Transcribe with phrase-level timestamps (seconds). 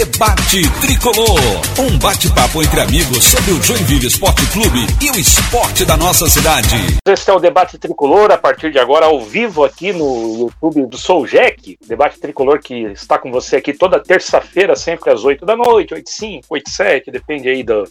[0.00, 1.38] Debate Tricolor.
[1.78, 6.74] Um bate-papo entre amigos sobre o Joinville Esporte Clube e o esporte da nossa cidade.
[7.06, 10.96] Esse é o Debate Tricolor, a partir de agora ao vivo aqui no YouTube do
[10.96, 11.78] Sou Jack.
[11.86, 16.08] Debate Tricolor que está com você aqui toda terça-feira, sempre às 8 da noite, 8
[16.08, 17.86] 5, 8 7, depende aí do,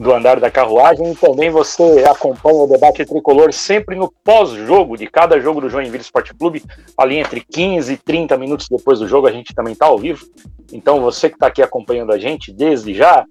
[0.00, 1.12] do andar da carruagem.
[1.12, 6.02] E também você acompanha o debate tricolor sempre no pós-jogo de cada jogo do Joinville
[6.02, 6.64] Esporte Clube,
[6.96, 10.26] ali entre 15 e 30 minutos depois do jogo, a gente também está ao vivo.
[10.72, 13.26] Então você que está aqui acompanhando a gente, desde já,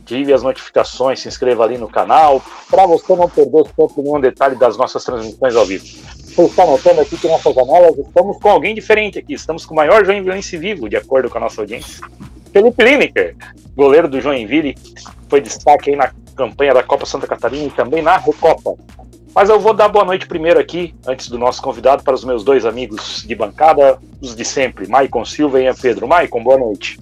[0.00, 4.54] ative as notificações, se inscreva ali no canal, para você não perder sempre nenhum detalhe
[4.54, 5.84] das nossas transmissões ao vivo.
[5.84, 9.76] Você está notando aqui que nossas janelas estamos com alguém diferente aqui, estamos com o
[9.76, 12.06] maior Joinville vivo, de acordo com a nossa audiência.
[12.56, 13.36] Felipe Lineker,
[13.76, 14.74] goleiro do Joinville,
[15.28, 18.74] foi destaque aí na campanha da Copa Santa Catarina e também na Recopa.
[19.34, 22.42] Mas eu vou dar boa noite primeiro aqui, antes do nosso convidado, para os meus
[22.42, 26.08] dois amigos de bancada, os de sempre, Maicon Silva e Pedro.
[26.08, 26.98] Maicon, boa noite.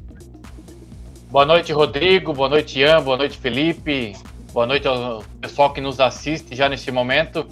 [1.31, 2.33] Boa noite, Rodrigo.
[2.33, 3.01] Boa noite, Ian.
[3.01, 4.17] Boa noite, Felipe.
[4.53, 7.47] Boa noite ao pessoal que nos assiste já neste momento.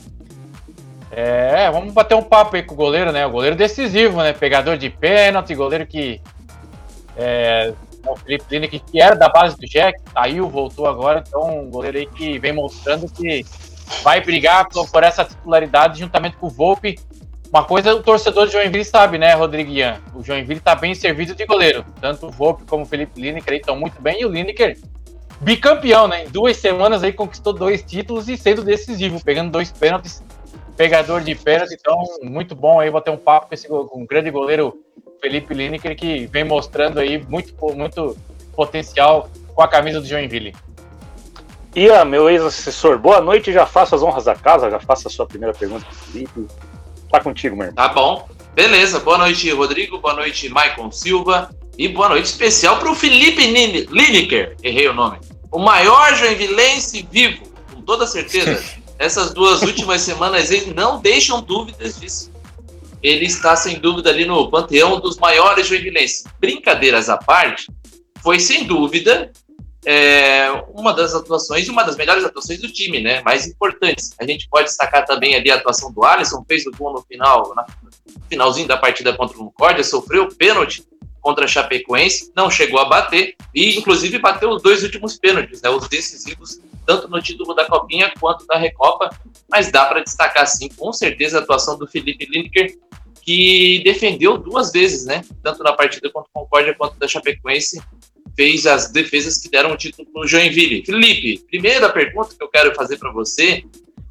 [1.09, 3.25] É, vamos bater um papo aí com o goleiro, né?
[3.25, 4.33] O goleiro decisivo, né?
[4.33, 6.21] Pegador de pênalti, goleiro que
[7.17, 7.73] é,
[8.07, 11.99] o Felipe Lineker, que era da base do Jack, saiu, voltou agora, então um goleiro
[11.99, 13.45] aí que vem mostrando que
[14.03, 16.99] vai brigar por essa titularidade juntamente com o Volpe.
[17.53, 20.01] Uma coisa o torcedor de Joinville sabe, né, Rodrigo Ian?
[20.15, 21.85] O Joinville está bem servido de goleiro.
[22.01, 24.23] Tanto o Volpe como o Felipe Lineker estão muito bem.
[24.23, 24.79] E o Lineker,
[25.39, 26.25] bicampeão, né?
[26.25, 30.23] Em duas semanas aí conquistou dois títulos e sendo decisivo, pegando dois pênaltis,
[30.79, 31.77] pegador de pênaltis.
[31.79, 34.83] Então, muito bom aí bater um papo com esse com um grande goleiro
[35.23, 38.19] Felipe Lineker, que vem mostrando aí muito, muito
[38.57, 40.53] potencial com a camisa do Joinville.
[41.77, 43.53] Ian, meu ex-assessor, boa noite.
[43.53, 46.49] Já faço as honras da casa, já faço a sua primeira pergunta para Felipe.
[47.09, 47.77] Tá contigo, meu irmão.
[47.77, 48.29] Tá bom.
[48.53, 48.99] Beleza.
[48.99, 50.01] Boa noite, Rodrigo.
[50.01, 51.55] Boa noite, Maicon Silva.
[51.79, 54.57] E boa noite especial para o Felipe Lineker.
[54.61, 55.19] Errei o nome.
[55.53, 58.61] O maior joinvilense vivo, com toda certeza.
[58.99, 62.32] Essas duas últimas semanas não deixam dúvidas disso
[63.03, 66.25] ele está sem dúvida ali no panteão dos maiores joinvilenses.
[66.39, 67.67] Brincadeiras à parte,
[68.23, 69.33] foi sem dúvida
[69.85, 73.21] é, uma das atuações, uma das melhores atuações do time, né?
[73.23, 74.15] Mais importantes.
[74.21, 77.53] A gente pode destacar também ali a atuação do Alisson, fez o gol no final,
[77.83, 77.93] no
[78.29, 80.85] finalzinho da partida contra o Concórdia, sofreu pênalti
[81.21, 85.71] contra a Chapecoense, não chegou a bater e inclusive bateu os dois últimos pênaltis, né?
[85.71, 89.11] Os decisivos tanto no título da Copinha quanto da Recopa,
[89.49, 92.77] mas dá para destacar sim, com certeza a atuação do Felipe Lineker,
[93.23, 95.23] que defendeu duas vezes, né?
[95.43, 97.81] Tanto na partida contra o Concórdia quanto da Chapecoense,
[98.37, 100.85] fez as defesas que deram o título para o Joinville.
[100.85, 103.65] Felipe, primeira pergunta que eu quero fazer para você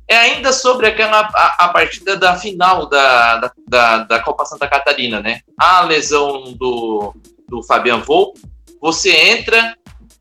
[0.08, 5.22] é ainda sobre aquela a, a partida da final da, da, da, Copa Santa Catarina,
[5.22, 5.40] né?
[5.58, 7.14] A lesão do,
[7.48, 8.42] do Fabian Volpe,
[8.82, 9.76] você entra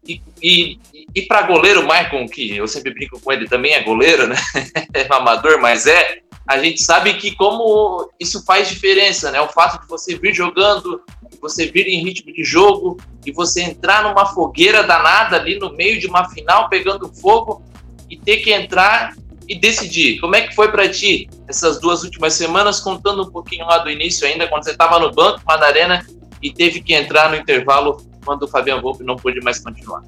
[0.06, 0.78] e, e,
[1.14, 4.36] e para goleiro, Maicon, que eu sempre brinco com ele, também é goleiro, né?
[4.94, 9.40] é amador, mas é a gente sabe que como isso faz diferença, né?
[9.40, 11.00] O fato de você vir jogando,
[11.40, 16.00] você vir em ritmo de jogo e você entrar numa fogueira danada ali no meio
[16.00, 17.62] de uma final pegando fogo
[18.08, 19.14] e ter que entrar
[19.48, 20.20] e decidir.
[20.20, 23.90] Como é que foi para ti essas duas últimas semanas, contando um pouquinho lá do
[23.90, 26.06] início ainda, quando você estava no banco, na arena
[26.42, 30.02] e teve que entrar no intervalo quando o Fabiano Volpe não pôde mais continuar?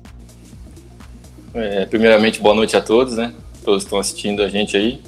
[1.55, 3.35] É, primeiramente, boa noite a todos, né?
[3.63, 5.03] Todos estão assistindo a gente aí.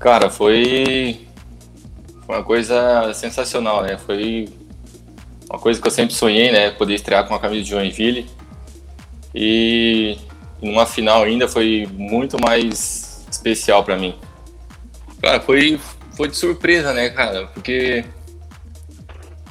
[0.00, 1.28] Cara, foi,
[2.28, 3.96] uma coisa sensacional, né?
[3.98, 4.48] Foi
[5.48, 6.70] uma coisa que eu sempre sonhei, né?
[6.72, 8.26] Poder estrear com a camisa de Joinville.
[9.32, 10.18] E
[10.60, 14.16] numa final ainda foi muito mais especial para mim.
[15.22, 15.78] Cara, foi,
[16.16, 17.46] foi de surpresa, né, cara?
[17.46, 18.04] Porque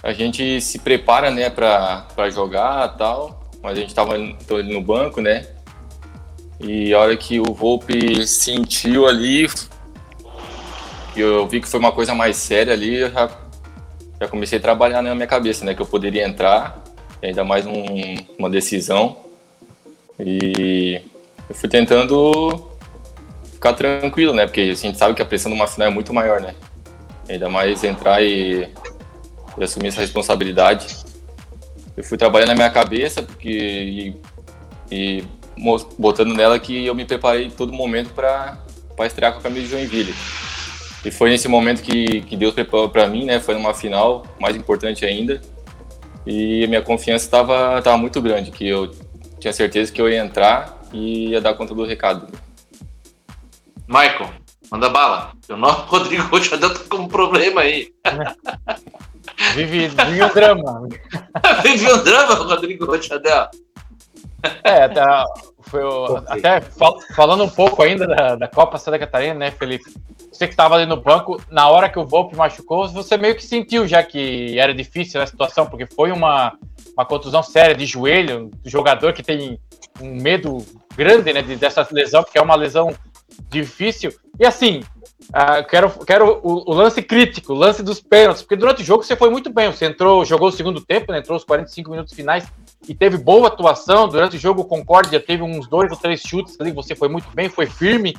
[0.03, 5.47] a gente se prepara, né, pra, jogar tal, mas a gente tava no banco, né?
[6.63, 9.47] E a hora que o Volpe sentiu ali,
[11.15, 13.29] e eu vi que foi uma coisa mais séria ali, eu já,
[14.19, 15.73] já comecei a trabalhar na minha cabeça, né?
[15.73, 16.81] Que eu poderia entrar,
[17.21, 19.17] ainda mais um, uma decisão.
[20.19, 21.01] E
[21.49, 22.69] eu fui tentando
[23.53, 24.45] ficar tranquilo, né?
[24.45, 26.53] Porque a gente sabe que a pressão de uma final é muito maior, né?
[27.27, 28.69] Ainda mais entrar e,
[29.57, 30.95] e assumir essa responsabilidade.
[31.97, 34.15] Eu fui trabalhando na minha cabeça porque, e,
[34.91, 35.23] e
[35.97, 38.57] botando nela que eu me preparei todo momento para
[39.01, 40.13] estrear com a camisa de Joinville.
[41.03, 43.39] E foi nesse momento que, que Deus preparou para mim, né?
[43.39, 45.41] Foi numa final, mais importante ainda.
[46.25, 48.91] E a minha confiança estava tava muito grande, que eu
[49.39, 52.27] tinha certeza que eu ia entrar e ia dar conta do recado.
[53.87, 54.29] Michael,
[54.69, 55.33] manda bala.
[55.49, 57.91] O nome Rodrigo já deu com um problema aí.
[59.55, 60.87] Vive, vive um drama.
[61.63, 63.49] vive um drama, Rodrigo Rochadel.
[64.63, 65.25] É, tá,
[65.61, 65.81] foi,
[66.27, 69.93] até fal, falando um pouco ainda da, da Copa Santa Catarina, né, Felipe?
[70.31, 73.45] Você que estava ali no banco, na hora que o Volpe machucou, você meio que
[73.45, 76.57] sentiu já que era difícil a situação, porque foi uma,
[76.93, 79.59] uma contusão séria de joelho, do jogador que tem
[80.01, 80.65] um medo
[80.95, 82.95] grande né, dessa lesão, porque é uma lesão
[83.49, 84.11] difícil.
[84.39, 84.81] E assim,
[85.29, 89.01] Uh, quero quero o, o, lance crítico, o lance dos pênaltis, porque durante o jogo
[89.01, 89.71] você foi muito bem.
[89.71, 92.45] Você entrou, jogou o segundo tempo, né, entrou os 45 minutos finais
[92.87, 94.07] e teve boa atuação.
[94.07, 97.49] Durante o jogo, Concórdia teve uns dois ou três chutes ali, você foi muito bem,
[97.49, 98.15] foi firme,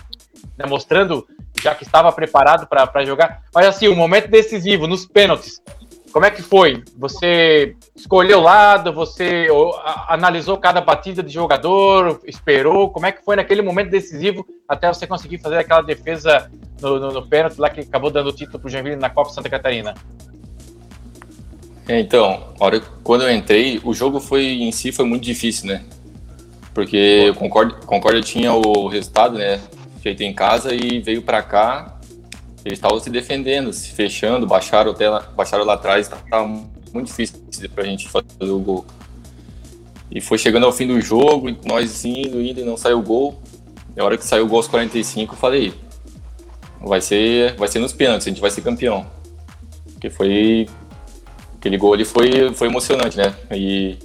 [0.56, 1.26] né, mostrando
[1.60, 3.42] já que estava preparado para jogar.
[3.54, 5.60] Mas assim, o momento decisivo nos pênaltis,
[6.12, 6.84] como é que foi?
[6.98, 9.46] Você escolheu o lado, você
[10.08, 12.90] analisou cada batida de jogador, esperou?
[12.90, 16.50] Como é que foi naquele momento decisivo até você conseguir fazer aquela defesa
[16.80, 19.30] no, no, no pênalti lá que acabou dando o título para o Joinville na Copa
[19.30, 19.94] Santa Catarina?
[21.88, 25.84] É, então, hora, quando eu entrei, o jogo foi em si foi muito difícil, né?
[26.72, 29.60] Porque o Concórdia, Concórdia tinha o resultado, né?
[30.00, 32.00] Feito em casa e veio para cá
[32.64, 37.40] eles estavam se defendendo, se fechando, baixaram, até lá, baixaram lá atrás, estava muito difícil
[37.74, 38.86] para a gente fazer o gol.
[40.10, 43.42] E foi chegando ao fim do jogo, nós indo, indo e não saiu o gol.
[43.96, 45.74] Na hora que saiu o gol aos 45, eu falei:
[46.80, 49.06] vai ser, vai ser nos pênaltis, a gente vai ser campeão.
[49.92, 50.68] Porque foi.
[51.62, 53.36] Aquele gol ali foi, foi emocionante, né?
[53.52, 53.96] E,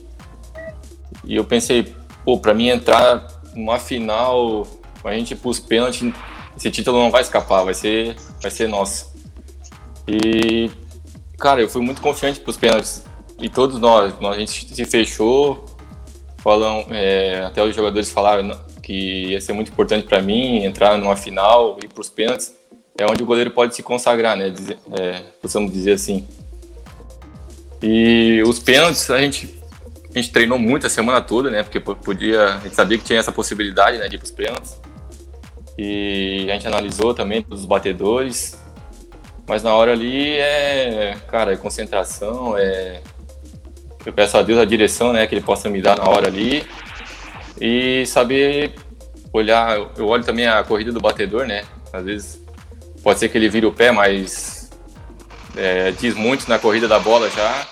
[1.26, 1.92] e eu pensei,
[2.24, 4.68] pô, para mim entrar numa final,
[5.04, 6.14] a gente pros pênaltis,
[6.56, 9.12] esse título não vai escapar, vai ser, vai ser nosso.
[10.08, 10.70] E,
[11.40, 13.04] cara, eu fui muito confiante para os pênaltis.
[13.40, 15.66] E todos nós, nós, a gente se fechou,
[16.38, 21.16] falam, é, até os jogadores falaram que ia ser muito importante para mim entrar numa
[21.16, 22.56] final e para os pênaltis.
[23.00, 24.52] É onde o goleiro pode se consagrar, né?
[24.52, 26.24] Dizer, é, possamos dizer assim.
[27.82, 29.60] E os pênaltis, a gente,
[30.14, 31.64] a gente treinou muito a semana toda, né?
[31.64, 34.80] Porque podia, a gente sabia que tinha essa possibilidade né, de ir para os pênaltis.
[35.78, 38.60] E a gente analisou também os batedores.
[39.48, 43.02] Mas na hora ali é, cara, é concentração, é.
[44.06, 46.66] Eu peço a Deus a direção, né, que ele possa me dar na hora ali.
[47.60, 48.74] E saber
[49.34, 51.64] olhar, eu olho também a corrida do batedor, né?
[51.94, 52.42] Às vezes
[53.04, 54.57] pode ser que ele vire o pé, mas
[55.58, 57.68] é, diz muito na corrida da bola já.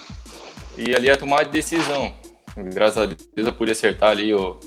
[0.78, 2.14] E ali é tomar a decisão.
[2.58, 4.60] Graças a Deus eu pude acertar ali o,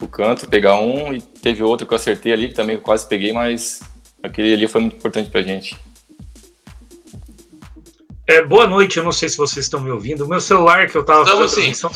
[0.00, 3.32] o canto, pegar um, e teve outro que eu acertei ali, que também quase peguei,
[3.32, 3.80] mas
[4.22, 5.76] aquele ali foi muito importante pra gente.
[8.26, 10.24] É, boa noite, eu não sei se vocês estão me ouvindo.
[10.24, 11.54] O meu celular que eu estava fazendo sim.
[11.54, 11.90] transmissão.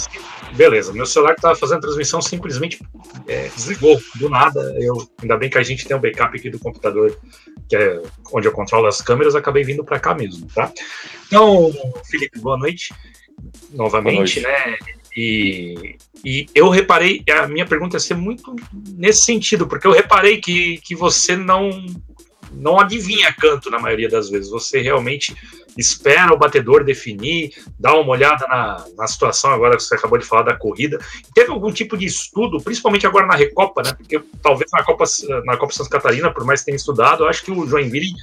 [0.55, 2.81] Beleza, meu celular que estava fazendo transmissão simplesmente
[3.29, 4.61] é, desligou do nada.
[4.79, 7.17] Eu, ainda bem que a gente tem um backup aqui do computador,
[7.69, 8.03] que é
[8.33, 10.73] onde eu controlo as câmeras, acabei vindo para cá mesmo, tá?
[11.27, 11.73] Então,
[12.11, 12.93] Felipe, boa noite.
[13.73, 14.81] Novamente, boa noite.
[14.81, 14.97] né?
[15.17, 18.55] E, e eu reparei, a minha pergunta ia ser muito
[18.97, 21.71] nesse sentido, porque eu reparei que, que você não
[22.57, 24.51] não adivinha canto na maioria das vezes.
[24.51, 25.37] Você realmente
[25.77, 30.25] espera o batedor definir, dá uma olhada na, na situação, agora que você acabou de
[30.25, 30.99] falar da corrida.
[31.35, 33.93] Teve algum tipo de estudo, principalmente agora na Recopa, né?
[33.93, 35.05] Porque talvez na Copa,
[35.45, 38.15] na Copa Santa Catarina, por mais que tenha estudado, eu acho que o Joinville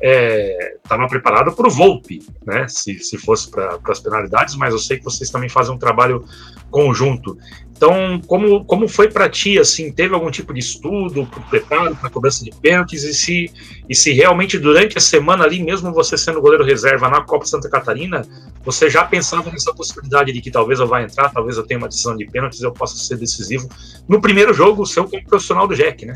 [0.00, 2.66] estava é, preparado para o Volpe, né?
[2.68, 6.24] Se, se fosse para as penalidades, mas eu sei que vocês também fazem um trabalho
[6.70, 7.38] conjunto.
[7.76, 12.44] Então, como, como foi para ti, assim, teve algum tipo de estudo, preparo para cobrança
[12.44, 13.52] de pênaltis e se,
[13.88, 17.68] e se realmente durante a semana ali, mesmo você sendo goleiro reserva na Copa Santa
[17.68, 18.22] Catarina,
[18.64, 21.88] você já pensava nessa possibilidade de que talvez eu vá entrar, talvez eu tenha uma
[21.88, 23.68] decisão de pênaltis eu possa ser decisivo
[24.08, 26.14] no primeiro jogo seu como profissional do Jack, né?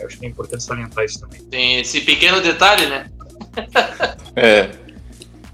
[0.00, 1.40] Eu acho que é importante salientar isso também.
[1.42, 3.10] Tem esse pequeno detalhe, né?
[4.34, 4.70] é,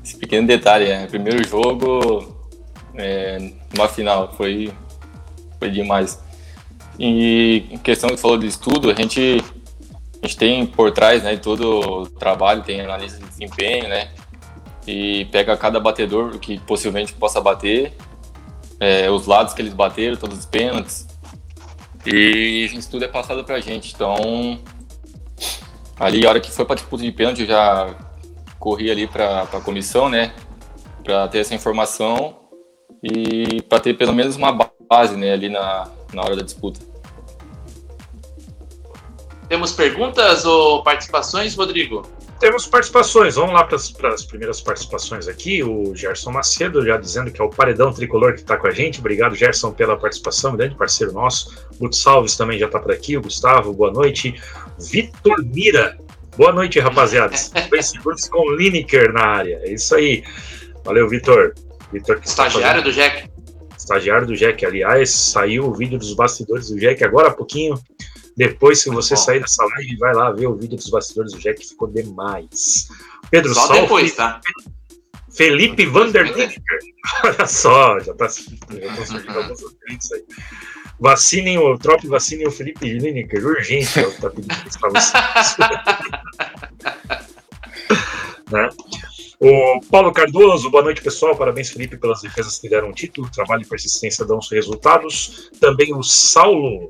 [0.05, 1.07] esse pequeno detalhe, é.
[1.07, 2.37] Primeiro jogo,
[2.95, 4.73] é, uma final, foi,
[5.59, 6.19] foi demais.
[6.99, 9.43] E em questão que falou de estudo, a gente,
[10.23, 14.09] a gente tem por trás, né, todo o trabalho, tem analista de desempenho, né,
[14.87, 17.93] e pega cada batedor que possivelmente possa bater,
[18.81, 21.07] é, os lados que eles bateram, todos os pênaltis,
[22.07, 23.95] e isso tudo é passado pra gente.
[23.95, 24.59] Então,
[25.99, 27.95] ali, a hora que foi pra disputa de pênalti, eu já
[28.59, 30.33] corri ali pra, pra comissão, né?
[31.03, 32.37] Pra ter essa informação
[33.03, 34.53] e pra ter pelo menos uma
[34.89, 36.81] base, né, ali na, na hora da disputa.
[39.49, 42.03] Temos perguntas ou participações, Rodrigo?
[42.38, 45.62] Temos participações, vamos lá para as primeiras participações aqui.
[45.62, 49.00] O Gerson Macedo já dizendo que é o paredão tricolor que está com a gente.
[49.00, 51.66] Obrigado, Gerson, pela participação, grande parceiro nosso.
[51.78, 53.16] Guto Salves também já está por aqui.
[53.16, 54.35] O Gustavo, boa noite.
[54.78, 55.99] Vitor Mira,
[56.37, 57.35] boa noite, rapaziada.
[57.71, 60.23] Bem seguros com Lineker na área, é isso aí.
[60.85, 61.55] Valeu, Vitor.
[61.90, 63.31] Vitor que Estagiário do Jack.
[63.78, 67.81] Estagiário do Jack, aliás, saiu o vídeo dos bastidores do Jack agora há pouquinho.
[68.37, 71.66] Depois que você sair dessa live, vai lá ver o vídeo dos bastidores do Jack,
[71.66, 72.88] ficou demais.
[73.31, 74.40] Pedro Só Sal, depois, tá?
[75.35, 76.61] Felipe Vanderlicker.
[77.25, 78.59] Olha só, já tá, surgindo
[79.38, 80.25] alguns aí.
[80.99, 85.57] Vacinem o Trop, vacinem o Felipe Lineker, urgente, é o que tá pedindo pra vocês.
[88.50, 88.69] né?
[89.38, 93.62] O Paulo Cardoso, boa noite pessoal, parabéns Felipe pelas defesas que deram o título, trabalho
[93.62, 95.50] e persistência dão os resultados.
[95.61, 96.88] Também o Saulo,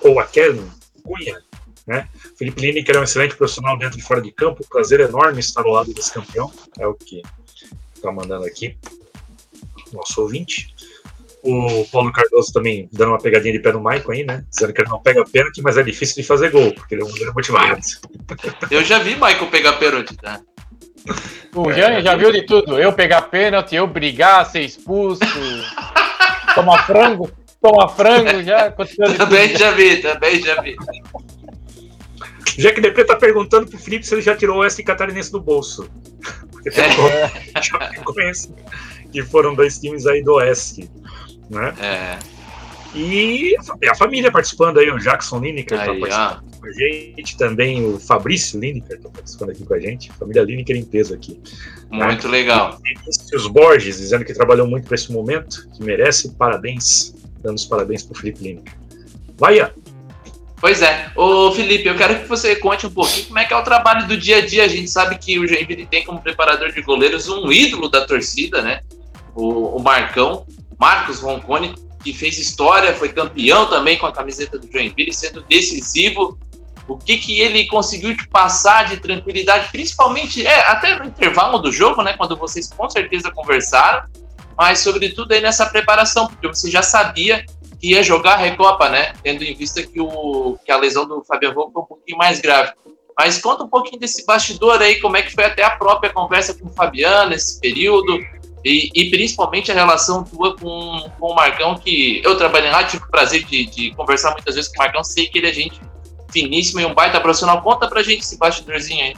[0.00, 0.62] ou aquele
[1.02, 1.40] Cunha,
[1.86, 2.08] né?
[2.36, 5.72] Felipe Lineker é um excelente profissional dentro e fora de campo, prazer enorme estar ao
[5.72, 7.22] lado desse campeão, é o que
[7.94, 8.76] está mandando aqui,
[9.92, 10.74] nosso ouvinte.
[11.42, 14.46] O Paulo Cardoso também dando uma pegadinha de pé no Maicon aí, né?
[14.48, 17.04] Dizendo que ele não pega pênalti, mas é difícil de fazer gol, porque ele é
[17.04, 17.78] um goleiro motivado.
[18.70, 20.40] Eu já vi Maicon pegar pênalti, tá?
[21.54, 22.78] O Jean já viu de tudo.
[22.78, 25.20] Eu pegar pênalti, eu brigar, ser expulso,
[26.54, 27.30] tomar frango,
[27.64, 28.70] tomar frango já.
[29.16, 30.76] Também já vi, também já vi.
[32.58, 35.88] Jack DP tá perguntando pro Felipe se ele já tirou o Oeste Catarinense do bolso.
[36.52, 37.62] Porque tem é.
[37.62, 38.54] Chapecoense,
[39.10, 40.88] que foram dois times aí do Oeste.
[41.50, 41.74] Né?
[41.80, 42.18] É.
[42.94, 43.56] E
[43.90, 48.60] a família participando aí, o Jackson Lineker tá participando com a gente, também o Fabrício
[48.60, 51.40] Lineker tá participando aqui com a gente, família Lineker em peso aqui.
[51.90, 52.32] Muito né?
[52.32, 52.78] legal.
[52.86, 57.12] E os Borges dizendo que trabalhou muito para esse momento, que merece parabéns,
[57.44, 58.74] dando os parabéns pro Felipe Lineker.
[59.36, 59.70] Vai, Ian.
[60.60, 61.12] Pois é.
[61.14, 64.08] Ô, Felipe, eu quero que você conte um pouquinho como é que é o trabalho
[64.08, 64.64] do dia a dia.
[64.64, 68.62] A gente sabe que o Joinville tem como preparador de goleiros um ídolo da torcida,
[68.62, 68.80] né?
[69.34, 70.46] O, o Marcão,
[70.78, 76.38] Marcos Roncone, que fez história, foi campeão também com a camiseta do Joinville, sendo decisivo.
[76.88, 81.70] O que, que ele conseguiu te passar de tranquilidade, principalmente, é, até no intervalo do
[81.70, 82.14] jogo, né?
[82.16, 84.06] Quando vocês com certeza conversaram,
[84.56, 87.44] mas sobretudo aí nessa preparação, porque você já sabia
[87.80, 89.12] que ia jogar a Recopa, né?
[89.22, 92.40] Tendo em vista que, o, que a lesão do Fabian Volk foi um pouquinho mais
[92.40, 92.72] grave.
[93.16, 96.54] Mas conta um pouquinho desse bastidor aí, como é que foi até a própria conversa
[96.54, 98.18] com o Fabiano nesse período,
[98.64, 103.04] e, e, principalmente a relação tua com, com o Marcão, que eu trabalhei lá, tive
[103.04, 105.78] o prazer de, de conversar muitas vezes com o Marcão, sei que ele é gente
[106.30, 107.60] finíssima e um baita profissional.
[107.60, 109.16] Conta pra gente esse bastidorzinho aí.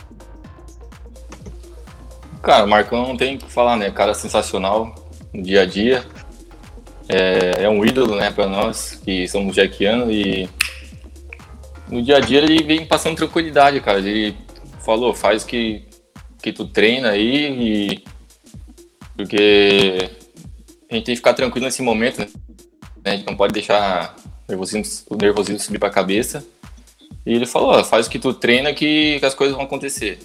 [2.42, 3.90] Cara, o Marcão não tem o que falar, né?
[3.92, 4.92] Cara sensacional
[5.36, 6.04] no dia a dia
[7.08, 10.48] é, é um ídolo, né, para nós que somos jackianos e
[11.88, 13.98] no dia a dia ele vem passando tranquilidade, cara.
[13.98, 14.36] Ele
[14.84, 15.84] falou, faz que
[16.42, 18.04] que tu treina aí e
[19.16, 20.10] porque
[20.90, 22.28] a gente tem que ficar tranquilo nesse momento, né?
[23.04, 24.14] A gente não pode deixar
[24.46, 26.44] o nervosismo, o nervosismo subir para a cabeça.
[27.24, 30.18] E ele falou, faz o que tu treina que, que as coisas vão acontecer.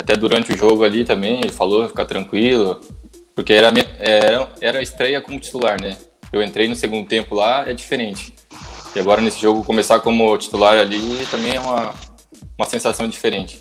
[0.00, 2.80] Até durante o jogo ali também, ele falou, ficar tranquilo,
[3.38, 5.96] porque era, era, era a estreia como titular, né?
[6.32, 8.34] Eu entrei no segundo tempo lá, é diferente.
[8.96, 11.94] E agora nesse jogo começar como titular ali também é uma,
[12.58, 13.60] uma sensação diferente.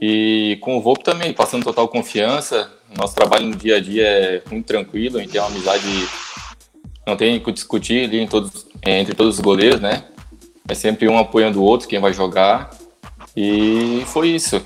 [0.00, 2.68] E com o Volpe também, passando total confiança.
[2.98, 6.08] Nosso trabalho no dia a dia é muito tranquilo, a gente tem uma amizade,
[7.06, 10.06] não tem o que discutir ali todos, entre todos os goleiros, né?
[10.66, 12.70] É sempre um apoiando o outro, quem vai jogar.
[13.36, 14.60] E foi isso.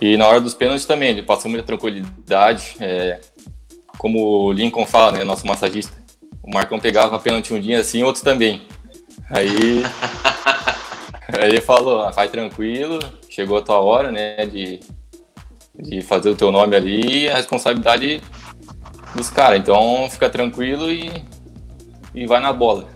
[0.00, 2.76] E na hora dos pênaltis também, ele passou muita tranquilidade.
[2.80, 3.20] É,
[3.98, 5.92] como o Lincoln fala, né, nosso massagista,
[6.42, 8.62] o Marcão pegava pênalti um dia assim, outros também.
[9.28, 9.84] Aí,
[11.38, 14.80] aí ele falou, ah, vai tranquilo, chegou a tua hora, né, de,
[15.78, 18.22] de fazer o teu nome ali, a responsabilidade
[19.14, 19.60] dos caras.
[19.60, 21.12] Então fica tranquilo e,
[22.14, 22.88] e vai na bola.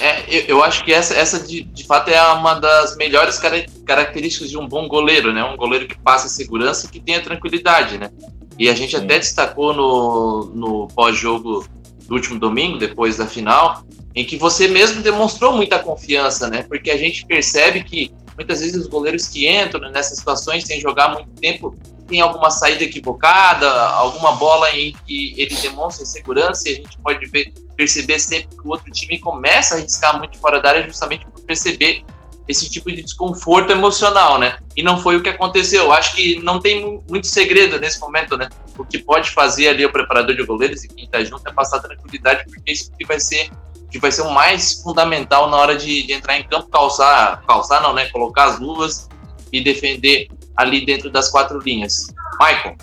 [0.00, 4.48] É, eu, eu, acho que essa, essa de, de fato é uma das melhores características
[4.48, 5.44] de um bom goleiro, né?
[5.44, 8.10] Um goleiro que passa segurança e que tenha tranquilidade, né?
[8.58, 9.04] E a gente Sim.
[9.04, 11.66] até destacou no, no pós-jogo
[12.06, 16.62] do último domingo, depois da final, em que você mesmo demonstrou muita confiança, né?
[16.62, 21.12] Porque a gente percebe que muitas vezes os goleiros que entram nessas situações sem jogar
[21.12, 21.76] muito tempo
[22.06, 27.26] tem alguma saída equivocada, alguma bola em que ele demonstra insegurança e a gente pode
[27.26, 31.26] ver, perceber sempre que o outro time começa a arriscar muito fora da área justamente
[31.26, 32.04] por perceber
[32.46, 34.58] esse tipo de desconforto emocional, né?
[34.76, 35.90] E não foi o que aconteceu.
[35.92, 38.48] Acho que não tem muito segredo nesse momento, né?
[38.76, 41.80] O que pode fazer ali o preparador de goleiros e quem tá junto é passar
[41.80, 43.50] tranquilidade, porque isso que vai ser
[43.90, 47.80] que vai ser o mais fundamental na hora de, de entrar em campo, calçar, calçar
[47.80, 48.06] não, né?
[48.10, 49.08] Colocar as luvas
[49.52, 52.06] e defender ali dentro das quatro linhas.
[52.40, 52.76] Michael,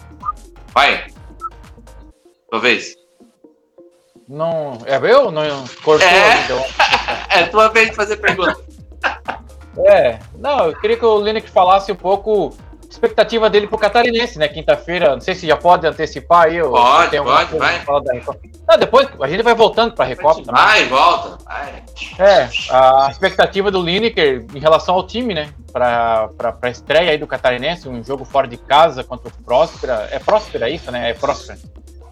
[0.73, 1.07] vai.
[2.49, 2.95] Tua vez.
[4.27, 5.31] Não, é eu?
[5.31, 6.07] Não cortou?
[6.07, 6.65] É, então.
[7.29, 8.57] é tua vez de fazer pergunta.
[9.77, 12.55] É, não, eu queria que o Linux falasse um pouco
[12.91, 14.47] expectativa dele pro Catarinense, né?
[14.47, 16.61] Quinta-feira, não sei se já pode antecipar aí.
[16.61, 17.81] Pode, pode, vai.
[18.67, 20.61] Não, depois a gente vai voltando pra Recopa também.
[20.61, 21.83] Vai, volta, vai.
[22.19, 25.53] É, a expectativa do Lineker em relação ao time, né?
[25.71, 30.09] Pra, pra, pra estreia aí do Catarinense, um jogo fora de casa contra o Próspera.
[30.11, 31.09] É Próspera isso, né?
[31.09, 31.57] É Próspera.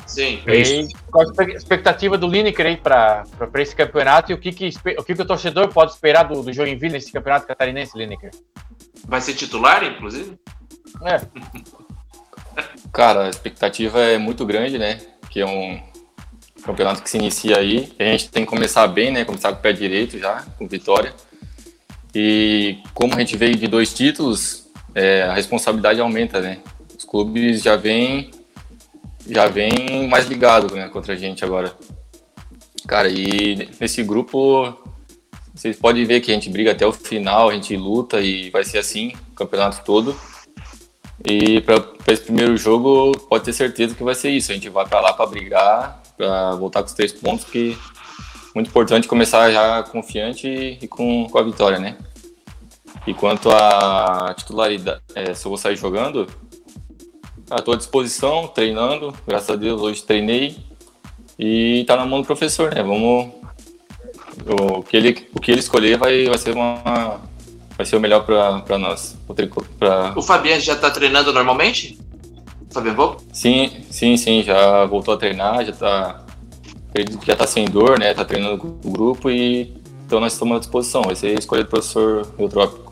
[0.06, 0.42] Sim.
[0.48, 5.04] E qual a expectativa do Lineker aí para esse campeonato e o que, que, o
[5.04, 8.32] que, que o torcedor pode esperar do, do Joinville nesse campeonato catarinense, Lineker?
[9.06, 10.40] Vai ser titular, inclusive?
[11.04, 11.22] É.
[12.92, 15.00] Cara, a expectativa é muito grande, né?
[15.30, 15.80] Que é um
[16.64, 17.92] campeonato que se inicia aí.
[18.00, 19.26] A gente tem que começar bem, né?
[19.26, 21.14] Começar com o pé direito já, com vitória.
[22.14, 26.60] E como a gente veio de dois títulos, é, a responsabilidade aumenta, né?
[26.98, 28.32] Os clubes já vêm
[29.30, 31.72] já vem mais ligado né, contra a gente agora.
[32.88, 34.76] Cara, e nesse grupo
[35.54, 38.64] vocês podem ver que a gente briga até o final, a gente luta e vai
[38.64, 40.20] ser assim o campeonato todo.
[41.26, 44.52] E para esse primeiro jogo, pode ter certeza que vai ser isso.
[44.52, 48.52] A gente vai para lá para brigar, para voltar com os três pontos, que é
[48.56, 51.98] muito importante começar já confiante e com, com a vitória, né?
[53.06, 56.28] E quanto à titularidade, é, se eu vou sair jogando,
[57.58, 59.14] Estou à disposição, treinando.
[59.28, 60.58] Graças a Deus, hoje treinei.
[61.38, 62.84] E está na mão do professor, né?
[62.84, 63.32] Vamos.
[64.46, 67.22] O que ele, o que ele escolher vai, vai ser uma.
[67.80, 69.18] Vai ser o melhor para nós.
[69.26, 70.12] O, trico, pra...
[70.14, 71.98] o Fabiano já está treinando normalmente?
[72.70, 73.24] Fabiano Volpe?
[73.32, 74.44] Sim, sim, sim.
[74.44, 76.26] Já voltou a treinar, já está
[77.26, 78.14] já tá sem dor, né?
[78.14, 79.74] Tá treinando com o grupo e
[80.06, 81.04] então nós estamos à disposição.
[81.04, 82.92] Vai ser escolha do professor Eutrópico.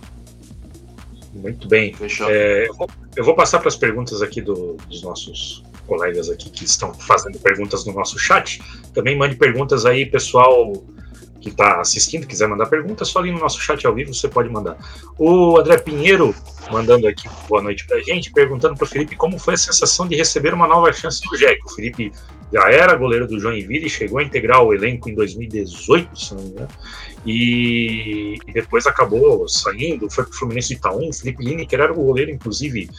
[1.33, 1.93] Muito bem.
[1.93, 2.29] Fechou.
[2.29, 2.69] É,
[3.17, 7.37] eu vou passar para as perguntas aqui do, dos nossos colegas aqui que estão fazendo
[7.39, 8.61] perguntas no nosso chat.
[8.93, 10.81] Também mande perguntas aí, pessoal
[11.47, 14.49] que está assistindo, quiser mandar perguntas, só ali no nosso chat ao vivo você pode
[14.49, 14.77] mandar.
[15.17, 16.35] O André Pinheiro
[16.71, 20.07] mandando aqui boa noite para a gente, perguntando para o Felipe como foi a sensação
[20.07, 21.59] de receber uma nova chance do Jack.
[21.65, 22.11] O Felipe
[22.51, 26.49] já era goleiro do Joinville, chegou a integrar o elenco em 2018, se não me
[26.49, 26.69] engano,
[27.25, 31.11] e, e depois acabou saindo, foi para o Fluminense de Itaú.
[31.13, 32.89] Felipe Lineker era o goleiro, inclusive,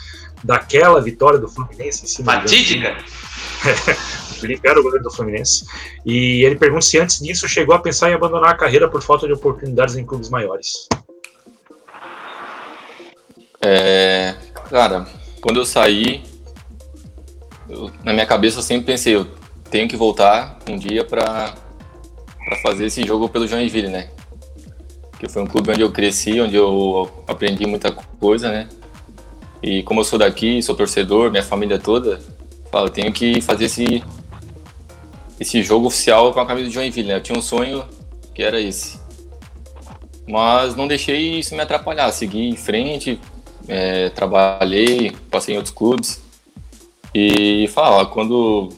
[0.43, 2.97] daquela vitória do Fluminense em cima Fatídica!
[4.39, 5.67] Felipe era o goleiro do Fluminense.
[6.05, 9.27] E ele pergunta se antes disso chegou a pensar em abandonar a carreira por falta
[9.27, 10.89] de oportunidades em clubes maiores.
[13.61, 14.35] É,
[14.71, 15.07] cara,
[15.41, 16.23] quando eu saí,
[17.69, 19.27] eu, na minha cabeça eu sempre pensei, eu
[19.71, 21.55] tenho que voltar um dia para
[22.63, 24.11] fazer esse jogo pelo Joinville, né?
[25.19, 28.69] Que foi um clube onde eu cresci, onde eu aprendi muita coisa, né?
[29.63, 32.21] E como eu sou daqui, sou torcedor, minha família toda,
[32.73, 34.03] eu tenho que fazer esse
[35.39, 37.17] esse jogo oficial com a camisa do Joinville, né?
[37.17, 37.85] Eu tinha um sonho
[38.35, 38.99] que era esse.
[40.29, 43.19] Mas não deixei isso me atrapalhar, segui em frente,
[43.67, 46.23] é, trabalhei, passei em outros clubes
[47.15, 48.71] e fala, quando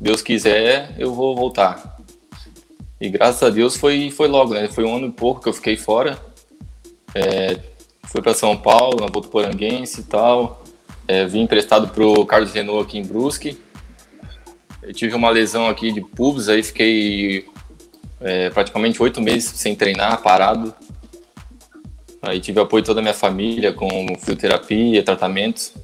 [0.00, 1.98] Deus quiser, eu vou voltar.
[3.00, 4.68] E graças a Deus foi, foi logo, né?
[4.68, 6.18] Foi um ano e pouco que eu fiquei fora.
[7.14, 7.58] É,
[8.04, 10.62] fui para São Paulo, na Votuporanguense e tal.
[11.08, 13.58] É, vim emprestado pro Carlos Renault aqui em Brusque.
[14.82, 17.46] Eu tive uma lesão aqui de pubis, aí fiquei
[18.20, 20.74] é, praticamente oito meses sem treinar, parado.
[22.22, 23.88] Aí tive apoio toda a minha família com
[24.18, 25.74] fisioterapia, tratamentos.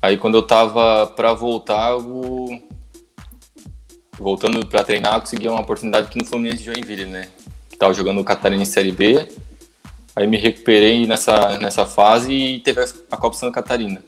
[0.00, 1.92] Aí quando eu tava para voltar,
[4.18, 7.28] voltando para treinar, consegui uma oportunidade aqui no Fluminense de Joinville, né?
[7.78, 9.28] Tava jogando o Catarinense Série B.
[10.14, 12.80] Aí me recuperei nessa, nessa fase e teve
[13.10, 14.02] a Copa Santa Catarina.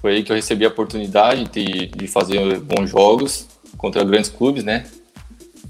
[0.00, 4.64] Foi aí que eu recebi a oportunidade de, de fazer bons jogos contra grandes clubes,
[4.64, 4.86] né?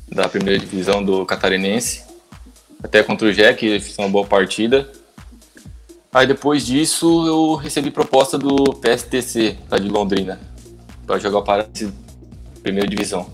[0.09, 2.09] Da primeira divisão do Catarinense
[2.83, 4.91] até contra o Jack, fiz uma boa partida.
[6.13, 10.41] Aí depois disso eu recebi proposta do PSTC, lá de Londrina,
[11.07, 13.27] para jogar para a primeira divisão.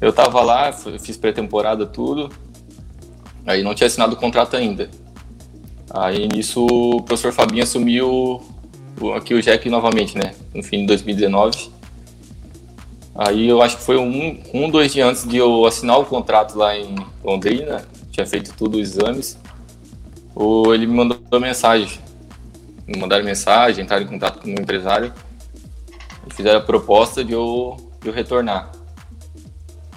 [0.00, 2.30] Eu tava lá, fiz pré-temporada tudo,
[3.46, 4.90] aí não tinha assinado o contrato ainda.
[5.90, 8.42] Aí nisso o professor Fabinho assumiu
[9.14, 11.70] aqui o Jack novamente, né, no fim de 2019.
[13.14, 16.56] Aí eu acho que foi um, um, dois dias antes de eu assinar o contrato
[16.56, 19.38] lá em Londrina, tinha feito tudo os exames,
[20.34, 21.98] ou ele me mandou mensagem.
[22.86, 25.12] Me mandaram mensagem, entraram em contato com o empresário
[26.26, 28.70] e fizeram a proposta de eu, de eu retornar.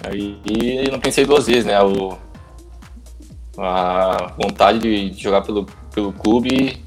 [0.04, 1.80] Aí não pensei duas vezes, né?
[1.80, 2.18] O,
[3.56, 6.82] a vontade de jogar pelo, pelo clube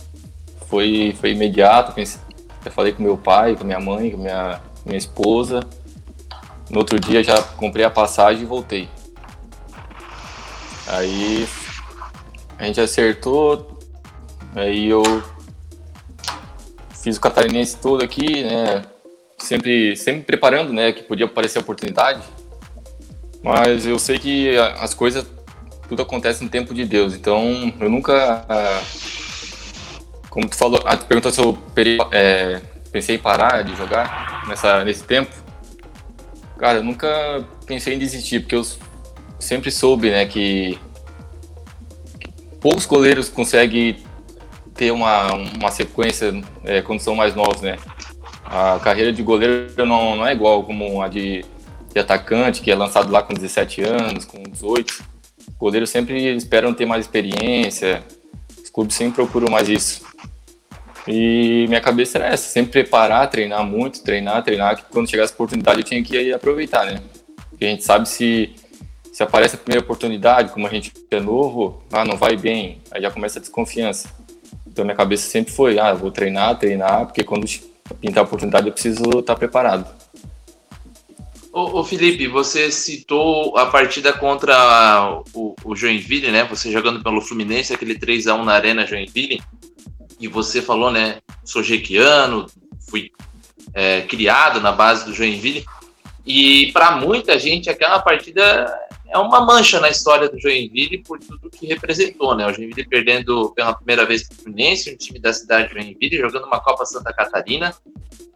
[0.75, 1.93] foi, foi imediato.
[1.97, 5.61] Eu falei com meu pai, com minha mãe, com minha, minha esposa.
[6.69, 8.89] No outro dia já comprei a passagem e voltei.
[10.87, 11.47] Aí
[12.57, 13.79] a gente acertou,
[14.53, 15.23] aí eu
[17.01, 18.83] fiz o catarinense todo aqui, né?
[19.37, 20.91] Sempre, sempre preparando, né?
[20.91, 22.21] Que podia aparecer a oportunidade.
[23.41, 25.25] Mas eu sei que as coisas,
[25.87, 27.13] tudo acontece no tempo de Deus.
[27.13, 28.45] Então, eu nunca.
[30.35, 31.57] Como tu falou, ah, tu perguntou se eu
[32.11, 32.59] é,
[32.91, 35.33] pensei em parar de jogar nessa, nesse tempo.
[36.57, 37.07] Cara, eu nunca
[37.65, 38.67] pensei em desistir, porque eu
[39.39, 40.77] sempre soube, né, que,
[42.19, 43.95] que poucos goleiros conseguem
[44.73, 46.33] ter uma, uma sequência
[46.65, 47.77] é, quando são mais novos, né?
[48.43, 51.45] A carreira de goleiro não, não é igual como a de,
[51.93, 55.01] de atacante, que é lançado lá com 17 anos, com 18.
[55.57, 58.03] Goleiros sempre esperam ter mais experiência,
[58.75, 60.05] clubes sempre procuram mais isso.
[61.07, 65.35] E minha cabeça era essa, sempre preparar, treinar muito, treinar, treinar, que quando chegasse a
[65.35, 67.01] oportunidade eu tinha que aproveitar, né?
[67.49, 68.53] Porque a gente sabe se,
[69.13, 73.01] se aparece a primeira oportunidade, como a gente é novo, ah, não vai bem, aí
[73.01, 74.09] já começa a desconfiança.
[74.67, 77.47] Então minha cabeça sempre foi, ah, vou treinar, treinar, porque quando
[78.01, 79.87] pintar a oportunidade eu preciso estar preparado.
[81.55, 86.43] Ô, ô, Felipe, você citou a partida contra o, o, Joinville, né?
[86.49, 89.41] Você jogando pelo Fluminense, aquele 3 a 1 na Arena Joinville.
[90.19, 91.19] E você falou, né?
[91.45, 92.45] Sou jequiano,
[92.89, 93.09] fui
[93.73, 95.63] é, criado na base do Joinville.
[96.25, 98.69] E para muita gente, aquela partida
[99.15, 102.45] é uma mancha na história do Joinville por tudo que representou, né?
[102.45, 106.17] O Joinville perdendo pela primeira vez para o Fluminense, um time da cidade de Joinville,
[106.17, 107.73] jogando uma Copa Santa Catarina.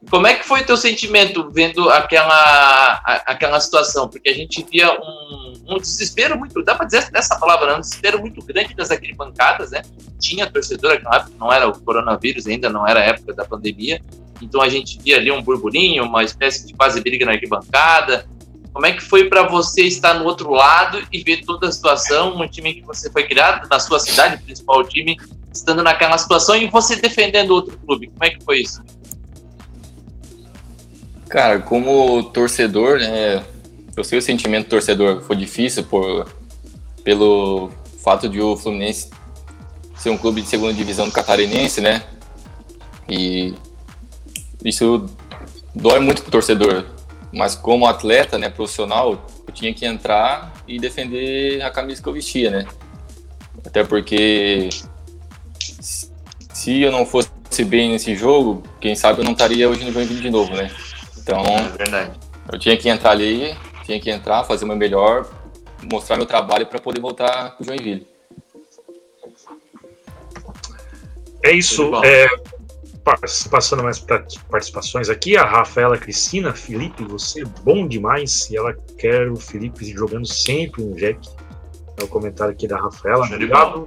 [0.09, 2.93] Como é que foi teu sentimento vendo aquela,
[3.25, 4.07] aquela situação?
[4.07, 7.75] Porque a gente via um, um desespero muito, dá para dizer essa palavra, né?
[7.75, 9.81] um desespero muito grande das arquibancadas, né?
[10.17, 14.01] Tinha torcedor época, não era o coronavírus ainda, não era a época da pandemia,
[14.41, 18.25] então a gente via ali um burburinho, uma espécie de quase briga na arquibancada,
[18.79, 22.41] como é que foi para você estar no outro lado e ver toda a situação,
[22.41, 25.17] um time que você foi criado, na sua cidade, principal time,
[25.53, 28.07] estando naquela situação e você defendendo outro clube?
[28.07, 28.81] Como é que foi isso?
[31.27, 33.43] Cara, como torcedor, né,
[33.97, 36.33] eu sei o sentimento torcedor, foi difícil por,
[37.03, 39.09] pelo fato de o Fluminense
[39.97, 42.01] ser um clube de segunda divisão do catarinense, né?
[43.09, 43.53] E
[44.63, 45.05] isso
[45.75, 46.85] dói muito pro torcedor.
[47.31, 52.13] Mas como atleta, né, profissional, eu tinha que entrar e defender a camisa que eu
[52.13, 52.65] vestia, né?
[53.65, 54.69] Até porque
[55.79, 57.29] se eu não fosse
[57.65, 60.71] bem nesse jogo, quem sabe eu não estaria hoje no Joinville de novo, né?
[61.17, 62.19] Então, é verdade.
[62.51, 65.29] eu tinha que entrar ali, tinha que entrar, fazer o meu melhor,
[65.91, 68.07] mostrar meu trabalho para poder voltar pro Joinville.
[71.43, 71.91] É isso.
[72.03, 72.27] É,
[73.49, 78.49] passando mais para participações aqui, a Rafaela Cristina, Felipe, você é bom demais.
[78.49, 81.27] E ela quer o Felipe jogando sempre um Jack.
[81.97, 83.25] É o comentário aqui da Rafaela.
[83.25, 83.85] Obrigado.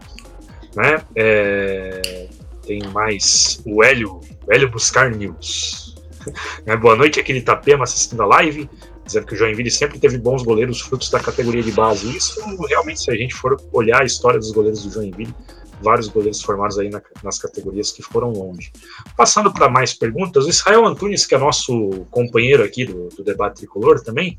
[0.75, 1.03] Né?
[1.15, 2.29] É,
[2.67, 5.93] tem mais o Hélio, o Hélio Buscar News.
[6.67, 8.71] É, boa noite, aqui de Itapema assistindo a live,
[9.05, 12.17] dizendo que o Joinville sempre teve bons goleiros frutos da categoria de base.
[12.17, 15.35] Isso realmente, se a gente for olhar a história dos goleiros do Joinville,
[15.83, 18.73] vários goleiros formados aí na, nas categorias que foram longe.
[19.17, 23.57] Passando para mais perguntas, o Israel Antunes, que é nosso companheiro aqui do, do debate
[23.57, 24.39] tricolor também,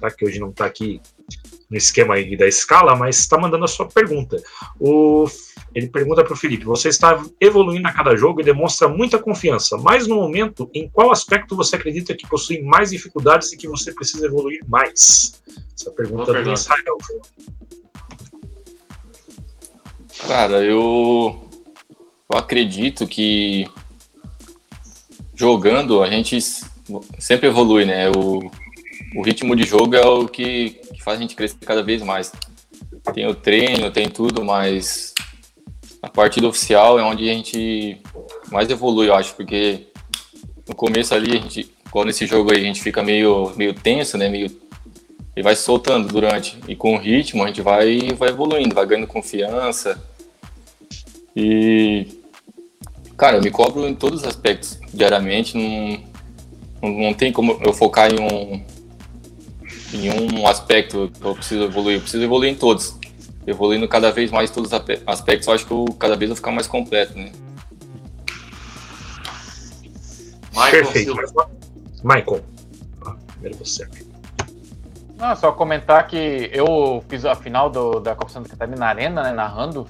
[0.00, 1.00] tá, que hoje não está aqui
[1.70, 4.42] no esquema aí da escala, mas está mandando a sua pergunta.
[4.78, 5.26] O,
[5.74, 9.76] ele pergunta para o Felipe: você está evoluindo a cada jogo e demonstra muita confiança,
[9.78, 13.92] mas no momento, em qual aspecto você acredita que possui mais dificuldades e que você
[13.94, 15.40] precisa evoluir mais?
[15.78, 16.98] Essa pergunta do Israel.
[20.26, 21.48] Cara, eu,
[22.30, 23.66] eu acredito que
[25.34, 26.38] jogando a gente
[27.18, 28.10] sempre evolui, né?
[28.10, 28.50] O,
[29.16, 32.32] o ritmo de jogo é o que, que faz a gente crescer cada vez mais.
[33.14, 35.14] Tem o treino, tem tudo, mas
[36.02, 38.00] a partida oficial é onde a gente
[38.50, 39.88] mais evolui, eu acho, porque
[40.68, 44.16] no começo ali, a gente, quando nesse jogo aí a gente fica meio, meio tenso,
[44.16, 44.28] né?
[44.28, 44.50] Meio,
[45.36, 46.58] e vai soltando durante.
[46.68, 50.00] E com o ritmo a gente vai, vai evoluindo, vai ganhando confiança.
[51.34, 52.06] E,
[53.16, 55.56] cara, eu me cobro em todos os aspectos, diariamente.
[55.56, 58.64] Não, não tem como eu focar em um,
[59.92, 61.96] em um aspecto que eu preciso evoluir.
[61.96, 62.94] Eu preciso evoluir em todos.
[63.46, 64.74] Evoluindo cada vez mais todos os
[65.06, 67.32] aspectos, eu acho que eu, cada vez eu vou ficar mais completo, né?
[70.52, 71.14] Michael Perfeito.
[72.04, 72.44] Michael,
[73.06, 73.88] ah, primeiro você.
[75.16, 79.22] Não, só comentar que eu fiz a final do, da Copa Santa Catarina na Arena,
[79.22, 79.86] né, narrando.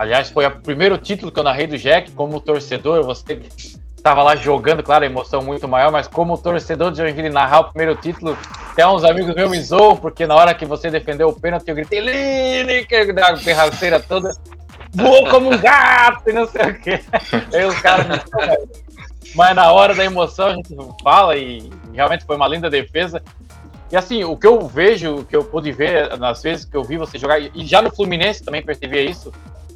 [0.00, 3.04] Aliás, foi o primeiro título que eu narrei do Jack como torcedor.
[3.04, 3.38] Você
[3.94, 7.64] estava lá jogando, claro, a emoção muito maior, mas como torcedor de Joinville narrar o
[7.64, 8.34] primeiro título,
[8.70, 11.74] até uns amigos meus me zoam, porque na hora que você defendeu o pênalti, eu
[11.74, 14.34] gritei Lineker, da ferraceira toda,
[14.94, 17.00] voou como um gato e não sei o quê.
[17.52, 18.16] Aí os caras me
[19.34, 23.22] mas na hora da emoção a gente fala e realmente foi uma linda defesa.
[23.92, 26.82] E assim, o que eu vejo, o que eu pude ver nas vezes que eu
[26.82, 29.30] vi você jogar, e já no Fluminense também percebi isso,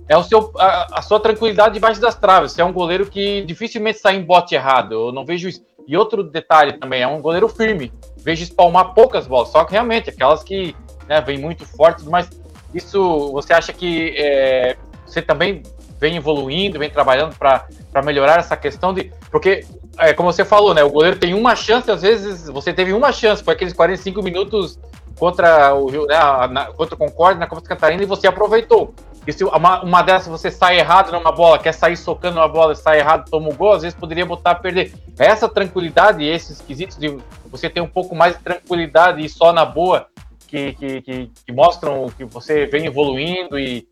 [0.08, 2.52] é o seu, a, a, sua tranquilidade debaixo das traves.
[2.52, 4.92] Você é um goleiro que dificilmente sai em bote errado.
[4.92, 5.62] Eu não vejo isso.
[5.86, 7.92] E outro detalhe também, é um goleiro firme.
[8.18, 10.74] Vejo espalmar poucas bolas, só que realmente, aquelas que
[11.06, 12.28] né, vêm muito fortes, mas
[12.72, 15.62] isso você acha que é, você também
[16.00, 19.12] vem evoluindo, vem trabalhando para melhorar essa questão de.
[19.30, 19.64] Porque,
[19.98, 20.82] é, como você falou, né?
[20.82, 24.78] O goleiro tem uma chance, às vezes você teve uma chance, foi aqueles 45 minutos
[25.18, 26.18] contra o, né,
[26.50, 28.94] na, contra o Concorde na Copa Catarina e você aproveitou.
[29.26, 32.74] E se uma, uma dessas você sai errado numa bola, quer sair socando uma bola
[32.74, 34.92] sai errado, toma o gol, às vezes poderia botar a perder.
[35.18, 39.64] Essa tranquilidade esses quesitos de você ter um pouco mais de tranquilidade e só na
[39.64, 40.08] boa,
[40.46, 43.88] que, que, que, que mostram que você vem evoluindo e,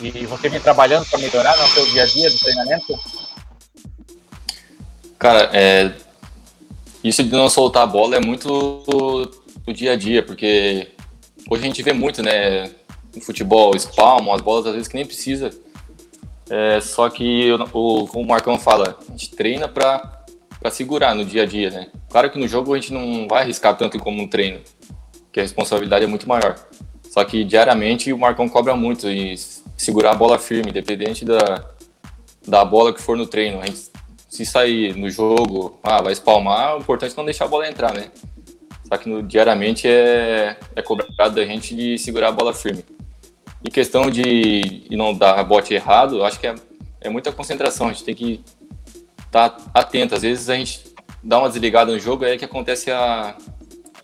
[0.00, 2.98] e você vem trabalhando para melhorar no seu dia a dia do treinamento?
[5.18, 5.92] Cara, é,
[7.02, 8.82] isso de não soltar a bola é muito
[9.64, 10.88] do dia a dia, porque
[11.48, 12.70] hoje a gente vê muito, né?
[13.14, 15.50] No futebol, espalmam as bolas às vezes que nem precisa.
[16.48, 20.24] É, só que o, como o Marcão fala, a gente treina para
[20.70, 21.88] segurar no dia a dia, né?
[22.10, 24.60] Claro que no jogo a gente não vai arriscar tanto como no treino,
[25.32, 26.58] que a responsabilidade é muito maior.
[27.10, 29.36] Só que diariamente o Marcão cobra muito e
[29.76, 31.64] segurar a bola firme, independente da,
[32.46, 33.60] da bola que for no treino.
[33.60, 33.90] A gente,
[34.28, 37.92] se sair no jogo, ah, vai espalmar, o importante é não deixar a bola entrar,
[37.92, 38.10] né?
[38.88, 42.84] Só que no, diariamente é, é cobrado da gente de segurar a bola firme.
[43.64, 46.54] E questão de, não dar bote errado, acho que é,
[47.00, 47.88] é muita concentração.
[47.88, 48.44] A gente tem que
[49.24, 50.14] estar tá atento.
[50.14, 53.36] Às vezes a gente dá uma desligada no jogo, é que acontece a,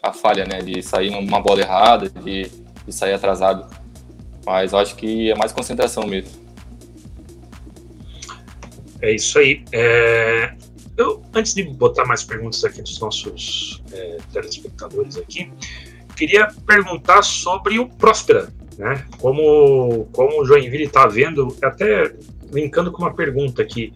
[0.02, 0.60] a falha, né?
[0.60, 2.50] De sair numa bola errada, de,
[2.86, 3.68] de sair atrasado.
[4.46, 6.30] Mas acho que é mais concentração mesmo.
[9.02, 9.64] É isso aí.
[9.72, 10.54] É,
[10.96, 15.50] eu, antes de botar mais perguntas aqui dos nossos é, telespectadores aqui,
[16.18, 19.06] queria perguntar sobre o Próspera, né?
[19.18, 22.12] Como, como o Joinville está vendo, até
[22.52, 23.92] linkando com uma pergunta aqui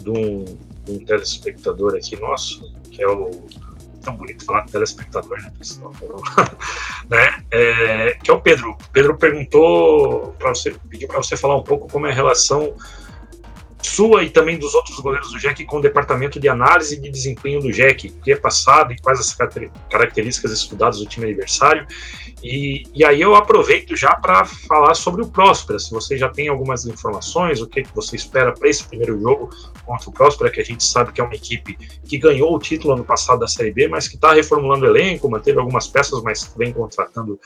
[0.00, 0.44] de um,
[0.88, 3.30] um telespectador aqui nosso, que é o
[4.02, 5.92] tão bonito falar telespectador, né, pessoal?
[7.10, 7.42] né?
[7.50, 8.76] É, que é o Pedro.
[8.92, 12.74] Pedro perguntou para você, pediu para você falar um pouco como é a relação
[13.86, 17.60] sua e também dos outros goleiros do Jack com o departamento de análise de desempenho
[17.60, 19.36] do Jack, que é passado e quais as
[19.90, 21.86] características estudadas do time adversário.
[22.42, 26.48] E, e aí eu aproveito já para falar sobre o Próspera, se você já tem
[26.48, 29.50] algumas informações, o que, que você espera para esse primeiro jogo
[29.84, 32.94] contra o Próspera, que a gente sabe que é uma equipe que ganhou o título
[32.94, 36.52] ano passado da Série B, mas que está reformulando o elenco, manteve algumas peças, mas
[36.56, 37.38] vem contratando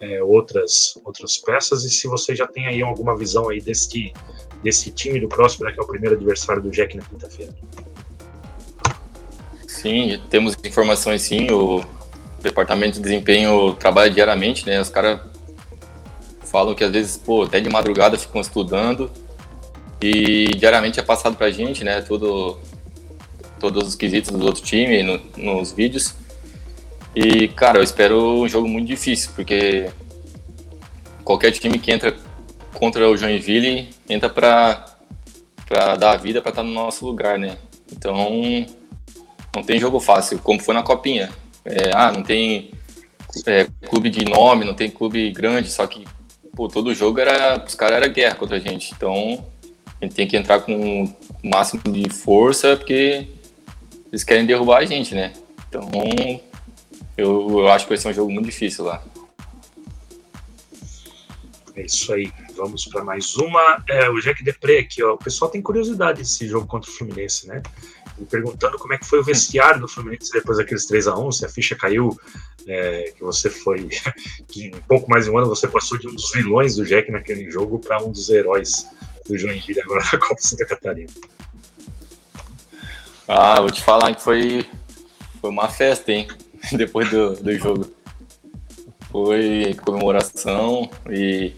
[0.00, 4.12] é, outras, outras peças, e se você já tem aí alguma visão aí desse
[4.62, 7.54] desse time do Próspera, que é o primeiro adversário do Jack na quinta-feira.
[9.66, 11.84] Sim, temos informações sim, o
[12.42, 14.80] departamento de desempenho trabalha diariamente, né?
[14.80, 15.20] Os caras
[16.44, 19.10] falam que às vezes, pô, até de madrugada ficam estudando
[20.00, 22.00] e diariamente é passado pra gente, né?
[22.00, 22.58] Tudo,
[23.58, 26.14] todos os quesitos do outro time no, nos vídeos.
[27.14, 29.88] E, cara, eu espero um jogo muito difícil, porque
[31.24, 32.14] qualquer time que entra
[32.74, 37.56] contra o Joinville entra para dar a vida para estar tá no nosso lugar, né?
[37.92, 38.66] Então
[39.54, 41.30] não tem jogo fácil, como foi na Copinha.
[41.64, 42.70] É, ah, não tem
[43.46, 46.04] é, clube de nome, não tem clube grande, só que
[46.54, 47.62] pô, todo jogo era.
[47.64, 48.92] Os caras eram guerra contra a gente.
[48.94, 49.44] Então
[50.00, 53.28] a gente tem que entrar com o máximo de força, porque
[54.10, 55.32] eles querem derrubar a gente, né?
[55.68, 55.90] Então
[57.16, 59.02] eu, eu acho que vai ser um jogo muito difícil lá.
[61.74, 62.32] É isso aí.
[62.56, 63.84] Vamos para mais uma.
[63.86, 65.14] É, o Jack Depré aqui, ó.
[65.14, 67.62] O pessoal tem curiosidade desse jogo contra o Fluminense, né?
[68.16, 71.32] Me perguntando como é que foi o vestiário do Fluminense depois daqueles 3 a 1
[71.32, 72.18] se a ficha caiu,
[72.66, 73.90] é, que você foi.
[74.48, 77.10] que em pouco mais de um ano você passou de um dos vilões do Jack
[77.10, 78.86] naquele jogo para um dos heróis
[79.28, 81.12] do Joinville agora na Copa Santa Catarina.
[83.28, 84.66] Ah, vou te falar que foi,
[85.42, 86.26] foi uma festa, hein?
[86.72, 87.94] Depois do, do jogo.
[89.10, 91.54] Foi comemoração e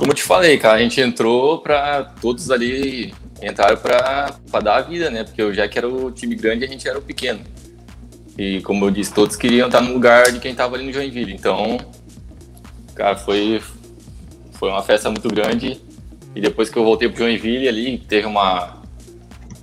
[0.00, 4.80] como eu te falei, cara, a gente entrou para todos ali entraram para dar a
[4.80, 5.24] vida, né?
[5.24, 7.40] Porque eu já que era o time grande, a gente era o pequeno.
[8.38, 11.34] E como eu disse, todos queriam estar no lugar de quem estava ali no Joinville.
[11.34, 11.78] Então,
[12.94, 13.60] cara, foi
[14.54, 15.78] foi uma festa muito grande.
[16.34, 18.80] E depois que eu voltei pro Joinville ali, teve uma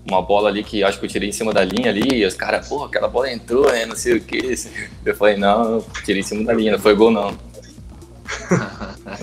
[0.08, 2.36] uma bola ali que acho que eu tirei em cima da linha ali, e os
[2.36, 3.88] caras, porra, aquela bola entrou, né?
[3.88, 4.54] Não sei o que.
[5.04, 7.36] Eu falei, não, tirei em cima da linha, não foi gol não.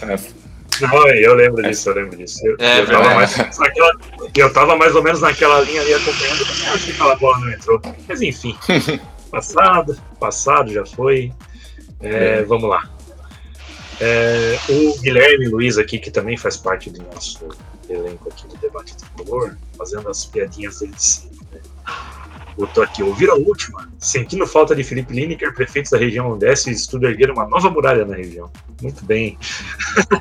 [0.03, 0.19] É,
[0.79, 2.41] Foi, eu lembro disso, eu lembro disso.
[2.47, 3.93] Eu, É eu, tava mais, naquela,
[4.35, 7.51] eu tava mais ou menos naquela linha ali acompanhando, mas acho que aquela bola não
[7.53, 7.81] entrou.
[8.09, 8.57] Mas enfim,
[9.31, 11.33] passado, passado já foi.
[12.01, 12.89] É, Vamos lá.
[14.01, 17.49] É, o Guilherme Luiz aqui, que também faz parte do nosso
[17.89, 21.39] elenco aqui do debate tricolor, fazendo as piadinhas dele de sempre.
[21.53, 21.61] Né?
[22.57, 27.07] Botou aqui, ouvir a última, sentindo falta de Felipe Lineker, prefeitos da região Nordeste estudo
[27.07, 28.51] erguer uma nova muralha na região.
[28.81, 29.37] Muito bem.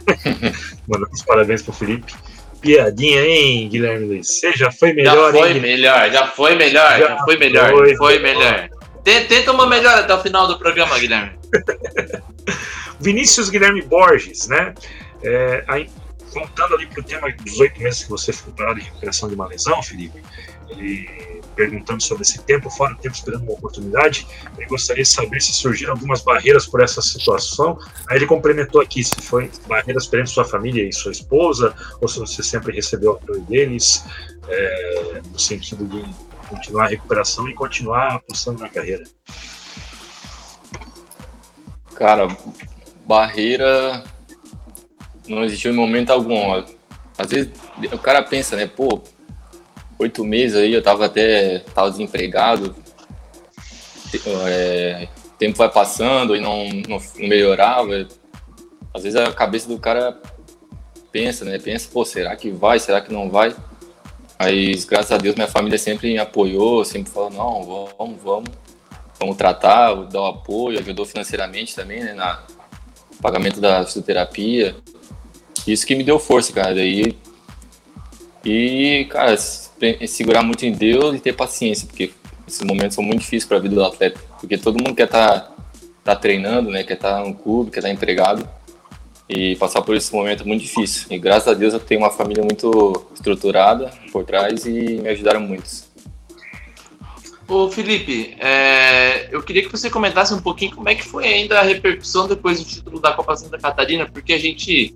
[0.87, 2.13] Mandando os parabéns pro Felipe.
[2.59, 4.39] Piadinha, hein, Guilherme Luiz?
[4.39, 5.59] Você já foi Já melhor, foi hein?
[5.59, 8.53] melhor, já foi melhor, já, Já foi melhor, foi foi, melhor.
[8.53, 8.69] melhor.
[9.03, 11.33] Tenta, uma melhor até o final do programa, Guilherme.
[13.01, 14.73] Vinícius Guilherme Borges, né?
[15.21, 15.89] É, aí,
[16.33, 19.35] voltando ali para o tema dos oito meses que você ficou parado em recuperação de
[19.35, 20.23] uma lesão, Felipe,
[20.69, 25.41] ele perguntando sobre esse tempo, fora o tempo esperando uma oportunidade, ele gostaria de saber
[25.41, 27.77] se surgiram algumas barreiras por essa situação.
[28.09, 32.19] Aí ele complementou aqui se foi barreiras perante sua família e sua esposa, ou se
[32.19, 34.03] você sempre recebeu apoio deles,
[34.47, 36.03] é, no sentido de
[36.47, 39.03] continuar a recuperação e continuar apostando na carreira.
[41.95, 42.27] Cara,
[43.05, 44.03] barreira
[45.27, 46.63] não existiu em momento algum.
[47.17, 47.51] Às vezes
[47.91, 49.01] o cara pensa, né, pô,
[49.99, 52.75] oito meses aí, eu tava até tava desempregado,
[54.47, 58.07] é, tempo vai passando e não, não, não melhorava.
[58.93, 60.19] Às vezes a cabeça do cara
[61.11, 61.57] pensa, né?
[61.59, 62.79] Pensa, pô, será que vai?
[62.79, 63.55] Será que não vai?
[64.37, 67.63] Aí, graças a Deus, minha família sempre me apoiou, sempre falou, não,
[67.97, 68.49] vamos, vamos,
[69.19, 72.43] vamos tratar, dar o apoio, ajudou financeiramente também, né, na
[73.21, 74.75] pagamento da fisioterapia.
[75.65, 76.75] Isso que me deu força, cara.
[76.75, 77.17] Daí,
[78.43, 79.33] e, cara,
[80.07, 82.11] segurar muito em Deus e ter paciência, porque
[82.47, 85.53] esses momentos são muito difíceis para a vida do atleta, porque todo mundo quer estar
[86.03, 88.47] tá, treinando, né, quer estar no clube, quer estar empregado,
[89.27, 91.07] e passar por esse momento é muito difícil.
[91.09, 95.39] E graças a Deus eu tenho uma família muito estruturada por trás e me ajudaram
[95.39, 95.93] muito.
[97.47, 101.59] Ô Felipe, é, eu queria que você comentasse um pouquinho como é que foi ainda
[101.59, 104.95] a repercussão depois do título da Copa Santa Catarina, porque a gente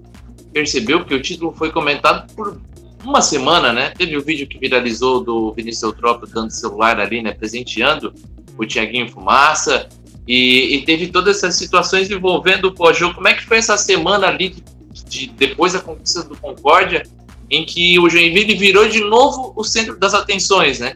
[0.53, 2.59] percebeu que o título foi comentado por
[3.07, 3.91] uma semana, né?
[3.97, 7.31] Teve o vídeo que viralizou do Vinícius Eutrópio dando celular ali, né?
[7.31, 8.13] Presenteando
[8.57, 9.87] o Tiaguinho Fumaça.
[10.27, 13.15] E, e teve todas essas situações envolvendo o pós-jogo.
[13.15, 17.03] Como é que foi essa semana ali, de, de- depois da conquista do Concórdia,
[17.49, 20.95] em que o Joinville virou de novo o centro das atenções, né?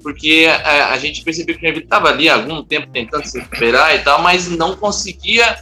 [0.00, 3.40] Porque a, a gente percebeu que o Joinville estava ali há algum tempo tentando se
[3.40, 5.58] recuperar e tal, mas não conseguia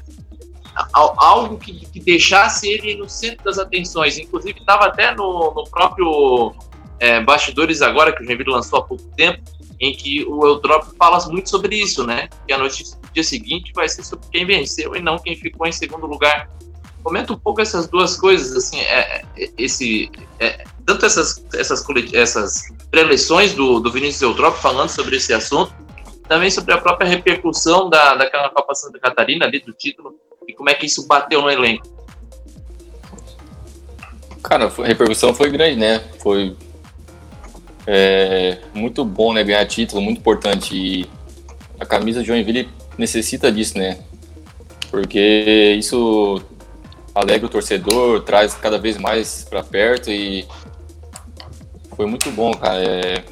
[0.92, 4.18] algo que, que deixasse ele no centro das atenções.
[4.18, 6.54] Inclusive, estava até no, no próprio
[6.98, 9.42] é, Bastidores agora, que o Joinville lançou há pouco tempo,
[9.80, 12.28] em que o Eutrópio fala muito sobre isso, né?
[12.46, 15.66] Que a notícia do dia seguinte vai ser sobre quem venceu e não quem ficou
[15.66, 16.50] em segundo lugar.
[17.02, 20.10] Comenta um pouco essas duas coisas, assim, é, é, esse,
[20.40, 25.72] é, tanto essas, essas, essas preleções do, do Vinícius Eutrópio falando sobre esse assunto,
[26.26, 30.70] também sobre a própria repercussão da, daquela Copa Santa Catarina ali, do título, e como
[30.70, 31.86] é que isso bateu no elenco.
[34.42, 36.00] Cara, a repercussão foi grande, né?
[36.22, 36.56] Foi
[37.86, 39.42] é, muito bom, né?
[39.42, 40.76] Ganhar título, muito importante.
[40.76, 41.10] E
[41.80, 43.98] a camisa de Joinville necessita disso, né?
[44.90, 46.40] Porque isso
[47.14, 50.46] alegra o torcedor, traz cada vez mais para perto e
[51.96, 52.78] foi muito bom, cara.
[52.78, 53.24] É,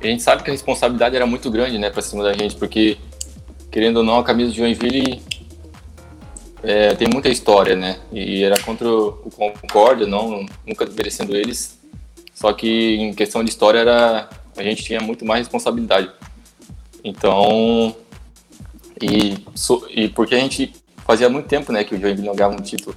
[0.00, 2.96] a gente sabe que a responsabilidade era muito grande, né, para cima da gente, porque
[3.70, 5.22] querendo ou não, a camisa de Joinville
[6.62, 7.98] é, tem muita história, né?
[8.12, 11.78] E era contra o Concórdia, não, nunca desmerecendo eles.
[12.34, 16.10] Só que em questão de história era a gente tinha muito mais responsabilidade.
[17.02, 17.94] Então,
[19.00, 20.72] e, so- e porque a gente
[21.06, 22.94] fazia muito tempo, né, que o Joinville não ganhava um título.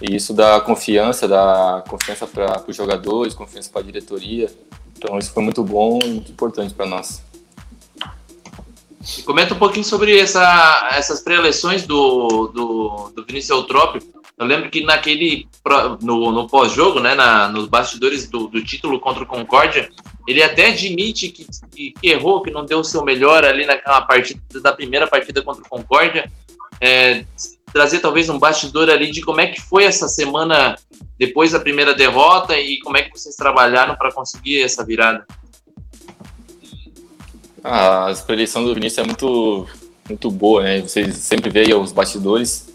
[0.00, 4.50] E isso dá confiança, dá confiança para os jogadores, confiança para a diretoria.
[4.96, 7.22] Então isso foi muito bom e muito importante para nós.
[9.24, 14.02] Comenta um pouquinho sobre essa, essas pré-eleições do, do, do Vinícius Eutrópio.
[14.38, 15.48] Eu lembro que naquele
[16.00, 19.88] no, no pós-jogo, né, na, nos bastidores do, do título contra o Concórdia,
[20.26, 24.00] ele até admite que, que, que errou, que não deu o seu melhor ali naquela
[24.02, 26.30] partida da primeira partida contra o Concórdia.
[26.80, 27.24] É,
[27.72, 30.76] trazer talvez um bastidor ali de como é que foi essa semana
[31.18, 35.26] depois da primeira derrota e como é que vocês trabalharam para conseguir essa virada.
[37.62, 39.66] Ah, a preleção do Vinícius é muito,
[40.08, 40.80] muito boa, né?
[40.80, 42.68] Vocês sempre veem os bastidores,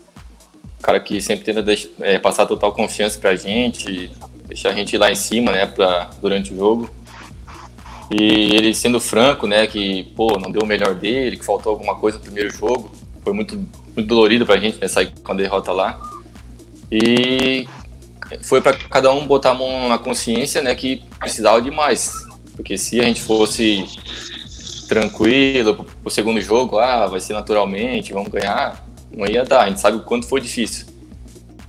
[0.80, 4.10] o cara que sempre tenta deix- é, passar total confiança pra gente,
[4.48, 6.90] deixar a gente lá em cima, né, pra, durante o jogo.
[8.10, 11.96] E ele sendo franco, né, que, pô, não deu o melhor dele, que faltou alguma
[11.96, 12.90] coisa no primeiro jogo,
[13.22, 16.00] foi muito, muito dolorido pra gente, né, sair com a derrota lá.
[16.90, 17.68] E
[18.44, 22.14] foi para cada um botar a mão na consciência, né, que precisava de mais.
[22.56, 23.84] Porque se a gente fosse
[24.88, 29.64] tranquilo pro segundo jogo, ah, vai ser naturalmente, vamos ganhar, não ia dar.
[29.64, 30.86] A gente sabe o quanto foi difícil.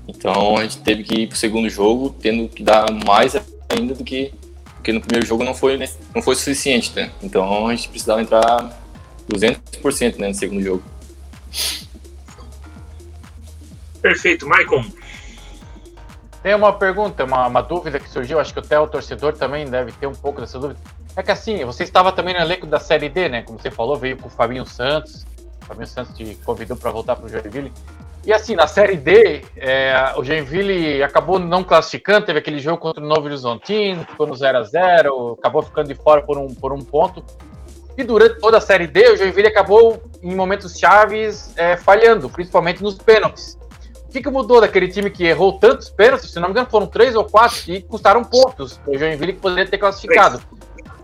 [0.07, 3.37] Então a gente teve que ir pro segundo jogo tendo que dar mais
[3.69, 4.33] ainda do que
[4.75, 7.11] porque no primeiro jogo não foi né, não foi suficiente, né?
[7.23, 8.71] Então a gente precisava entrar
[9.31, 10.83] 200% né, no segundo jogo.
[14.01, 14.85] Perfeito, Maicon.
[16.43, 19.93] Tem uma pergunta, uma, uma dúvida que surgiu, acho que até o torcedor também deve
[19.93, 20.81] ter um pouco dessa dúvida.
[21.19, 23.43] É que assim, você estava também no elenco da Série D, né?
[23.43, 25.27] Como você falou, veio com o Fabinho Santos.
[25.61, 27.73] O Fabinho Santos te convidou para voltar para o Joinville.
[28.25, 33.03] E assim, na Série D, é, o Joinville acabou não classificando, teve aquele jogo contra
[33.03, 36.73] o Novo Horizontino, ficou no 0 a 0 acabou ficando de fora por um, por
[36.73, 37.25] um ponto.
[37.97, 42.81] E durante toda a Série D, o Joinville acabou, em momentos chaves, é, falhando, principalmente
[42.81, 43.59] nos pênaltis.
[44.05, 46.31] O que, que, mudou daquele time que errou tantos pênaltis?
[46.31, 48.81] Se não me engano, foram três ou quatro que custaram pontos.
[48.87, 50.41] O Joinville que poderia ter classificado.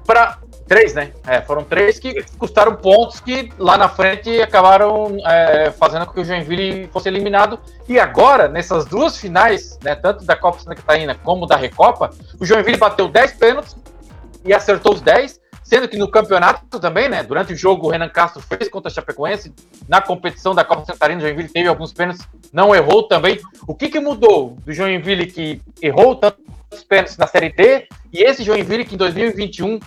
[0.06, 1.12] Para três, né?
[1.26, 6.20] É, foram três que custaram pontos que lá na frente acabaram é, fazendo com que
[6.20, 7.58] o Joinville fosse eliminado.
[7.88, 12.46] E agora, nessas duas finais, né, tanto da Copa Santa Catarina como da Recopa, o
[12.46, 13.76] Joinville bateu 10 pênaltis
[14.44, 15.42] e acertou os 10.
[15.62, 17.22] Sendo que no campeonato também, né?
[17.22, 19.50] Durante o jogo, o Renan Castro fez contra a Chapecoense.
[19.88, 23.40] Na competição da Copa Santarina, o Joinville teve alguns pênaltis, não errou também.
[23.66, 26.44] O que, que mudou do Joinville que errou tantos
[26.82, 29.78] pênaltis na Série D e esse Joinville que em 2021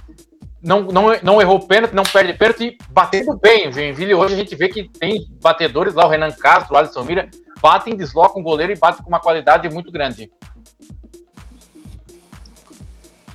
[0.62, 3.70] não, não, não errou pênalti, não perde pênalti e batendo bem.
[3.70, 7.04] O Joinville hoje a gente vê que tem batedores lá, o Renan Castro, o Alisson
[7.04, 7.30] Mira,
[7.62, 10.32] batem, deslocam o goleiro e batem com uma qualidade muito grande.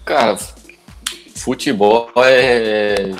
[0.05, 0.37] Cara,
[1.37, 3.11] futebol é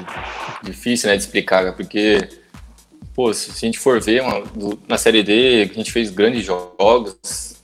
[0.63, 2.29] difícil né, de explicar, porque
[3.15, 4.23] pô, se a gente for ver
[4.89, 7.57] na Série D, a gente fez grandes jogos,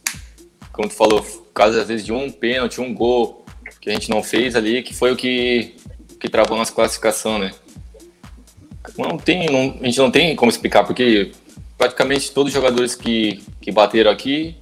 [0.73, 1.25] como tu falou,
[1.59, 3.45] caso às vezes de um pênalti, um gol
[3.81, 5.75] que a gente não fez ali, que foi o que,
[6.21, 7.51] que travou nossa classificação, né?
[8.97, 11.33] Não tem, não, a gente não tem como explicar, porque
[11.77, 14.57] praticamente todos os jogadores que, que bateram aqui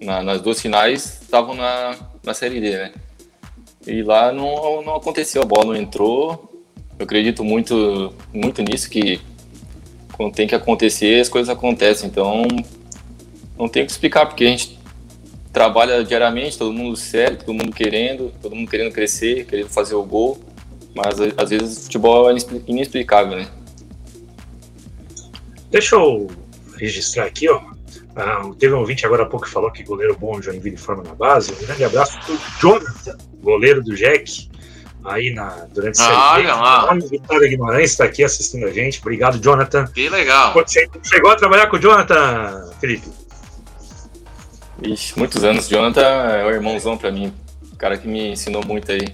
[0.00, 2.92] na, nas duas finais estavam na, na Série D, né?
[3.84, 6.64] E lá não, não aconteceu, a bola não entrou.
[6.96, 9.20] Eu acredito muito, muito nisso, que
[10.12, 12.08] quando tem que acontecer, as coisas acontecem.
[12.08, 12.46] Então,
[13.58, 14.79] não tem o que explicar, porque a gente
[15.52, 20.04] trabalha diariamente, todo mundo sério, todo mundo querendo, todo mundo querendo crescer, querendo fazer o
[20.04, 20.40] gol.
[20.94, 22.36] Mas às vezes o futebol é
[22.66, 23.48] inexplicável, né?
[25.70, 26.28] Deixa eu
[26.76, 27.60] registrar aqui, ó.
[28.16, 31.14] Ah, teve um ouvinte agora há pouco que falou que goleiro bom Joinville forma na
[31.14, 31.52] base.
[31.52, 34.50] Um grande abraço para o Jonathan, goleiro do Jack,
[35.04, 36.48] aí na, durante a série.
[36.48, 36.94] Olha lá.
[36.94, 38.98] Vitória Guimarães está aqui assistindo a gente.
[39.00, 39.86] Obrigado, Jonathan.
[39.86, 40.52] Que legal.
[40.52, 43.19] Você chegou a trabalhar com o Jonathan, Felipe?
[44.82, 45.68] Ixi, muitos anos.
[45.68, 47.32] Jonathan é o irmãozão para mim.
[47.72, 49.08] O cara que me ensinou muito aí.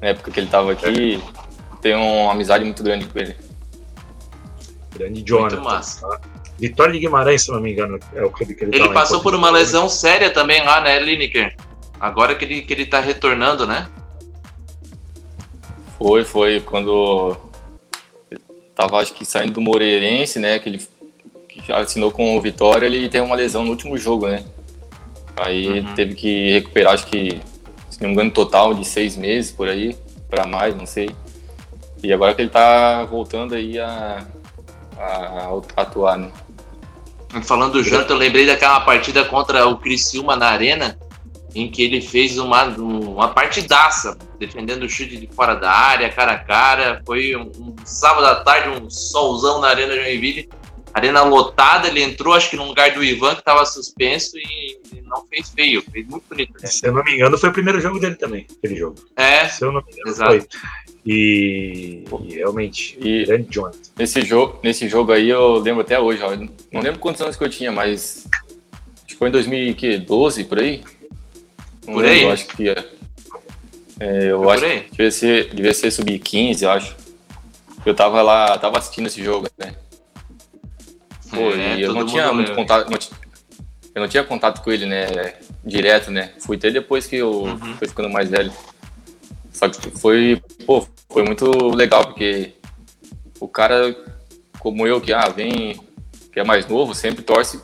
[0.00, 1.22] Na época que ele estava aqui,
[1.80, 3.36] tenho uma amizade muito grande com ele.
[4.94, 5.56] Grande Jonathan.
[5.56, 6.20] Muito massa.
[6.58, 9.20] Vitória de Guimarães, se não me engano, é o clube que ele Ele tá passou
[9.20, 11.54] por uma lesão séria também lá, né, Lineker?
[12.00, 13.88] Agora que ele, que ele tá retornando, né?
[15.98, 16.60] Foi, foi.
[16.60, 17.36] Quando
[18.74, 20.58] tava, acho que saindo do Moreirense, né?
[20.58, 20.88] Que ele
[21.48, 24.44] que assinou com o Vitória, ele teve uma lesão no último jogo, né?
[25.36, 25.94] Aí uhum.
[25.94, 27.40] teve que recuperar, acho que,
[27.90, 29.96] se não me engano, total de seis meses por aí,
[30.30, 31.10] para mais, não sei.
[32.02, 34.26] E agora que ele tá voltando aí a,
[34.96, 36.30] a, a atuar, né?
[37.42, 40.98] Falando do Jonathan, eu lembrei daquela partida contra o Criciúma na Arena,
[41.54, 46.32] em que ele fez uma, uma partidaça, defendendo o chute de fora da área, cara
[46.32, 47.02] a cara.
[47.04, 50.48] Foi um, um sábado à tarde, um solzão na Arena Joinville.
[50.96, 55.26] Arena lotada, ele entrou, acho que no lugar do Ivan, que estava suspenso, e não
[55.26, 56.54] fez feio, fez muito bonito.
[56.54, 56.66] Né?
[56.66, 58.96] Se eu não me engano, foi o primeiro jogo dele também, aquele jogo.
[59.14, 60.30] É, Se eu não me engano, exato.
[60.30, 60.48] foi.
[61.04, 63.78] E, e realmente, e grande Jonathan.
[63.98, 67.44] Nesse jogo, nesse jogo aí, eu lembro até hoje, ó, não lembro quantos anos que
[67.44, 68.26] eu tinha, mas
[69.04, 70.82] acho que foi em 2012, por aí.
[71.86, 72.22] Não por lembro, aí?
[72.22, 72.88] Eu acho que é.
[74.00, 76.96] é eu acho que devia ser, devia ser sub-15, eu acho.
[77.84, 79.74] Eu tava lá, tava assistindo esse jogo, né?
[81.36, 82.98] Pô, é, eu não tinha muito contato, não,
[83.94, 85.34] eu não tinha contato com ele, né,
[85.64, 86.32] direto, né?
[86.40, 87.76] Fui até depois que eu uhum.
[87.76, 88.52] fui ficando mais velho.
[89.52, 92.52] Só que foi, pô, foi muito legal, porque
[93.40, 93.94] o cara
[94.66, 95.80] como eu, que ah, vem,
[96.32, 97.60] que é mais novo, sempre torce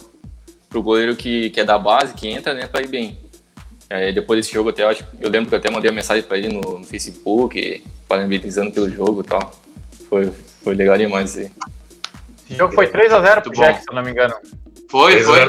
[0.69, 3.19] pro goleiro que, que é da base, que entra, né, pra ir bem.
[3.91, 6.23] Aí, depois desse jogo, até, eu, acho, eu lembro que eu até mandei uma mensagem
[6.23, 9.53] pra ele no, no Facebook, parabenizando pelo jogo e tal.
[10.09, 11.51] Foi, foi legal demais aí.
[12.53, 14.35] Esse jogo foi 3x0 pro Jack, se eu não me engano.
[14.91, 15.41] Foi, foi.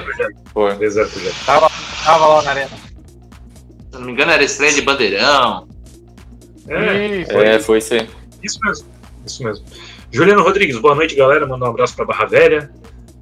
[0.54, 0.72] Foi.
[0.76, 1.46] 3x0 pro Jack.
[1.46, 1.72] Tava,
[2.06, 2.70] tava lá na arena.
[2.70, 5.68] Se não me engano, era estreia de Bandeirão.
[6.68, 8.10] É, Isso, É, foi ser.
[8.42, 8.88] isso mesmo.
[9.26, 9.66] Isso mesmo.
[10.12, 11.46] Juliano Rodrigues, boa noite, galera.
[11.46, 12.72] Manda um abraço para Barra Velha.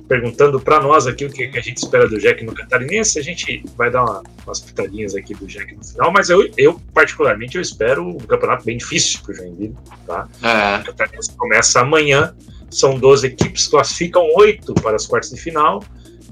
[0.08, 3.18] Perguntando para nós aqui o que, que a gente espera do Jack no Catarinense.
[3.18, 6.80] A gente vai dar uma- umas pitadinhas aqui do Jack no final, mas eu, eu
[6.94, 9.76] particularmente, eu espero um campeonato bem difícil para o Joinville.
[10.06, 10.28] Tá?
[10.44, 10.82] É.
[10.82, 12.36] O Catarinense começa amanhã.
[12.72, 15.84] São 12 equipes, classificam oito para as quartas de final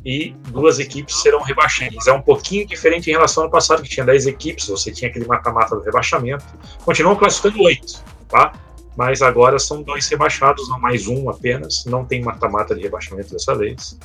[0.05, 2.07] e duas equipes serão rebaixadas.
[2.07, 5.25] É um pouquinho diferente em relação ao passado, que tinha 10 equipes, você tinha aquele
[5.25, 6.45] mata-mata do rebaixamento.
[6.83, 8.53] Continuam classificando oito, tá?
[8.95, 11.85] Mas agora são dois rebaixados, não mais um apenas.
[11.85, 13.97] Não tem mata-mata de rebaixamento dessa vez.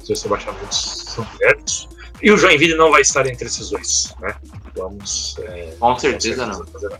[0.00, 1.88] Os dois rebaixamentos são diretos.
[2.22, 4.34] E o Joinville não vai estar entre esses dois, né?
[4.76, 5.36] Vamos.
[5.40, 6.66] é, Com certeza não.
[6.66, 6.90] fazer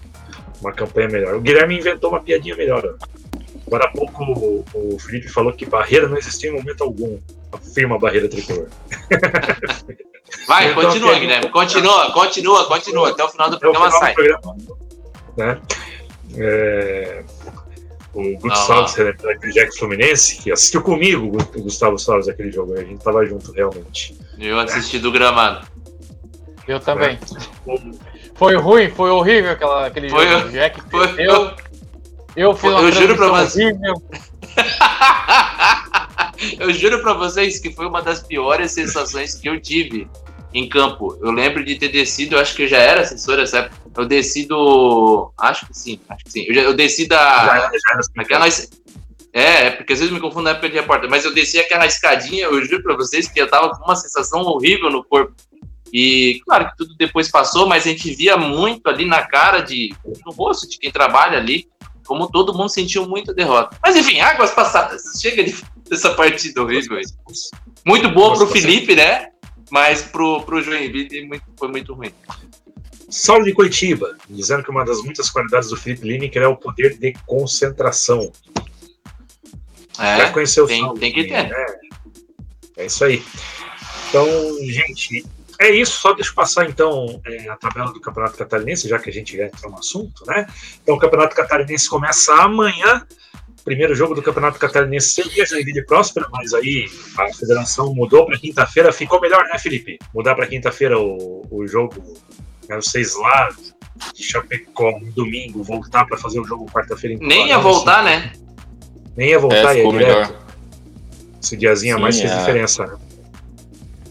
[0.61, 1.35] uma campanha melhor.
[1.35, 2.97] O Guilherme inventou uma piadinha melhor.
[3.71, 7.21] Agora há pouco o, o Felipe falou que barreira não existia em momento algum.
[7.53, 8.67] Afirma a barreira tricolor.
[10.49, 11.21] Vai, Então, continua, ok.
[11.21, 11.49] Guilherme.
[11.51, 13.11] Continua, continua, continua.
[13.11, 14.11] Até o final do programa final sai.
[14.11, 14.57] do programa,
[15.37, 15.61] né?
[16.37, 17.25] É,
[18.13, 18.57] o Guto Ah.
[18.57, 22.75] Salles, relembrando aquele Jack Fluminense, que assistiu comigo o Gustavo Salles aquele jogo.
[22.75, 24.17] A gente tava junto realmente.
[24.39, 25.67] Eu assisti do gramado.
[26.67, 27.19] Eu também.
[28.35, 30.47] Foi ruim, foi horrível aquela, aquele Foi- jogo.
[30.47, 31.35] O Jack Foi- perdeu.
[31.35, 31.55] Eu
[32.35, 33.65] fiz uma Eu juro pra transmissão você.
[33.67, 33.95] horrível.
[36.59, 40.09] eu juro pra vocês que foi uma das piores sensações que eu tive
[40.53, 41.17] em campo.
[41.23, 43.81] Eu lembro de ter descido, eu acho que eu já era assessor nessa época.
[43.97, 45.33] Eu desci do.
[45.39, 46.45] Acho que sim, acho que sim.
[46.49, 47.71] Eu, já- eu desci Já da.
[47.71, 48.49] já assim, Aquela.
[49.33, 51.87] É, é, porque às vezes me confundo na época de repórter, mas eu desci aquela
[51.87, 55.33] escadinha, eu juro pra vocês que eu tava com uma sensação horrível no corpo.
[55.93, 59.95] E claro que tudo depois passou, mas a gente via muito ali na cara de.
[60.25, 61.69] no rosto de quem trabalha ali,
[62.11, 63.79] como todo mundo sentiu muita derrota.
[63.81, 65.01] Mas enfim, águas passadas.
[65.23, 65.55] Chega de,
[65.89, 67.05] dessa partida horrível aí.
[67.87, 68.63] Muito boa pro Águas passadas.
[68.63, 69.29] Felipe, né?
[69.71, 72.11] Mas pro, pro Joinville muito- foi muito ruim.
[73.09, 76.99] Saulo de Coitiba, dizendo que uma das muitas qualidades do Felipe Lineker é o poder
[76.99, 78.33] de concentração.
[79.97, 81.49] Já É, conheceu o tem- Saulo, tem que ter.
[81.49, 81.67] né?
[82.77, 83.23] É isso aí.
[84.09, 84.27] Então,
[84.65, 85.25] gente,
[85.61, 86.01] é isso.
[86.01, 89.37] Só deixa eu passar então é, a tabela do Campeonato Catarinense, já que a gente
[89.37, 90.47] já entrou no assunto, né?
[90.83, 93.07] Então, o Campeonato Catarinense começa amanhã.
[93.63, 96.89] Primeiro jogo do Campeonato Catarinense seria Joinville e Próspera, mas aí
[97.19, 98.91] a federação mudou para quinta-feira.
[98.91, 99.99] Ficou melhor, né, Felipe?
[100.15, 101.95] Mudar para quinta-feira o, o jogo,
[102.67, 103.51] né, vocês lá
[104.15, 108.25] de Chapecó no domingo, voltar para fazer o jogo quarta-feira em nem ia voltar, assim.
[108.25, 108.33] né?
[109.15, 110.15] Nem ia voltar, É, ia ficou direto.
[110.17, 110.47] melhor.
[111.43, 112.39] Esse diazinho a mais fez é.
[112.39, 112.97] diferença, né?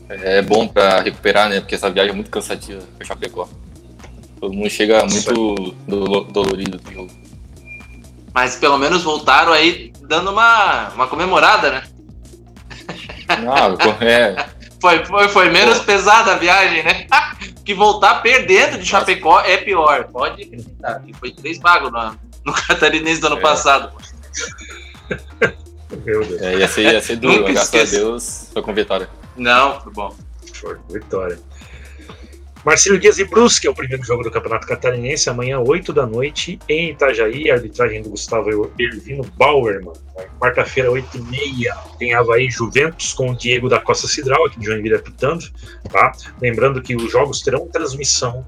[0.09, 1.59] É bom pra recuperar, né?
[1.59, 3.47] Porque essa viagem é muito cansativa pra Chapecó.
[4.39, 7.11] Todo mundo chega muito dolo- dolorido do jogo.
[8.33, 11.83] Mas pelo menos voltaram aí dando uma, uma comemorada, né?
[13.29, 14.59] Ah, é.
[14.81, 15.83] Foi, foi, foi menos Pô.
[15.83, 17.05] pesada a viagem, né?
[17.65, 20.05] que voltar perdendo de Chapecó é pior.
[20.05, 21.03] Pode acreditar.
[21.19, 23.41] Foi três bagos no, no Catarinense do ano É.
[23.41, 23.91] passado.
[26.05, 26.41] Meu Deus.
[26.41, 27.95] é ia, ser, ia ser duro, graças esqueço.
[27.95, 29.09] a Deus foi com vitória.
[29.35, 30.15] Não, foi bom.
[30.53, 31.39] Show, Vitória.
[32.65, 36.59] Marcelo Dias e Brusque é o primeiro jogo do Campeonato Catarinense, amanhã, 8 da noite,
[36.67, 39.93] em Itajaí, a arbitragem do Gustavo Ervino Bauerman.
[40.37, 44.65] Quarta-feira, 8 e meia, tem Havaí Juventus com o Diego da Costa Cidral, aqui de
[44.65, 45.45] Joinville apitando.
[45.89, 46.11] Tá?
[46.41, 48.45] Lembrando que os jogos terão transmissão,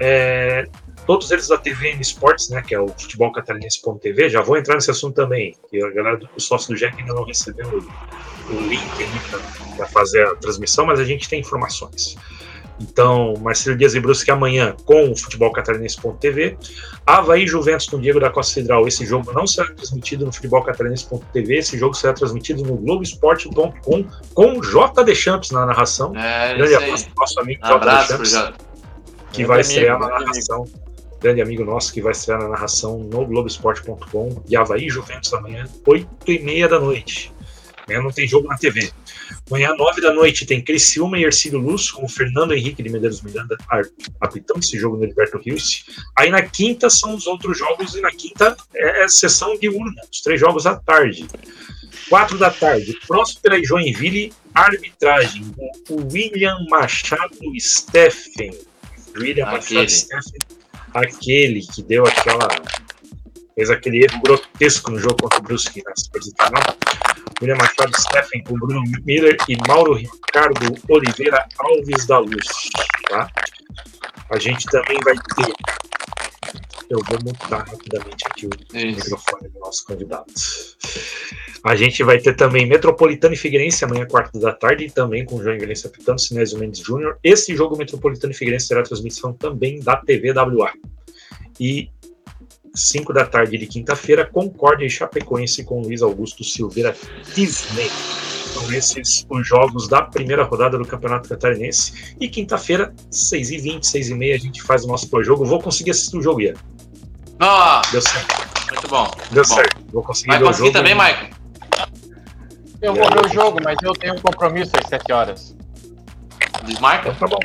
[0.00, 0.66] é,
[1.06, 4.28] todos eles da TVN Esportes, né, que é o futebolcatarinense.tv.
[4.28, 7.14] Já vou entrar nesse assunto também, que a galera do o sócio do Jack ainda
[7.14, 8.82] não recebeu o, o link
[9.76, 12.16] para fazer a transmissão, mas a gente tem informações.
[12.80, 16.56] Então, Marcelo Dias e Brusque amanhã com o futebolcatarinense.tv.
[17.06, 18.88] Havaí Juventus com Diego da Costa Federal.
[18.88, 21.56] Esse jogo não será transmitido no futebolcatarinense.tv.
[21.56, 26.16] Esse jogo será transmitido no Globoesporte.com com JD Champs na narração.
[26.16, 28.54] É Grande abraço nosso amigo Um Jota.
[29.32, 30.64] que vai amigo, estrear na grande narração.
[31.22, 34.42] Grande amigo nosso que vai estrear na narração no Globoesporte.com.
[34.48, 37.32] E Havaí Juventus amanhã, 8 e meia da noite.
[37.86, 38.90] Amanhã não tem jogo na TV.
[39.48, 43.22] Amanhã, 9 da noite, tem Criciúma e Ercílio Luz, com o Fernando Henrique de Medeiros
[43.22, 43.56] Miranda
[44.20, 45.84] apitando esse jogo no Heriberto Rios.
[46.16, 50.20] Aí na quinta são os outros jogos, e na quinta é sessão de urna, os
[50.22, 51.26] três jogos à tarde.
[52.08, 55.54] 4 da tarde, Próspera e Joinville, arbitragem,
[55.88, 58.52] o William Machado Steffen.
[59.16, 59.82] William Aquele.
[59.82, 60.40] Machado Steffen,
[60.94, 62.48] aquele que deu aquela.
[63.54, 66.76] fez aquele erro grotesco no jogo contra o Brusque na Super Final.
[67.40, 72.46] William Machado Steffen com Bruno Miller e Mauro Ricardo Oliveira Alves da Luz.
[73.08, 73.28] Tá?
[74.30, 75.52] A gente também vai ter.
[76.92, 78.96] Eu vou mutar rapidamente aqui o Isso.
[78.96, 80.26] microfone do nosso convidado.
[81.64, 85.36] A gente vai ter também Metropolitano e Figueirense amanhã, quarta da tarde, e também com
[85.36, 87.18] o Joinville apitando, Sinésio Mendes Júnior.
[87.24, 90.70] Esse jogo Metropolitano e Figueirense será transmissão também da TV WA.
[91.58, 91.88] E
[92.74, 96.94] 5 da tarde de quinta-feira, Concórdia e Chapecoense com Luiz Augusto Silveira
[97.34, 97.88] Disney.
[98.52, 102.14] São esses os jogos da primeira rodada do Campeonato Catarinense.
[102.20, 105.46] E quinta-feira, 6h20, 6h30, a gente faz o nosso pós-jogo.
[105.46, 106.54] Vou conseguir assistir o jogo, Ian.
[107.44, 108.48] Ah, Deu certo.
[108.70, 109.10] muito bom.
[109.32, 109.54] Deu bom.
[109.54, 109.76] certo.
[109.92, 110.78] Vou conseguir Vai ver o conseguir jogo.
[110.78, 111.30] também, Michael?
[112.80, 115.56] Eu vou ver o jogo, mas eu tenho um compromisso às 7 horas.
[116.64, 117.08] Desmarca?
[117.10, 117.38] Então tá bom.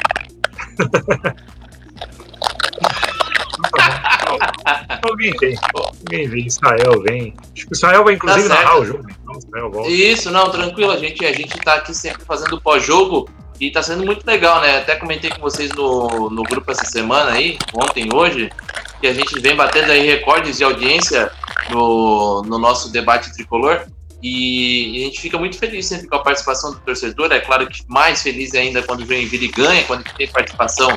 [5.03, 5.57] Alguém vem.
[5.73, 6.45] Alguém vem.
[6.47, 7.33] Israel vem.
[7.55, 9.05] Acho que o Israel vai inclusive Tá narrar o jogo.
[9.09, 9.89] Então, Israel volta.
[9.89, 10.91] Isso, não, tranquilo.
[10.91, 13.29] A gente, a gente tá aqui sempre fazendo pós-jogo
[13.59, 14.77] e tá sendo muito legal, né?
[14.77, 18.51] Até comentei com vocês no, no grupo essa semana aí, ontem hoje,
[18.99, 21.31] que a gente vem batendo aí recordes de audiência
[21.69, 23.85] no, no nosso debate tricolor.
[24.21, 27.31] E, a gente fica muito feliz sempre com a participação do torcedor.
[27.31, 30.89] É claro que mais feliz ainda quando o Joinville ganha, quando tem participação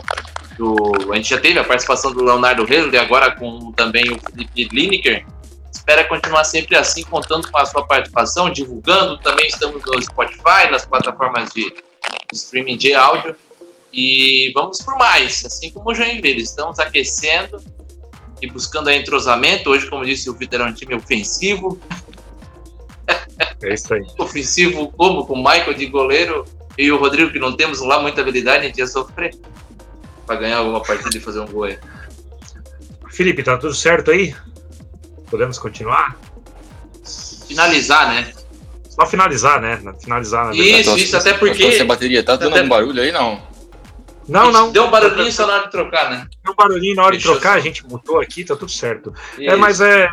[0.57, 1.13] do.
[1.13, 4.69] A gente já teve a participação do Leonardo Relo e agora com também o Felipe
[4.73, 5.27] Lineker
[5.71, 9.19] espera continuar sempre assim, contando com a sua participação, divulgando.
[9.19, 11.73] Também estamos no Spotify, nas plataformas de
[12.33, 13.37] streaming de áudio.
[13.93, 16.43] E vamos por mais, assim como o Joinville.
[16.43, 17.61] Estamos aquecendo
[18.43, 19.71] e buscando aí entrosamento.
[19.71, 21.79] Hoje, como disse o Vitor, é um time ofensivo.
[23.63, 24.03] É isso aí.
[24.19, 26.45] Ofensivo como com o Michael de goleiro
[26.79, 29.35] e o Rodrigo, que não temos lá muita habilidade, a gente ia sofrer
[30.27, 31.79] para ganhar alguma partida e fazer um gol aí.
[33.11, 34.35] Felipe, tá tudo certo aí?
[35.31, 36.17] Podemos continuar?
[37.47, 38.33] Finalizar, né?
[38.89, 39.81] Só finalizar, né?
[40.01, 40.81] Finalizar, na verdade.
[40.81, 43.43] Isso, isso, até porque- Essa bateria tá dando até- um barulho aí, não?
[44.31, 44.71] Não, não.
[44.71, 46.27] Deu um barulhinho só na hora de trocar, né?
[46.45, 48.71] Deu um barulhinho na hora de Deixa eu trocar, a gente botou aqui, tá tudo
[48.71, 49.13] certo.
[49.37, 49.59] É, Isso.
[49.59, 50.09] mas é.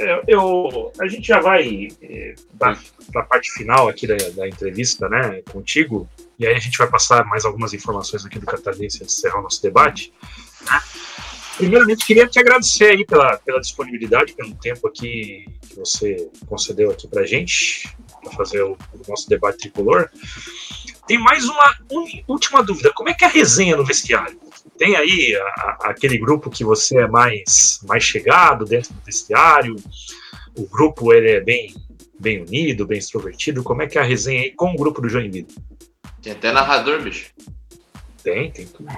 [0.00, 2.76] é, Eu, a gente já vai é, para
[3.14, 7.24] a parte final aqui da, da entrevista, né, contigo, e aí a gente vai passar
[7.26, 10.12] mais algumas informações aqui do Catarinense antes de encerrar o nosso debate.
[10.68, 10.80] né?
[11.56, 17.06] Primeiramente, queria te agradecer aí pela, pela disponibilidade, pelo tempo aqui que você concedeu aqui
[17.06, 20.10] pra gente, para fazer o, o nosso debate tricolor.
[21.06, 21.74] Tem mais uma
[22.28, 24.38] última dúvida: como é que é a resenha no vestiário?
[24.78, 29.76] Tem aí a- a- aquele grupo que você é mais, mais chegado dentro do vestiário?
[30.56, 31.74] O grupo ele é bem,
[32.18, 33.62] bem unido, bem extrovertido?
[33.62, 35.46] Como é que é a resenha aí com o grupo do Joinville?
[36.22, 37.30] Tem até narrador, bicho.
[38.22, 38.88] Tem, tem tudo.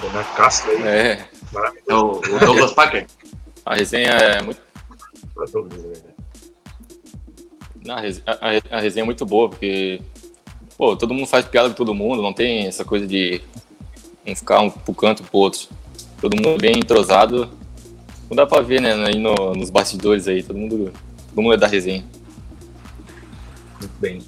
[0.00, 3.06] Tem na Castro aí, É, É maravilhoso o, o Douglas Packer.
[3.66, 4.60] a resenha é muito.
[5.34, 6.14] pra todos, na verdade.
[7.84, 10.00] não, A res- a- a resenha é muito boa, porque.
[10.78, 13.42] Pô, todo mundo faz piada com todo mundo, não tem essa coisa de
[14.24, 15.68] um ficar um pro canto pro outro.
[16.20, 17.50] Todo mundo bem entrosado.
[18.30, 18.92] Não dá pra ver, né?
[19.06, 20.92] Aí no- nos bastidores aí, todo mundo,
[21.30, 22.04] todo mundo é da resenha.
[23.80, 24.22] Muito bem.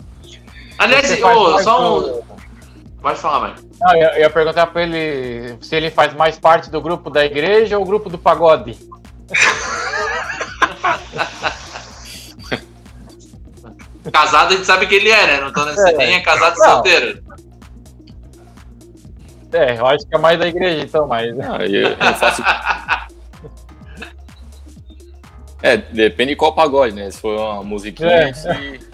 [0.79, 2.03] Aliás, ô, só um.
[2.03, 2.25] do-
[3.01, 3.63] Pode falar, Mike.
[3.81, 7.25] Não, eu eu ia perguntar pra ele se ele faz mais parte do grupo da
[7.25, 8.77] igreja ou grupo do pagode.
[14.13, 15.41] Casado a gente sabe que ele é, né?
[15.41, 15.97] Não tô nesse É.
[15.97, 16.65] nem é casado Não.
[16.67, 17.23] solteiro.
[19.53, 21.29] É, eu acho que é mais da igreja, então, mas.
[21.41, 22.43] Ah, eu, eu faço.
[25.63, 27.11] É, depende de qual pagode, né?
[27.11, 28.25] Se for uma musiquinha, É.
[28.25, 28.91] a gente.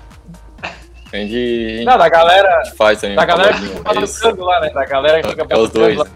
[1.13, 3.17] A gente, Não, da galera, a gente faz também.
[3.17, 4.71] da um galera que fica batucando lá, né?
[4.71, 5.97] Da galera que fica É os batucando dois.
[5.99, 6.07] lá.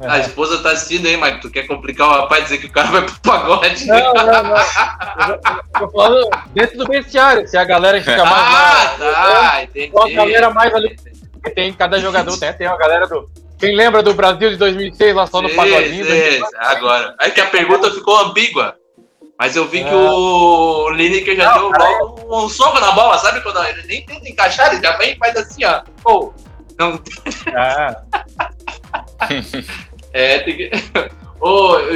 [0.00, 0.06] Né?
[0.10, 1.40] A esposa tá assistindo aí, Mike.
[1.42, 3.86] Tu quer complicar o rapaz dizer que o cara vai pro pagode?
[3.86, 4.56] Não, não, não.
[4.56, 5.38] Eu
[5.78, 9.92] tô- falando dentro do vestiário, se a galera fica mais Ah, tá, entendi.
[9.94, 10.96] Uma galera mais ali.
[11.54, 12.52] Tem cada jogador, né?
[12.52, 13.30] Tem uma galera do.
[13.58, 16.04] Quem lembra do Brasil de 2006 lá só no pagodinho?
[16.04, 17.14] sim, Agora.
[17.20, 18.74] É que a pergunta ficou ambígua.
[19.38, 19.94] Mas eu vi que É.
[19.94, 23.40] o Lineker já Não, deu logo um soco na bola, sabe?
[23.40, 25.80] Quando ele nem tenta encaixar, ele já vem e faz assim, ó.
[26.02, 26.34] Pô,
[26.78, 27.00] não,
[27.56, 27.96] Ah,
[30.12, 30.70] é, tem que...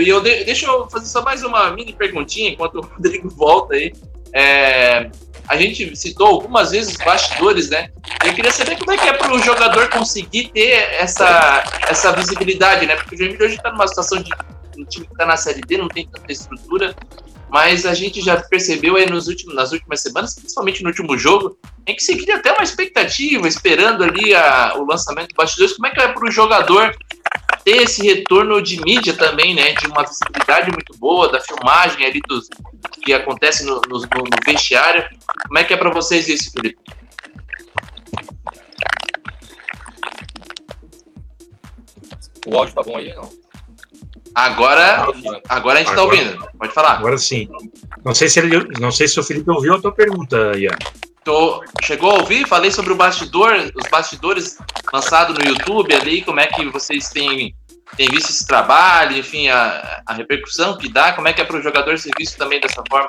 [0.00, 3.74] E eu de- deixa eu fazer só mais uma mini perguntinha enquanto o Rodrigo volta
[3.74, 3.92] aí.
[4.32, 5.10] É,
[5.46, 7.90] a gente citou algumas vezes bastidores, né?
[8.24, 12.86] Eu queria saber como é que é para o jogador conseguir ter essa, essa visibilidade,
[12.86, 12.96] né?
[12.96, 14.32] Porque o Joinville hoje está numa situação de
[14.78, 16.96] um time que está na Série D, não tem tanta estrutura,
[17.50, 21.58] mas a gente já percebeu aí nos últimos, nas últimas semanas, principalmente no último jogo,
[21.86, 25.74] em que se cria até uma expectativa, esperando ali a- o lançamento do bastidores.
[25.76, 26.96] Como é que é para o jogador
[27.64, 29.72] ter esse retorno de mídia também, né?
[29.72, 32.48] De uma visibilidade muito boa, da filmagem ali dos
[33.02, 34.06] que acontece no, no- no
[34.44, 35.04] vestiário.
[35.46, 36.78] Como é que é para vocês isso, Felipe?
[42.46, 43.28] O áudio tá bom aí, não?
[44.34, 45.06] Agora,
[45.48, 46.46] agora a gente tá ouvindo.
[46.58, 46.98] Pode falar.
[46.98, 47.48] Agora sim.
[48.04, 50.76] Não sei se ele, não sei se o Felipe ouviu a tua pergunta, Ian.
[51.24, 52.46] Tô, chegou a ouvir?
[52.46, 54.58] Falei sobre o bastidor, os bastidores
[54.92, 57.56] lançados no YouTube ali, como é que vocês têm,
[57.96, 61.56] têm visto esse trabalho, enfim, a, a repercussão que dá, como é que é para
[61.56, 63.08] o jogador ser visto também dessa forma?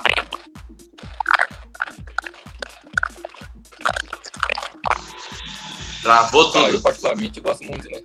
[6.02, 6.82] Travou Ah, eu tudo.
[6.84, 8.00] particularmente gosto muito, né?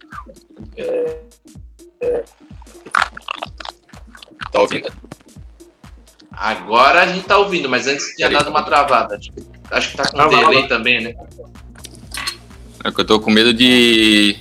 [0.76, 1.20] É,
[2.00, 2.24] é...
[4.50, 4.90] Tá ouvindo?
[6.32, 9.16] Agora a gente tá ouvindo, mas antes tinha dado uma travada.
[9.16, 9.30] Acho
[9.70, 10.48] acho que tá com Travava.
[10.50, 11.14] delay também, né?
[12.84, 14.36] É que eu tô com medo de.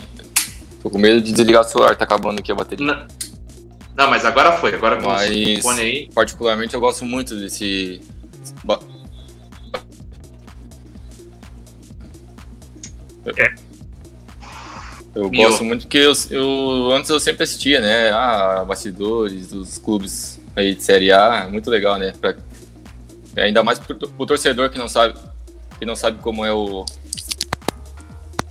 [0.82, 2.86] Tô com medo de desligar o celular, tá acabando aqui a bateria.
[2.86, 3.08] Não,
[3.98, 4.74] não mas agora foi.
[4.74, 6.10] Agora com Mas- o fone aí.
[6.14, 8.02] Particularmente eu gosto muito desse.
[13.38, 13.54] É.
[15.16, 15.44] Eu Mio.
[15.50, 18.10] gosto muito porque eu, eu- antes eu sempre assistia, né?
[18.12, 22.14] Ah, bastidores dos clubes aí de Série A, muito legal, né?
[22.20, 22.36] Pra-
[23.42, 25.16] ainda mais pro, pro torcedor que não sabe
[25.78, 26.86] que não sabe como é o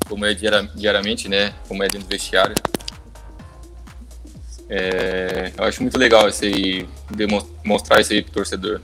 [0.09, 1.55] como é diaria- diariamente, né?
[1.68, 2.55] Como é dentro do vestiário.
[4.70, 6.86] É, eu acho muito legal esse
[7.64, 8.80] mostrar isso aí pro torcedor.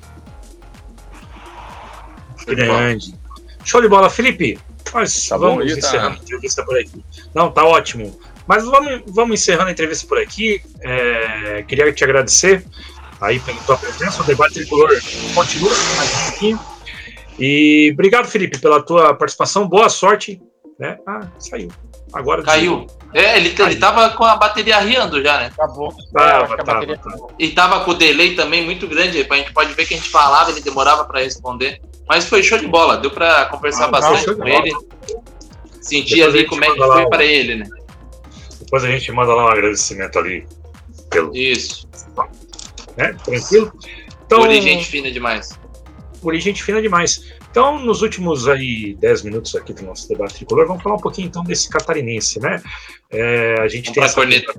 [2.47, 3.15] Grande.
[3.65, 4.59] Show de bola, Felipe.
[4.93, 5.79] Nós Tá bom vamos tá?
[5.79, 7.05] encerrando a entrevista por aqui.
[7.35, 8.19] Não, tá ótimo.
[8.47, 10.61] Mas vamos, vamos encerrando a entrevista por aqui.
[10.81, 12.65] É, queria te agradecer
[13.25, 14.23] aí pela tua presença.
[14.23, 14.91] O debate tricolor
[15.35, 16.61] continua mais um pouquinho.
[17.39, 19.67] E obrigado, Felipe, pela tua participação.
[19.67, 20.41] Boa sorte.
[20.79, 20.99] Né?
[21.07, 21.69] Ah, saiu.
[22.13, 22.87] Agora Caiu.
[23.13, 25.47] É, ele, ele tava com a bateria riando já, né?
[25.57, 25.89] Acabou.
[25.93, 27.29] É, Tava, a tava, bateria- tava.
[27.39, 29.27] E tava com o delay também muito grande.
[29.29, 31.81] A gente pode ver que a gente falava, ele demorava para responder.
[32.09, 34.73] Mas foi show de bola, deu para conversar Ah, bastante show de com ele.
[35.81, 37.67] Sentir Depois ali como é que foi o- para ele, né?
[38.61, 40.47] Depois a gente manda lá um agradecimento ali.
[41.11, 41.87] Pelo, Isso.
[42.97, 43.13] Né?
[43.25, 43.73] Tranquilo?
[44.27, 45.59] Então, Por gente fina demais.
[46.21, 47.33] por gente fina demais.
[47.51, 51.27] Então, nos últimos aí 10 minutos aqui do nosso debate tricolor, vamos falar um pouquinho
[51.29, 52.61] então desse catarinense, né?
[53.11, 54.53] É, a gente Vamos tem essa corneta.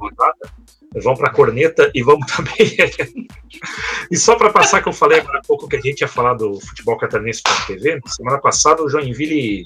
[1.03, 2.55] vamos para a corneta e vamos também.
[4.09, 6.36] e só para passar que eu falei agora há pouco que a gente ia falar
[6.36, 9.65] do futebol catarinense.tv, semana passada o Joinville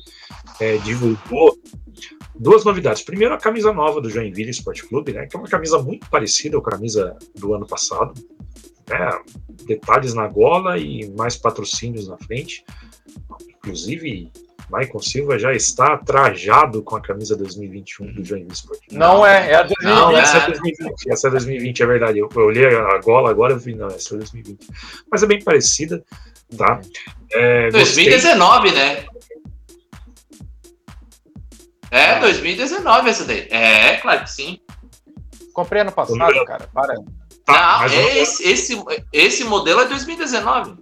[0.59, 1.55] é, divulgou
[2.39, 3.03] duas novidades.
[3.03, 5.27] Primeiro, a camisa nova do Joinville Esporte Clube, né?
[5.27, 8.13] Que é uma camisa muito parecida com a camisa do ano passado.
[8.89, 9.19] Né,
[9.67, 12.65] detalhes na gola e mais patrocínios na frente.
[13.57, 14.31] Inclusive,
[14.69, 18.79] Maicon Silva já está trajado com a camisa 2021 do Joinville Sport.
[18.91, 20.15] Não é, é a Não, 2020.
[20.21, 20.41] essa é.
[20.41, 22.19] é 2020, essa é 2020, é verdade.
[22.19, 24.67] Eu, eu olhei a gola agora e vi, não, essa é 2020.
[25.11, 26.03] Mas é bem parecida,
[26.55, 26.79] tá?
[27.31, 28.09] É, gostei.
[28.09, 29.05] 2019, né?
[31.91, 33.47] É, 2019 essa daí.
[33.49, 34.59] É, claro que sim.
[35.53, 36.69] Comprei ano passado, cara.
[36.73, 36.95] Para.
[37.45, 40.75] Tá, Não, é esse, esse, esse modelo é 2019.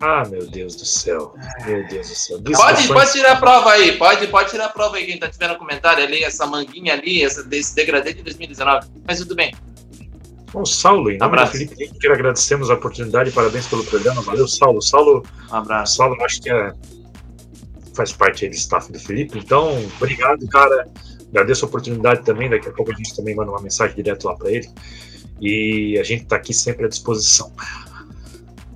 [0.00, 1.34] Ah, meu Deus do céu.
[1.64, 2.38] Meu Deus do céu.
[2.42, 5.58] Pode, pode tirar a prova aí, pode, pode tirar a prova aí, quem tá tiverando
[5.58, 8.86] comentário ali, essa manguinha ali, essa, desse degradê de 2019.
[9.06, 9.54] Mas tudo bem.
[10.52, 11.52] Bom, Saulo, em nome Abraço.
[11.52, 14.22] do Felipe Henrique, quero agradecemos a oportunidade, parabéns pelo programa.
[14.22, 14.80] Valeu, Saulo.
[14.80, 15.96] Saulo, Um abraço.
[15.96, 16.72] Saulo acho que é,
[17.94, 19.38] faz parte aí do staff do Felipe.
[19.38, 20.88] Então, obrigado, cara.
[21.30, 22.50] Agradeço a oportunidade também.
[22.50, 24.68] Daqui a pouco a gente também manda uma mensagem direto lá para ele.
[25.40, 27.52] E a gente está aqui sempre à disposição.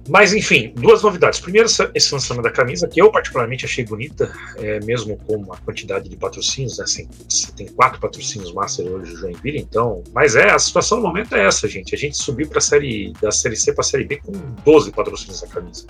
[0.08, 1.38] Mas, enfim, duas novidades.
[1.38, 6.08] Primeiro, esse lançamento da camisa, que eu particularmente achei bonita, é, mesmo com a quantidade
[6.08, 6.84] de patrocínios, né?
[6.86, 10.02] Você tem quatro patrocínios Master hoje do Joinville, então.
[10.14, 11.94] Mas é, a situação no momento é essa, gente.
[11.94, 14.32] A gente subiu para série da Série C para a Série B com
[14.64, 15.86] 12 patrocínios na camisa.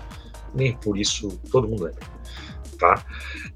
[0.52, 2.02] Nem por isso todo mundo lembra.
[2.78, 3.04] Tá?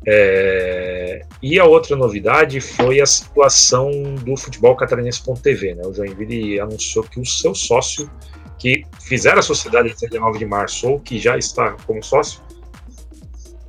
[0.07, 5.77] É, E a outra novidade foi a situação do futebol catarinense.tv.
[5.77, 5.83] Né?
[5.87, 8.11] O Joinville anunciou que o seu sócio,
[8.59, 12.41] que fizer a sociedade até 19 de março ou que já está como sócio,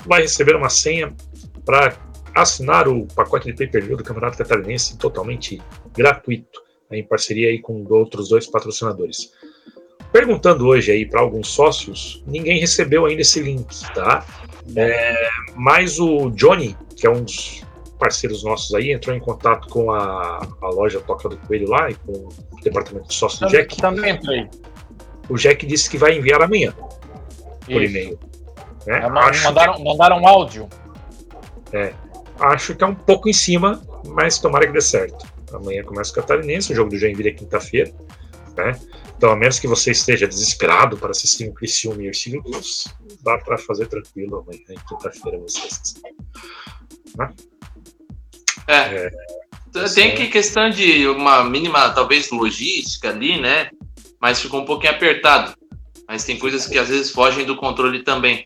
[0.06, 1.14] vai receber uma senha
[1.64, 1.98] para
[2.36, 5.62] assinar o pacote de pay-per-view do Campeonato Catarinense totalmente
[5.96, 9.32] gratuito, né, em parceria aí com outros dois patrocinadores.
[10.14, 14.24] Perguntando hoje aí para alguns sócios, ninguém recebeu ainda esse link, tá?
[14.76, 17.64] É, mas o Johnny, que é um dos
[17.98, 21.96] parceiros nossos aí, entrou em contato com a, a loja Toca do Coelho lá e
[21.96, 22.30] com o
[22.64, 23.76] departamento de sócio do Jack.
[23.78, 24.48] Também entrei.
[25.28, 26.74] O Jack disse que vai enviar amanhã
[27.66, 27.98] por Isso.
[27.98, 28.20] e-mail.
[28.86, 29.00] Né?
[29.00, 30.70] É, Acho, que, mandaram, mandaram um áudio.
[32.40, 35.26] acho que é um pouco em cima, mas tomara que dê certo.
[35.52, 37.92] Amanhã começa o Catarinense, o jogo do Joinville é quinta-feira.
[38.56, 38.80] Né?
[39.24, 43.38] Então, a menos que você esteja desesperado para assistir um Criciúma e Ercílio Luz, dá
[43.38, 46.02] para fazer tranquilo amanhã, em quinta-feira, você assiste.
[48.68, 49.10] É.
[49.96, 53.70] Tem que questão de uma mínima, talvez, logística ali, né?
[54.20, 55.56] Mas ficou um pouquinho apertado.
[56.06, 58.46] Mas tem coisas que às vezes fogem do controle também.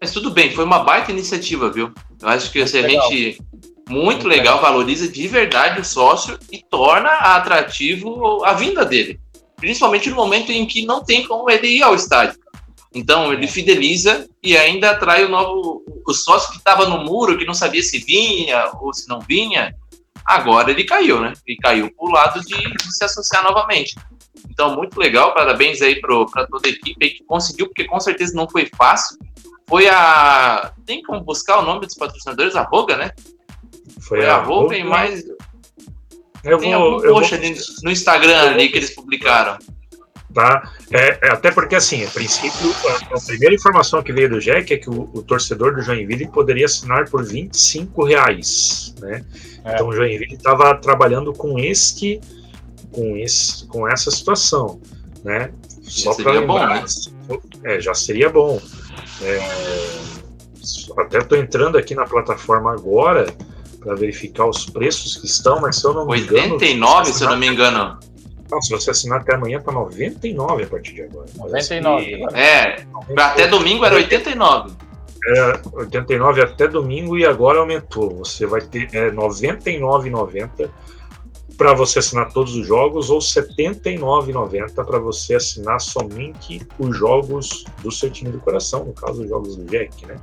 [0.00, 1.92] Mas tudo bem, foi uma baita iniciativa, viu?
[2.22, 3.38] Eu acho que assim, a gente
[3.86, 9.20] muito, legal, valoriza de verdade o sócio e torna atrativo a vinda dele.
[9.64, 12.38] Principalmente no momento em que não tem como ele ir ao estádio.
[12.94, 17.46] Então ele fideliza e ainda atrai o novo o sócio que estava no muro, que
[17.46, 19.74] não sabia se vinha ou se não vinha.
[20.22, 21.32] Agora ele caiu, né?
[21.46, 23.94] Ele caiu para o lado de, de, se associar novamente.
[24.50, 28.46] Então, muito legal, parabéns aí para toda a equipe que conseguiu, porque com certeza não
[28.46, 29.16] foi fácil.
[29.66, 30.74] Foi a.
[30.84, 32.54] Tem como buscar o nome dos patrocinadores?
[32.54, 33.12] A Roga, né?
[33.98, 35.24] Foi, foi a, a Roga e mais.
[36.44, 37.54] Eu Tem vou, algum post vou...
[37.84, 39.58] no Instagram ali que eles publicaram.
[40.32, 40.68] Tá?
[40.90, 44.74] É, é, até porque, assim, a princípio, a, a, primeira informação que veio do Jack
[44.74, 49.24] é que o, o, torcedor do Joinville poderia assinar por 25 reais, né?
[49.64, 49.74] É.
[49.74, 52.20] Então o Joinville estava trabalhando com este,
[52.90, 54.80] com esse, com essa situação,
[55.22, 55.52] né?
[55.82, 56.84] Só para lembrar,
[57.28, 57.76] bom, né?
[57.76, 58.60] é, já seria bom.
[59.22, 59.38] É,
[60.98, 63.26] até estou entrando aqui na plataforma agora
[63.84, 67.04] para verificar os preços que estão, mas se eu não me 89, engano.
[67.04, 67.98] se eu não me engano.
[68.50, 71.26] Não, se você assinar até amanhã, tá 99 a partir de agora.
[71.36, 72.04] 99.
[72.04, 72.36] E...
[72.36, 72.86] É,
[73.18, 74.72] até domingo era 89.
[75.26, 78.16] É, 89 até domingo e agora aumentou.
[78.16, 80.70] Você vai ter é, 99,90
[81.56, 87.90] para você assinar todos os jogos ou 79,90 para você assinar somente os jogos do
[87.90, 90.16] seu time do coração, no caso os jogos do Jack, né?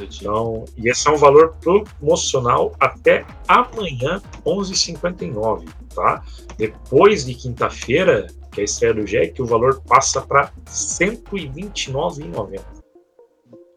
[0.00, 6.22] Então, e esse é um valor promocional até amanhã, 11h59, tá?
[6.56, 12.60] Depois de quinta-feira, que é a estreia do Jack, o valor passa para R$ 129,90.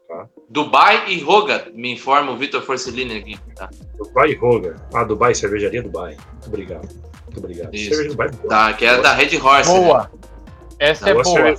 [0.08, 0.28] Tá?
[0.50, 3.40] Dubai e Roga, me informa o Vitor Forcellini aqui.
[3.56, 3.70] Tá?
[3.98, 4.76] Dubai e Roga.
[4.94, 6.18] Ah, Dubai, cervejaria Dubai.
[6.34, 6.90] Muito obrigado.
[7.26, 7.74] Muito obrigado.
[7.76, 7.90] Isso.
[7.90, 8.30] Cerveja Dubai.
[8.32, 8.50] Boa.
[8.50, 9.72] Tá, que é da Red Horse.
[9.72, 10.00] Boa.
[10.04, 10.10] Né?
[10.80, 11.56] Essa é boa.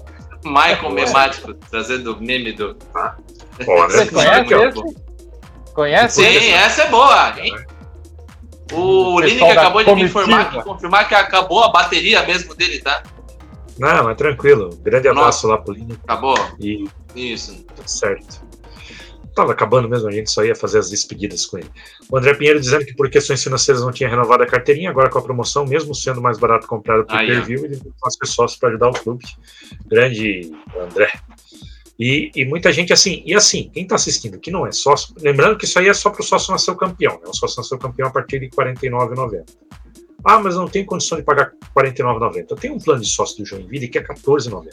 [0.44, 2.76] Michael Memático, trazendo o meme do.
[2.94, 3.16] Ah.
[3.58, 4.96] Você conhece?
[5.74, 6.22] Conhece?
[6.22, 7.34] Sim, essa é boa.
[7.38, 7.54] Hein?
[8.72, 13.02] O Lineker acabou de me informar que, confirmar que acabou a bateria mesmo dele, tá?
[13.78, 14.70] Não, mas tranquilo.
[14.82, 15.58] Grande abraço Nossa.
[15.58, 15.98] lá pro Lineker.
[16.04, 16.36] Acabou?
[16.60, 16.88] E...
[17.14, 17.64] Isso.
[17.74, 18.49] Tudo certo.
[19.40, 21.70] Tava acabando mesmo, a gente só ia fazer as despedidas com ele.
[22.10, 25.18] O André Pinheiro dizendo que por questões financeiras não tinha renovado a carteirinha, agora com
[25.18, 28.92] a promoção, mesmo sendo mais barato comprar o pay-per-view, ele faz sócio para ajudar o
[28.92, 29.24] clube.
[29.86, 31.10] Grande André.
[31.98, 35.56] E, e, muita gente assim, e assim, quem está assistindo que não é sócio, lembrando
[35.56, 37.26] que isso aí é só para o sócio nascer campeão, né?
[37.26, 39.44] O sócio nascer campeão a partir de R$ 49,90.
[40.22, 42.46] Ah, mas eu não tenho condição de pagar R$ 49,90.
[42.50, 44.68] Eu tenho um plano de sócio do Joinville que é R$ 14,90.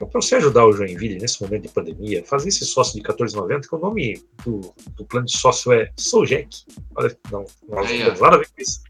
[0.00, 3.68] Então, para você ajudar o Joinville nesse momento de pandemia, fazer esse sócio de 14,90,
[3.68, 6.48] que o nome do, do, plano de sócio é Souljack.
[6.96, 8.80] Olha, não, não tem nada a ver com isso.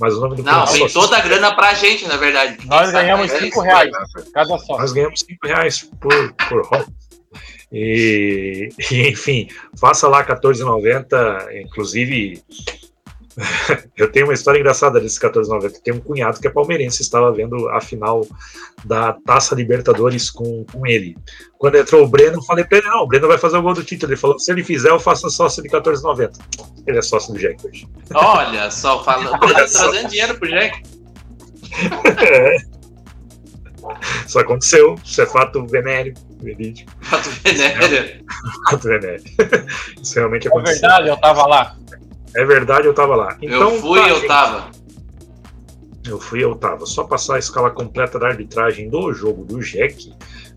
[0.00, 2.58] Mas o nome do plano Não, vem toda a grana para a gente, na verdade.
[2.66, 3.92] Nós ganhamos 5 reais
[4.34, 4.78] cada sócio.
[4.78, 6.86] Nós ganhamos 5 reais por, por
[7.70, 9.48] E, e, enfim,
[9.78, 12.42] faça lá 14,90, inclusive
[13.96, 15.80] eu tenho uma história engraçada desse 1490.
[15.82, 18.26] Tem um cunhado que é palmeirense, estava vendo a final
[18.84, 21.16] da Taça Libertadores com, com ele.
[21.56, 23.74] Quando entrou o Breno, eu falei para ele: não, o Breno vai fazer o gol
[23.74, 24.12] do título.
[24.12, 26.38] Ele falou: se ele fizer, eu faço sócio de 1490.
[26.86, 27.88] Ele é sócio do Jack hoje.
[28.14, 30.82] Olha só, fala, o Breno tá trazendo dinheiro pro Jack.
[32.24, 32.78] é.
[34.26, 36.12] Isso aconteceu, isso é fato venéreo,
[36.42, 36.90] verídico.
[37.00, 38.24] Fato venéreo.
[38.68, 39.24] Fato venéreo.
[40.02, 40.76] Isso realmente aconteceu.
[40.76, 41.76] É verdade, eu tava lá.
[42.34, 43.36] É verdade, eu tava lá.
[43.40, 44.26] Então, eu fui, tá, eu gente.
[44.26, 44.70] tava.
[46.06, 46.86] Eu fui, eu tava.
[46.86, 50.12] Só passar a escala completa da arbitragem do jogo do Jack.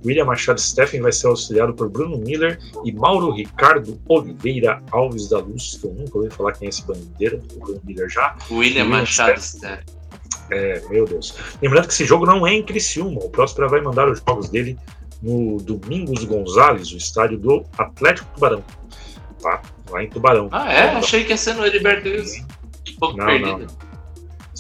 [0.06, 5.40] William Machado Steffen vai ser auxiliado por Bruno Miller e Mauro Ricardo Oliveira Alves da
[5.40, 8.36] Luz, que eu nunca ouvi falar quem é esse bandeira, o Bruno Miller já.
[8.50, 10.02] William, William Machado Steffen.
[10.50, 11.36] É, meu Deus.
[11.62, 14.78] Lembrando que esse jogo não é em Criciúma, o Próspera vai mandar os jogos dele
[15.22, 18.64] no Domingos Gonzalez, o estádio do Atlético Tubarão.
[19.42, 19.62] Tá?
[19.92, 20.50] Lá em Tubarão.
[20.52, 20.90] Ah, é?
[20.96, 22.46] Achei que ia ser no Heriberto Wilson.
[22.90, 23.68] Um pouco não, perdido.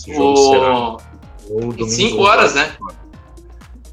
[0.07, 0.19] Não.
[0.19, 0.35] O...
[0.35, 0.69] será
[1.49, 1.89] no domingo.
[1.89, 2.75] Cinco horas, né?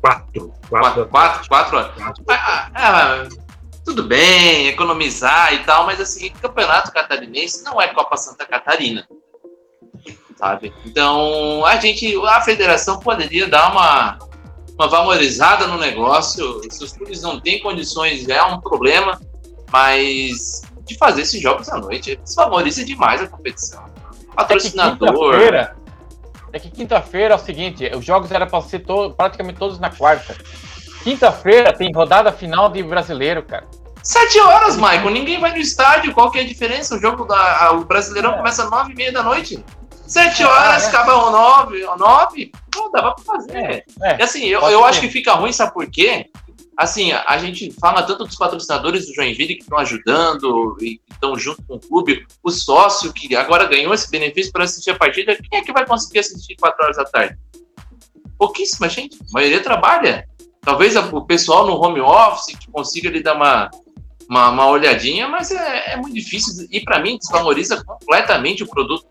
[0.01, 0.53] Quatro.
[0.69, 1.95] Quatro, quatro, quatro horas.
[1.95, 2.25] Quatro.
[2.29, 3.29] Ah, ah,
[3.85, 9.09] tudo bem, economizar e tal, mas assim, campeonato catarinense não é Copa Santa Catarina.
[10.37, 10.73] Sabe?
[10.85, 14.19] Então, a gente, a federação poderia dar uma,
[14.75, 16.61] uma valorizada no negócio.
[16.71, 19.21] Se os clubes não têm condições, é um problema,
[19.73, 22.17] mas de fazer esses jogos à noite.
[22.17, 23.85] Desvaloriza demais a competição.
[24.35, 25.35] Patrocinador.
[26.53, 29.91] É que quinta-feira é o seguinte: os jogos eram para ser to praticamente todos na
[29.91, 30.35] quarta.
[31.05, 33.67] Quinta-feira tem rodada final de brasileiro, cara.
[34.03, 35.11] Sete horas, Michael.
[35.11, 36.15] Ninguém vai no estádio.
[36.15, 36.97] Qual que é a diferença?
[36.97, 37.73] O jogo da.
[37.73, 38.37] O Brasileirão é.
[38.39, 39.63] começa às nove e meia da noite.
[40.07, 40.89] Sete horas, ah, é.
[40.89, 41.87] acaba às nove.
[41.99, 42.53] Nove?
[42.73, 43.57] Pô, dava pra fazer.
[43.59, 46.31] É, é, e assim, eu, eu acho que fica ruim, sabe por quê?
[46.79, 51.61] Assim, a gente fala tanto dos patrocinadores do Joinville que estão ajudando e estão junto
[51.65, 55.59] com o clube, o sócio que agora ganhou esse benefício para assistir a partida, quem
[55.59, 57.37] é que vai conseguir assistir 4 horas da tarde?
[58.39, 60.25] Pouquíssima gente, a maioria trabalha.
[60.61, 63.69] Talvez o pessoal no home office que consiga lhe dar uma,
[64.31, 69.05] uma, uma olhadinha, mas é, é, muito difícil e para mim desvaloriza completamente o produto.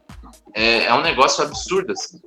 [0.56, 1.92] É, é um negócio absurdo.
[1.92, 2.22] Assim.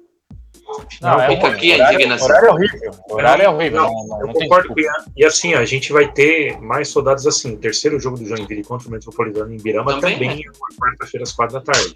[1.00, 2.28] Não, é fica é aqui a indignação.
[2.28, 2.90] O horário é horrível.
[3.08, 3.82] O horário é horrível.
[3.82, 4.74] Não, não, eu não concordo com
[5.16, 7.54] E assim, a gente vai ter mais soldados assim.
[7.54, 11.24] O terceiro jogo do Joinville contra o Metropolitano em Birama também, também é uma quarta-feira
[11.24, 11.94] às quatro da tarde.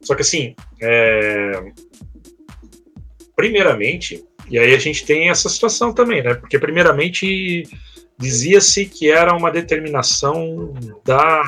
[0.00, 1.72] Só que assim, é...
[3.36, 6.34] primeiramente, e aí a gente tem essa situação também, né?
[6.34, 7.68] Porque primeiramente
[8.18, 11.42] dizia-se que era uma determinação da,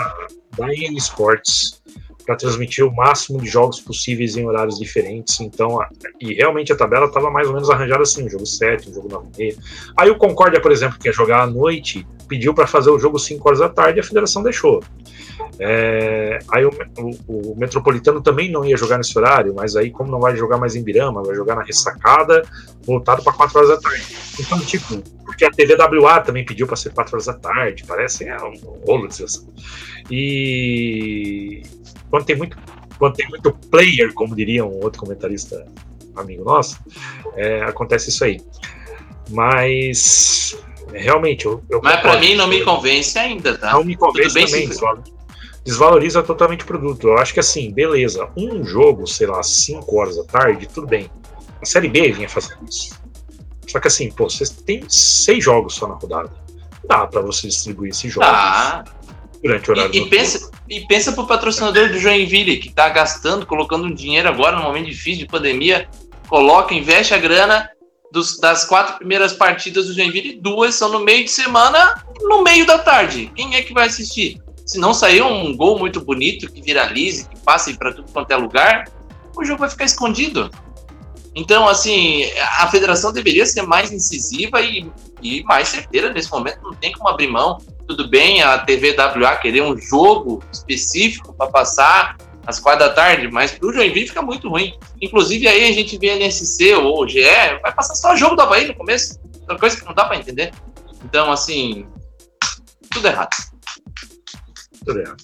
[0.56, 1.82] da EA Sports
[2.24, 5.40] para transmitir o máximo de jogos possíveis em horários diferentes.
[5.40, 5.88] Então, a,
[6.20, 9.08] e realmente a tabela estava mais ou menos arranjada assim, um jogo 7, um jogo
[9.08, 9.56] 9 e meia.
[9.96, 13.18] Aí o Concórdia, por exemplo, que ia jogar à noite, pediu para fazer o jogo
[13.18, 14.82] 5 horas da tarde e a federação deixou.
[15.58, 20.10] É, aí o, o, o, Metropolitano também não ia jogar nesse horário, mas aí, como
[20.10, 22.42] não vai jogar mais em Birama, vai jogar na ressacada,
[22.84, 24.04] voltado para 4 horas da tarde.
[24.40, 28.36] Então, tipo, porque a TVWA também pediu para ser 4 horas da tarde, parece é
[28.42, 28.54] um
[28.86, 29.46] rolo de situação.
[30.10, 31.62] E
[32.10, 32.56] quando tem muito,
[32.98, 35.66] quando tem muito player, como diria um outro comentarista
[36.16, 36.78] amigo nosso,
[37.36, 38.40] é, acontece isso aí.
[39.30, 40.56] Mas
[40.92, 43.72] realmente eu, eu Mas para mim não me convence ainda, tá?
[43.72, 44.68] Não me convence também,
[45.64, 47.08] desvaloriza totalmente o produto.
[47.08, 51.10] Eu acho que assim, beleza, um jogo, sei lá, 5 horas da tarde, tudo bem.
[51.60, 53.00] A série B vinha fazendo isso.
[53.66, 56.30] Só que assim, pô, vocês têm seis jogos só na rodada.
[56.86, 58.28] Dá para você distribuir esses jogos.
[58.30, 58.84] Ah
[59.44, 63.44] durante o horário e, e pensa E pensa pro patrocinador do Joinville, que tá gastando,
[63.44, 65.86] colocando um dinheiro agora, no momento difícil de pandemia,
[66.26, 67.68] coloca, investe a grana
[68.10, 72.64] dos, das quatro primeiras partidas do Joinville, duas são no meio de semana, no meio
[72.66, 73.30] da tarde.
[73.36, 74.40] Quem é que vai assistir?
[74.64, 78.36] Se não sair um gol muito bonito, que viralize, que passe para tudo quanto é
[78.36, 78.88] lugar,
[79.36, 80.50] o jogo vai ficar escondido.
[81.34, 82.24] Então, assim,
[82.60, 84.90] a federação deveria ser mais incisiva e,
[85.20, 86.62] e mais certeira nesse momento.
[86.62, 92.16] Não tem como abrir mão tudo bem a TVWA querer um jogo específico para passar
[92.46, 94.78] às quatro da tarde, mas para o Joinville fica muito ruim.
[95.00, 97.22] Inclusive aí a gente vê a NSC ou GE,
[97.62, 99.18] vai passar só jogo do Havaí no começo,
[99.48, 100.52] uma coisa que não dá para entender.
[101.04, 101.86] Então, assim,
[102.90, 103.30] tudo errado.
[104.84, 105.22] Tudo errado.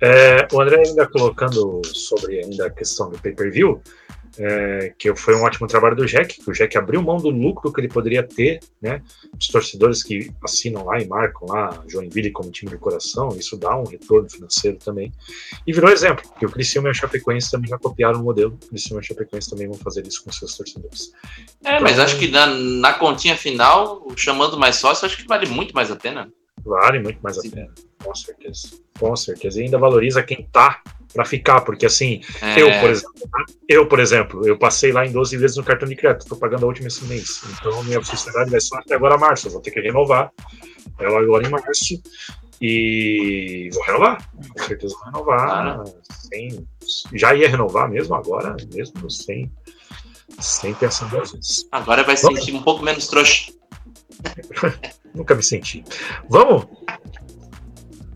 [0.00, 3.82] É, o André ainda colocando sobre ainda a questão do pay-per-view,
[4.38, 7.72] é, que foi um ótimo trabalho do Jack, que o Jack abriu mão do lucro
[7.72, 9.02] que ele poderia ter, né?
[9.38, 13.76] Os torcedores que assinam lá e marcam lá Joinville como time de coração, isso dá
[13.76, 15.12] um retorno financeiro também.
[15.66, 18.68] E virou exemplo, que o Criciúma e a Chapecoense também já copiaram o modelo, o
[18.68, 21.12] Criciúma e a Chapecoense também vão fazer isso com seus torcedores.
[21.64, 25.46] É, então, mas acho que na, na continha final, chamando mais sócio, acho que vale
[25.46, 26.30] muito mais a pena.
[26.68, 27.48] Vale muito mais Sim.
[27.48, 28.68] a pena, com certeza.
[28.98, 29.60] Com certeza.
[29.60, 32.60] E ainda valoriza quem tá para ficar, porque assim, é.
[32.60, 33.14] eu, por exemplo,
[33.66, 36.64] eu, por exemplo, eu passei lá em 12 vezes no cartão de crédito, estou pagando
[36.64, 37.42] a última esse mês.
[37.58, 40.30] Então minha sociedade vai só até agora março, eu vou ter que renovar.
[40.98, 42.02] Ela agora em março.
[42.60, 45.84] E vou renovar, com certeza vou renovar.
[46.10, 46.68] Sem,
[47.14, 49.50] já ia renovar mesmo agora, mesmo sem,
[50.38, 51.66] sem pensar duas vezes.
[51.72, 52.40] Agora vai Vamos?
[52.40, 53.52] sentir um pouco menos trouxa.
[55.14, 55.84] Nunca me senti.
[56.28, 56.66] Vamos?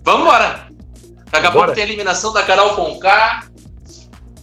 [0.04, 0.68] Vamos embora!
[1.30, 1.66] Daqui a Bora.
[1.66, 3.46] pouco tem a eliminação da Carol Conká.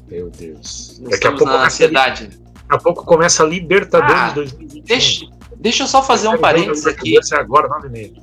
[0.07, 0.99] Meu Deus.
[1.03, 2.27] Daqui a pouco na ansiedade.
[2.27, 4.83] Daqui a pouco começa a Libertadores ah, 2021.
[4.83, 5.25] Deixa,
[5.57, 7.15] deixa eu só fazer um parênteses aqui.
[7.33, 8.17] agora, meses.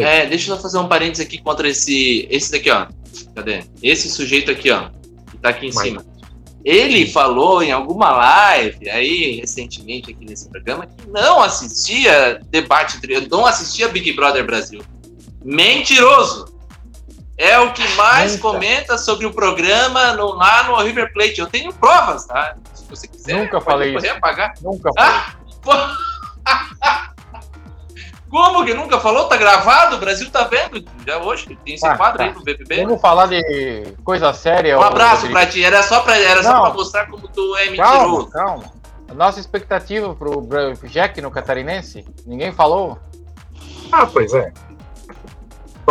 [0.00, 2.26] É, deixa eu só fazer um parênteses aqui contra esse.
[2.28, 2.88] Esse daqui, ó.
[3.34, 3.64] Cadê?
[3.82, 4.90] Esse sujeito aqui, ó.
[5.30, 5.86] Que tá aqui em Mas...
[5.86, 6.04] cima.
[6.68, 12.98] Ele falou em alguma live aí, recentemente, aqui nesse programa, que não assistia debate,
[13.30, 14.82] não assistia Big Brother Brasil.
[15.42, 16.58] Mentiroso!
[17.38, 18.42] é o que mais Nunca.
[18.42, 21.38] comenta sobre o programa no, lá no River Plate.
[21.38, 22.56] Eu tenho provas, tá?
[22.74, 24.10] Se você quiser, Nunca falei isso.
[24.10, 24.54] Apagar.
[24.60, 25.86] Nunca ah, falei.
[28.30, 29.26] Como que nunca falou?
[29.26, 29.96] Tá gravado?
[29.96, 30.84] O Brasil tá vendo.
[31.06, 32.24] Já hoje tem esse ah, quadro tá.
[32.24, 32.84] aí no BBB.
[32.84, 34.78] Vamos falar de coisa séria.
[34.78, 35.64] Um abraço pra ti.
[35.64, 38.28] Era só pra, era só pra mostrar como tu é mentiroso.
[38.30, 38.72] Calma, calma.
[39.14, 40.46] Nossa expectativa pro
[40.84, 42.04] Jack no Catarinense?
[42.26, 42.98] Ninguém falou?
[43.90, 44.52] Ah, pois é.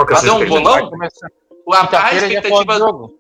[0.09, 0.91] Fazer um bolão?
[1.73, 3.17] A, a expectativa do,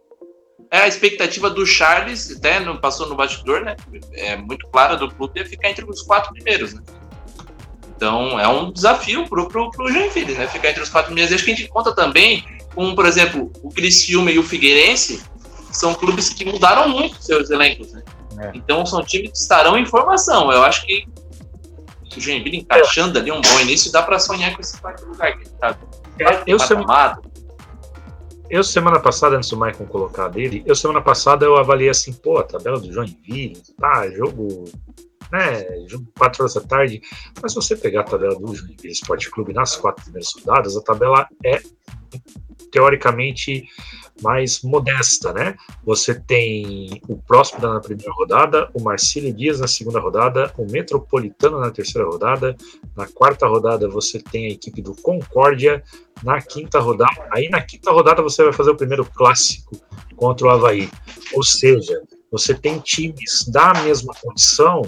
[0.69, 3.75] é a expectativa do Charles, até né, passou no bastidor, né?
[4.13, 6.81] É muito clara do clube é ficar entre os quatro primeiros, né?
[7.97, 10.47] Então é um desafio pro, pro, pro Joinville, né?
[10.47, 11.33] Ficar entre os quatro primeiros.
[11.33, 12.45] Acho que a gente conta também
[12.77, 15.23] com, por exemplo, o Criciúma e o Figueirense,
[15.71, 18.03] são clubes que mudaram muito seus elencos, né?
[18.39, 18.51] É.
[18.53, 20.51] Então são times que estarão em formação.
[20.51, 21.05] Eu acho que
[22.15, 25.37] o Joinville encaixando ali um bom início, dá para sonhar com esse quarto lugar.
[25.59, 25.75] Tá?
[26.19, 27.19] É, eu, semana,
[28.47, 32.37] eu, semana passada, antes do Maicon colocar dele, eu semana passada eu avaliei assim, pô,
[32.37, 34.65] a tabela do Joinville, tá, jogo,
[35.31, 35.65] né,
[36.17, 37.01] 4 horas da tarde,
[37.41, 40.81] mas se você pegar a tabela do Joinville Esporte Clube nas quatro primeiras rodadas, a
[40.81, 41.59] tabela é
[42.71, 43.67] teoricamente
[44.21, 45.55] mais modesta, né?
[45.83, 51.59] Você tem o próximo na primeira rodada, o Marcílio Dias na segunda rodada, o Metropolitano
[51.59, 52.55] na terceira rodada,
[52.95, 55.83] na quarta rodada você tem a equipe do Concórdia,
[56.23, 59.77] na quinta rodada, aí na quinta rodada você vai fazer o primeiro clássico
[60.15, 60.89] contra o Havaí.
[61.33, 62.01] Ou seja,
[62.31, 64.81] você tem times da mesma condição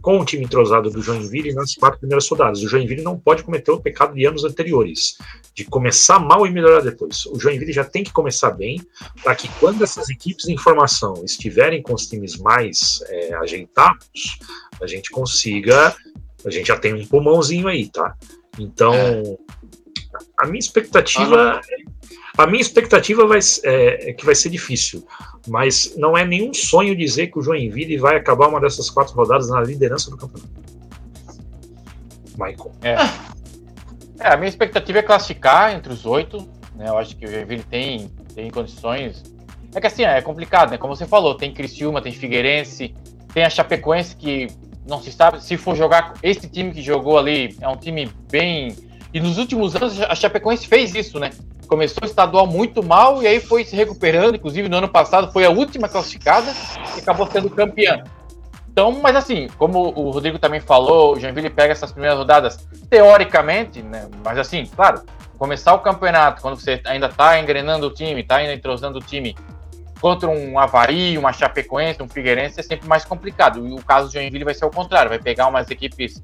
[0.00, 2.62] com o time entrosado do Joinville nas quatro primeiras rodadas.
[2.62, 5.16] O Joinville não pode cometer o pecado de anos anteriores,
[5.54, 7.24] de começar mal e melhorar depois.
[7.26, 8.80] O Joinville já tem que começar bem,
[9.22, 14.38] para que quando essas equipes de informação estiverem com os times mais é, ajeitados,
[14.80, 15.94] a gente consiga.
[16.44, 18.16] A gente já tem um pulmãozinho aí, tá?
[18.58, 19.36] Então, é.
[20.38, 21.60] A minha expectativa.
[22.38, 25.06] A minha expectativa vai, é, é, que vai ser difícil,
[25.46, 29.50] mas não é nenhum sonho dizer que o Joinville vai acabar uma dessas quatro rodadas
[29.50, 30.48] na liderança do campeonato.
[32.38, 32.72] Michael.
[32.82, 32.96] É.
[34.20, 36.48] é a minha expectativa é classificar entre os oito.
[36.74, 36.88] Né?
[36.88, 39.22] Eu acho que o Joinville tem, tem condições.
[39.74, 40.78] É que assim, é complicado, né?
[40.78, 42.94] Como você falou, tem Criciúma, tem Figueirense,
[43.32, 44.48] tem a Chapecoense que
[44.86, 46.14] não se sabe se for jogar.
[46.22, 48.76] Esse time que jogou ali é um time bem.
[49.12, 51.30] E nos últimos anos a Chapecoense fez isso, né?
[51.72, 54.34] começou o estadual muito mal e aí foi se recuperando.
[54.34, 56.52] Inclusive, no ano passado foi a última classificada
[56.94, 58.04] e acabou sendo campeã.
[58.70, 63.82] Então, mas assim, como o Rodrigo também falou, o Joinville pega essas primeiras rodadas teoricamente,
[63.82, 64.06] né?
[64.22, 65.02] Mas assim, claro,
[65.38, 69.34] começar o campeonato quando você ainda está engrenando o time, está ainda entrosando o time
[69.98, 73.66] contra um Havaí, uma Chapecoense, um Figueirense é sempre mais complicado.
[73.66, 76.22] E o caso do Joinville vai ser o contrário, vai pegar umas equipes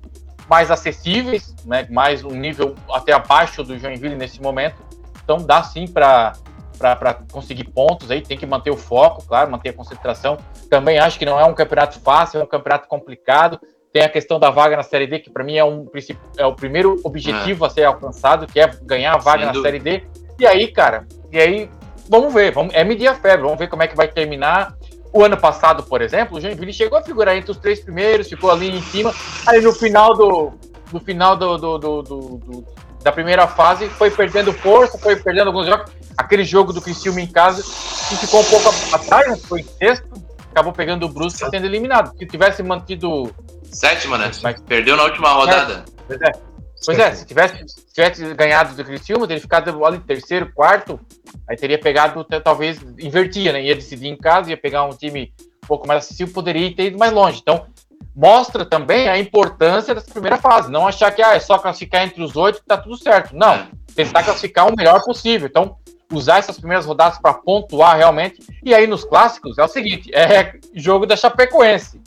[0.49, 4.83] mais acessíveis, né, mais um nível até abaixo do Joinville nesse momento,
[5.23, 6.33] então dá sim para
[6.79, 10.39] para conseguir pontos aí, tem que manter o foco, claro, manter a concentração.
[10.71, 13.61] Também acho que não é um campeonato fácil, é um campeonato complicado.
[13.93, 15.89] Tem a questão da vaga na Série D, que para mim é, um,
[16.37, 17.67] é o primeiro objetivo é.
[17.67, 19.71] a ser alcançado, que é ganhar a vaga Sem na dúvida.
[19.71, 20.07] Série D.
[20.39, 21.71] E aí, cara, e aí,
[22.09, 24.77] vamos ver, vamos, é medir a febre, vamos ver como é que vai terminar.
[25.13, 28.51] O ano passado, por exemplo, o Joinville chegou a figurar entre os três primeiros, ficou
[28.51, 29.15] ali em cima.
[29.47, 30.53] Aí no final do,
[30.93, 32.65] no final do, do, do, do
[33.03, 35.91] da primeira fase, foi perdendo força, foi perdendo alguns jogos.
[36.17, 40.09] Aquele jogo do Criciúma em casa, que ficou um pouco atrás, foi sexto,
[40.51, 42.13] acabou pegando o Brusque sendo eliminado.
[42.19, 43.33] Se tivesse mantido.
[43.71, 44.31] Sétima, né?
[44.43, 44.61] Mas...
[44.63, 45.85] Perdeu na última rodada.
[46.11, 46.48] É, é.
[46.85, 51.01] Pois é, se tivesse, se tivesse ganhado do Criciúma, teria ficado ali terceiro, quarto,
[51.49, 53.63] aí teria pegado, talvez, invertia, né?
[53.63, 55.33] Ia decidir em casa, ia pegar um time
[55.65, 57.41] um pouco mais acessível, poderia ter ido mais longe.
[57.43, 57.67] Então,
[58.15, 60.71] mostra também a importância dessa primeira fase.
[60.71, 63.35] Não achar que ah, é só classificar entre os oito que tá tudo certo.
[63.35, 65.49] Não, tentar classificar o melhor possível.
[65.49, 65.77] Então,
[66.13, 68.41] usar essas primeiras rodadas para pontuar realmente.
[68.65, 72.01] E aí nos clássicos é o seguinte: é jogo da Chapecoense.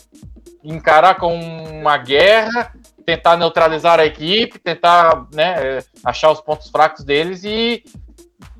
[0.64, 2.74] Encarar com uma guerra,
[3.12, 7.84] tentar neutralizar a equipe, tentar né, achar os pontos fracos deles e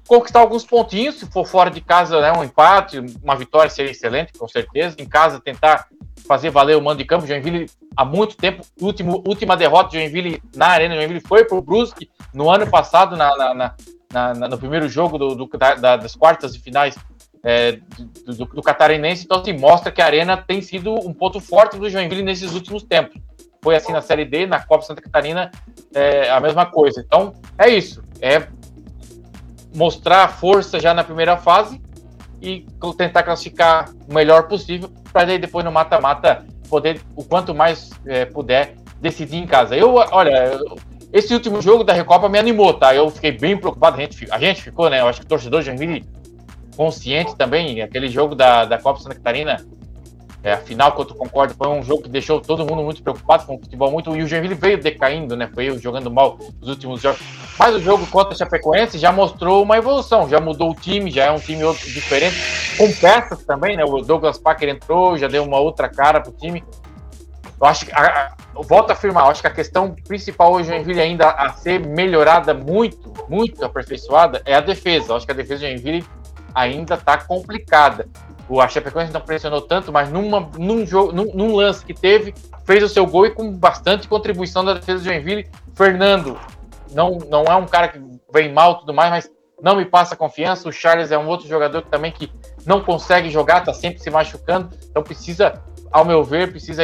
[0.06, 1.16] conquistar alguns pontinhos.
[1.16, 4.98] Se for fora de casa, né, um empate, uma vitória seria excelente, com certeza.
[5.00, 5.88] Em casa, tentar
[6.28, 7.26] fazer valer o mando de campo.
[7.26, 11.62] Joinville, há muito tempo, último, última derrota de Joinville na Arena Joinville foi para o
[11.62, 16.14] Brusque no ano passado, na, na, na, na, no primeiro jogo do, do da, das
[16.14, 16.98] quartas e finais
[17.44, 17.80] é,
[18.26, 19.24] do, do, do, Catarinense.
[19.24, 22.84] Então, assim, mostra que a Arena tem sido um ponto forte do Joinville nesses últimos
[22.84, 23.20] tempos.
[23.64, 25.52] Foi assim na Série D, na Copa Santa Catarina,
[25.94, 27.00] é a mesma coisa.
[27.06, 28.04] Então, é isso.
[28.20, 28.48] É
[29.76, 31.82] mostrar força já na primeira fase
[32.42, 32.66] e
[32.98, 38.76] tentar classificar o melhor possível para depois no mata-mata poder, o quanto mais é, puder,
[39.00, 39.76] decidir em casa.
[39.76, 40.60] Eu, olha,
[41.14, 42.96] esse último jogo da Recopa me animou, tá?
[42.96, 45.02] Eu fiquei bem preocupado, a gente, a gente ficou, né?
[45.02, 46.06] Eu acho que o torcedor de Joinville
[46.76, 49.64] consciente também, aquele jogo da, da Copa Santa Catarina
[50.44, 53.46] é, a final contra o Concorde foi um jogo que deixou todo mundo muito preocupado
[53.46, 54.16] com o futebol muito.
[54.16, 55.50] E o Joinville veio decaindo, né?
[55.54, 57.22] Foi jogando mal nos últimos jogos.
[57.60, 61.26] Mas o jogo contra o Chapecoense já mostrou uma evolução, já mudou o time, já
[61.26, 62.36] é um time outro, diferente,
[62.76, 63.86] com peças também, né?
[63.86, 66.64] O Douglas Packer entrou, já deu uma outra cara pro time.
[67.60, 71.00] Eu acho que, a, a, volto a afirmar, acho que a questão principal hoje Joinville
[71.00, 75.12] ainda a ser melhorada muito, muito aperfeiçoada, é a defesa.
[75.12, 76.04] Eu acho que a defesa do Joinville
[76.56, 78.08] ainda está complicada.
[78.52, 82.34] O a Chapecoense não pressionou tanto, mas numa, num, jogo, num, num, lance que teve,
[82.66, 85.50] fez o seu gol e com bastante contribuição da defesa do Joinville.
[85.74, 86.38] Fernando
[86.92, 87.98] não, não é um cara que
[88.34, 89.32] vem mal tudo mais, mas
[89.64, 90.68] não me passa confiança.
[90.68, 92.30] O Charles é um outro jogador que também que
[92.66, 96.84] não consegue jogar, tá sempre se machucando, então precisa ao meu ver, precisa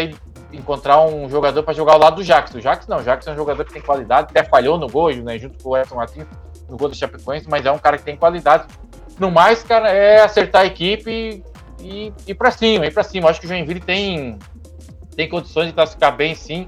[0.53, 2.60] encontrar um jogador para jogar ao lado do Jackson.
[2.60, 5.14] O Jackson não, o Jackson é um jogador que tem qualidade, até falhou no gol,
[5.18, 6.27] né, junto com o Edson Martins,
[6.69, 8.69] no gol do Chapecoense, mas é um cara que tem qualidade.
[9.19, 11.44] No mais, cara, é acertar a equipe
[11.79, 13.29] e ir para cima, ir para cima.
[13.29, 14.37] Acho que o Joinville tem,
[15.15, 16.67] tem condições de classificar bem, sim,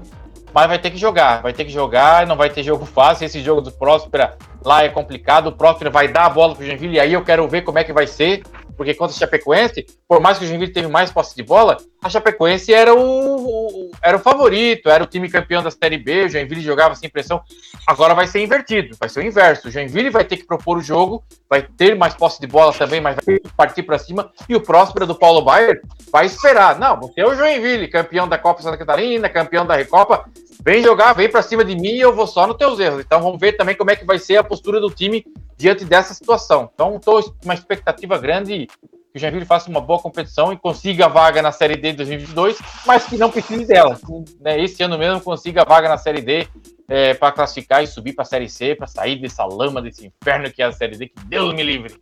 [0.52, 3.24] mas vai ter que jogar, vai ter que jogar, não vai ter jogo fácil.
[3.24, 6.96] Esse jogo do Próspera lá é complicado, o Próspera vai dar a bola pro Joinville
[6.96, 8.42] e aí eu quero ver como é que vai ser
[8.80, 12.08] porque contra o Chapecoense, por mais que o Joinville teve mais posse de bola, a
[12.08, 16.28] Chapecoense era o, o, era o favorito, era o time campeão da Série B, o
[16.30, 17.42] Joinville jogava sem pressão.
[17.86, 19.68] Agora vai ser invertido, vai ser o inverso.
[19.68, 23.02] O Joinville vai ter que propor o jogo, vai ter mais posse de bola também,
[23.02, 26.78] mas vai partir para cima, e o Próspera do Paulo Baier vai esperar.
[26.78, 30.24] Não, você é o Joinville, campeão da Copa Santa Catarina, campeão da Recopa,
[30.62, 33.00] vem jogar, vem para cima de mim e eu vou só nos teus erros.
[33.00, 35.24] Então vamos ver também como é que vai ser a postura do time
[35.56, 36.70] diante dessa situação.
[36.72, 38.66] Então, estou uma expectativa grande
[39.12, 41.96] que o Joinville faça uma boa competição e consiga a vaga na Série D de
[41.98, 43.98] 2022, mas que não precise dela.
[44.40, 44.62] Né?
[44.62, 46.46] Esse ano mesmo consiga a vaga na Série D
[46.88, 50.50] é, para classificar e subir para a Série C, para sair dessa lama, desse inferno
[50.50, 52.00] que é a Série D, que Deus me livre.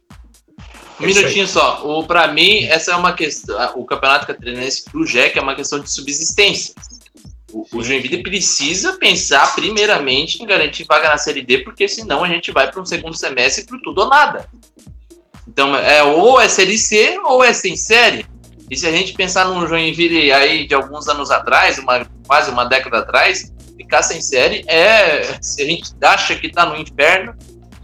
[1.01, 1.83] Um minutinho só.
[1.85, 3.57] O para mim essa é uma questão.
[3.77, 6.75] O campeonato catarinense para o Jack é uma questão de subsistência.
[7.53, 12.29] O, o Joinville precisa pensar primeiramente em garantir vaga na Série D, porque senão a
[12.29, 14.49] gente vai para um segundo semestre para tudo ou nada.
[15.47, 18.27] Então, é, ou é Série C ou é sem série.
[18.71, 22.65] E se a gente pensar num Joinville aí de alguns anos atrás, uma, quase uma
[22.65, 25.39] década atrás, ficar sem série é.
[25.41, 27.35] Se a gente acha que está no inferno,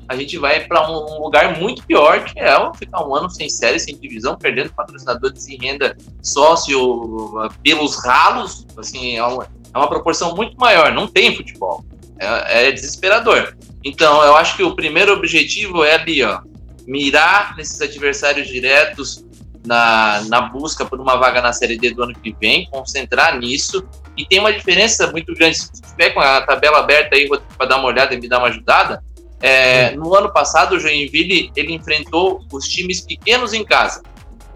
[0.09, 3.79] a gente vai para um lugar muito pior, que é ficar um ano sem série,
[3.79, 8.67] sem divisão, perdendo patrocinadores em renda sócio pelos ralos.
[8.77, 10.93] Assim, é uma, é uma proporção muito maior.
[10.93, 11.85] Não tem futebol.
[12.19, 13.57] É, é, desesperador.
[13.83, 16.41] Então, eu acho que o primeiro objetivo é ali, ó,
[16.87, 19.25] mirar nesses adversários diretos
[19.67, 23.87] na, na busca por uma vaga na Série D do ano que vem, concentrar nisso.
[24.17, 25.59] E tem uma diferença muito grande.
[25.59, 28.49] Se tiver com a tabela aberta aí, para dar uma olhada e me dar uma
[28.49, 29.03] ajudada,
[29.47, 34.03] é, no ano passado, o Joinville ele enfrentou os times pequenos em casa.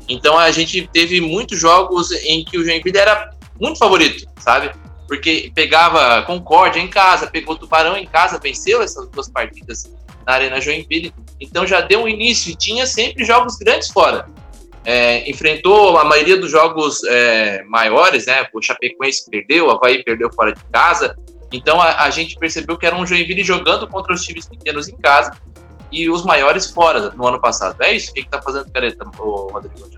[0.08, 4.72] Então a gente teve muitos jogos em que o Joinville era muito favorito, sabe?
[5.06, 9.94] Porque pegava Concórdia em casa, pegou Tubarão em casa, venceu essas duas partidas
[10.26, 11.12] na Arena Joinville.
[11.38, 14.26] Então já deu um início e tinha sempre jogos grandes fora.
[14.86, 18.46] É, enfrentou a maioria dos jogos é, maiores, né?
[18.54, 21.14] O Chapecoense perdeu, o Havaí perdeu fora de casa,
[21.50, 24.96] então a, a, gente percebeu que era um Joinville jogando contra os times pequenos em
[24.96, 25.32] casa
[25.90, 27.82] e os maiores fora no ano passado.
[27.82, 28.10] É isso?
[28.10, 29.88] O que, está fazendo careta, o Rodrigo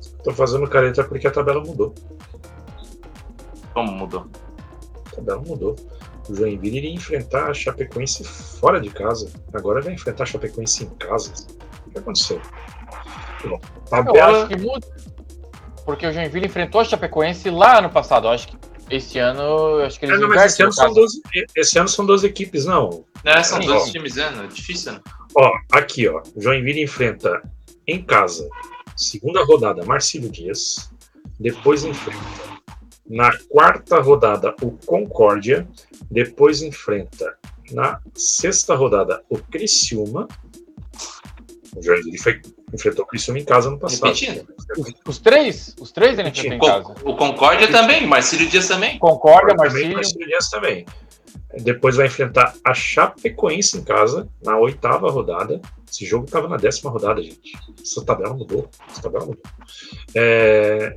[0.00, 1.94] Estou fazendo careta porque a tabela mudou.
[3.72, 4.26] Como mudou?
[5.06, 5.76] A tabela mudou.
[6.28, 9.30] O Joinville iria enfrentar a Chapecoense fora de casa.
[9.52, 11.32] Agora vai enfrentar a Chapecoense em casa.
[11.86, 12.40] O que aconteceu?
[13.44, 13.60] Bom,
[13.90, 14.16] tabela...
[14.16, 14.86] Eu acho que muda.
[15.84, 18.26] Porque o Joinville enfrentou a Chapecoense lá no passado.
[18.26, 18.56] Eu acho que
[18.90, 21.22] esse ano, acho que eles é, não, mas esse ano, são 12,
[21.56, 23.04] esse ano são 12 equipes, não.
[23.24, 25.00] É, são 12 times, é, é difícil, né?
[25.34, 26.22] Ó, aqui, ó.
[26.36, 27.42] Joinville enfrenta
[27.86, 28.48] em casa,
[28.96, 30.90] segunda rodada, Marcílio Dias.
[31.40, 32.54] Depois enfrenta
[33.08, 35.68] na quarta rodada o Concórdia.
[36.10, 37.36] Depois enfrenta
[37.72, 40.28] na sexta rodada o Criciúma.
[41.76, 42.40] O Joinville foi
[42.74, 44.04] enfrentou o Criciúma em casa no passado.
[44.04, 44.46] Repetindo.
[44.76, 45.74] Os, os três?
[45.80, 46.94] Os três ele enfrentou em casa.
[47.04, 48.98] O Concórdia também, Marcílio Dias também.
[48.98, 49.94] Concórdia, Marcílio.
[49.94, 50.84] Marcílio Dias também.
[51.60, 55.60] Depois vai enfrentar a Chapecoense em casa, na oitava rodada.
[55.90, 57.52] Esse jogo estava na décima rodada, gente.
[57.80, 58.68] Essa tabela mudou.
[58.90, 59.42] Essa tabela mudou.
[60.14, 60.96] É...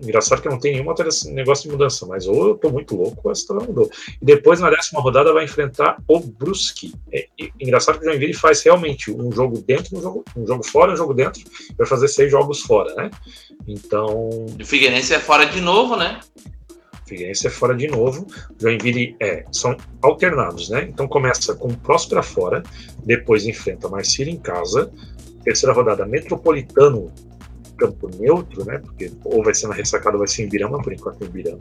[0.00, 0.94] Engraçado que não tem nenhum
[1.32, 3.90] negócio de mudança, mas ou eu estou muito louco ou essa tabela mudou.
[4.22, 6.94] E depois, na décima rodada, vai enfrentar o Brusque.
[7.12, 7.26] É...
[7.58, 10.96] Engraçado que o Joinville faz realmente um jogo dentro, um jogo, um jogo fora, um
[10.96, 11.42] jogo dentro.
[11.76, 13.10] Vai fazer seis jogos fora, né?
[13.66, 14.28] Então.
[14.28, 16.20] O Figueirense é fora de novo, né?
[17.08, 18.26] Figueirense é fora de novo.
[18.58, 20.88] Joinville é, são alternados, né?
[20.88, 22.62] Então começa com Próspera fora,
[23.04, 24.90] depois enfrenta Marcílio em casa,
[25.42, 27.10] terceira rodada Metropolitano,
[27.76, 28.78] campo neutro, né?
[28.78, 31.60] Porque ou vai ser na ressacada ou vai ser em Birama, por enquanto em Birama.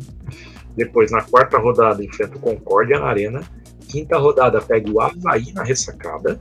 [0.75, 3.41] Depois na quarta rodada enfrenta o Concórdia na Arena.
[3.87, 6.39] Quinta rodada pega o Havaí na ressacada.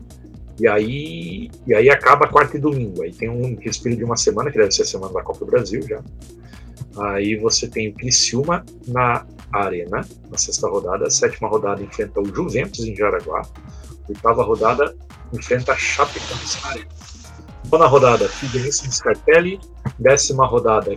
[0.59, 3.03] E aí, e aí acaba quarta e domingo.
[3.03, 5.51] Aí tem um respiro de uma semana, que deve ser a semana da Copa do
[5.51, 6.03] Brasil já.
[6.99, 11.07] Aí você tem o Criciúma na Arena, na sexta rodada.
[11.07, 13.43] A sétima rodada enfrenta o Juventus em Jaraguá.
[13.43, 14.95] A oitava rodada
[15.33, 16.89] enfrenta a Chapecoense na Arena.
[17.71, 19.61] Nona rodada, Figueirense em Scarpelli.
[19.99, 20.97] Décima rodada,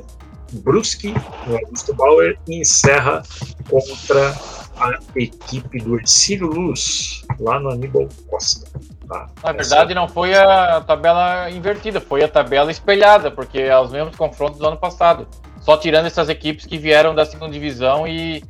[0.54, 1.14] Brusque
[1.48, 2.38] no Augusto Bauer.
[2.48, 3.24] E encerra
[3.70, 4.36] contra
[4.78, 8.66] a equipe do Ercílio Luz, lá no Aníbal Costa.
[9.08, 9.28] Tá?
[9.44, 14.16] Na verdade, não foi a tabela invertida, foi a tabela espelhada, porque é os mesmos
[14.16, 15.28] confrontos do ano passado.
[15.62, 18.44] Só tirando essas equipes que vieram da segunda divisão e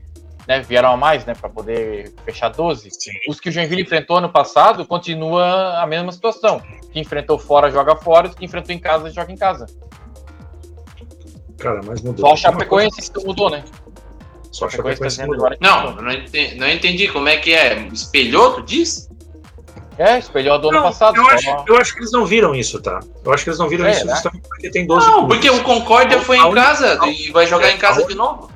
[0.47, 2.89] né, vieram a mais, né, para poder fechar 12.
[2.91, 3.11] Sim.
[3.27, 6.61] Os que o Joinville enfrentou ano passado continua a mesma situação.
[6.91, 9.67] Que enfrentou fora joga fora, os que enfrentou em casa joga em casa.
[11.59, 12.25] Cara, mas mudou.
[12.25, 13.63] Só o Chapecoense que mudou, né?
[14.51, 15.49] Só o Chapecoense tá mudou.
[15.59, 17.87] Não, não entendi, não entendi como é que é.
[17.93, 19.09] Espelhou, tu disse?
[19.99, 21.17] É, espelhou do ano passado.
[21.17, 23.01] Eu acho, eu acho, que eles não viram isso, tá?
[23.25, 24.13] Eu acho que eles não viram é, isso né?
[24.13, 27.73] justamente porque tem 12 Não, porque o Concórdia foi em casa e vai jogar é,
[27.73, 28.49] em casa de novo.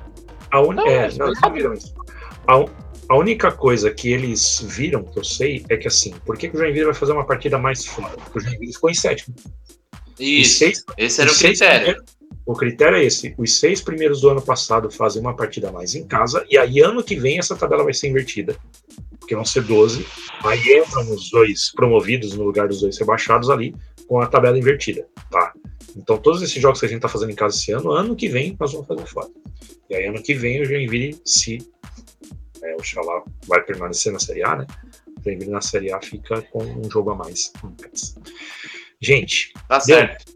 [0.49, 0.71] A un...
[0.71, 1.93] não, é, não, eles não viram isso.
[2.47, 2.63] A,
[3.09, 6.55] a, única coisa que eles viram, que eu sei, é que assim, por que, que
[6.55, 8.15] o Joinville vai fazer uma partida mais fora?
[8.15, 9.35] Porque o Joinville ficou em sétimo.
[10.17, 12.01] Isso, seis, esse era o critério.
[12.45, 16.05] O critério é esse: os seis primeiros do ano passado fazem uma partida mais em
[16.05, 18.55] casa, e aí ano que vem essa tabela vai ser invertida,
[19.19, 20.05] porque vão ser 12.
[20.43, 23.73] Aí entram os dois promovidos no lugar dos dois rebaixados ali,
[24.07, 25.53] com a tabela invertida, tá?
[25.95, 28.27] Então, todos esses jogos que a gente tá fazendo em casa esse ano, ano que
[28.27, 29.29] vem nós vamos fazer fora.
[29.89, 31.59] E aí, ano que vem, o Joinville, se
[32.61, 34.67] é, o Xalá vai permanecer na Série A, né?
[35.17, 37.53] O Joinville na Série A fica com um jogo a mais
[38.99, 40.33] Gente, tá certo.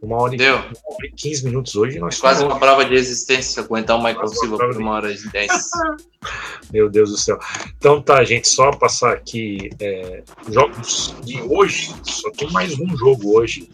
[0.00, 0.54] Uma hora, e, Deu.
[0.54, 1.98] uma hora e 15 minutos hoje.
[1.98, 5.28] Nós é quase uma prova de existência aguentar o Michael Silva por uma hora e
[5.28, 5.50] 10.
[6.72, 7.38] Meu Deus do céu.
[7.76, 11.94] Então tá, gente, só passar aqui é, jogos de hoje.
[12.04, 13.68] Só tem mais um jogo hoje.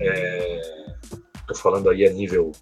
[0.00, 0.60] É,
[1.46, 2.52] tô falando aí a nível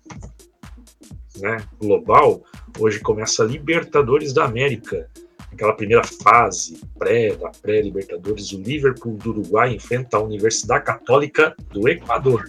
[1.38, 2.42] né, global.
[2.78, 5.08] Hoje começa a Libertadores da América
[5.56, 11.88] aquela primeira fase pré da pré-Libertadores, o Liverpool do Uruguai enfrenta a Universidade Católica do
[11.88, 12.48] Equador.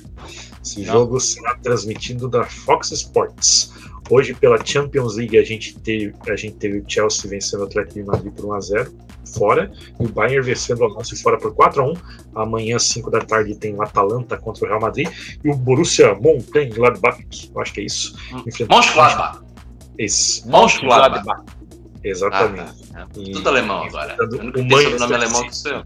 [0.63, 0.93] Esse Não.
[0.93, 3.73] jogo será transmitido da Fox Sports.
[4.09, 7.95] Hoje, pela Champions League, a gente teve, a gente teve o Chelsea vencendo o Atlético
[7.95, 8.91] de Madrid por 1x0
[9.38, 11.97] fora, e o Bayern vencendo o Alonso fora por 4x1.
[12.35, 15.09] Amanhã, às 5 da tarde, tem o Atalanta contra o Real Madrid
[15.43, 18.15] e o Borussia Mönchengladbach, eu acho que é isso.
[18.34, 18.43] Hum.
[18.45, 19.41] Mönchengladbach.
[19.97, 20.49] Isso.
[20.49, 21.43] Mönchengladbach.
[22.03, 22.74] Exatamente.
[22.94, 23.07] Ah, tá.
[23.15, 24.15] E, Tudo alemão agora.
[24.22, 25.84] O que sobrenome alemão que sou eu.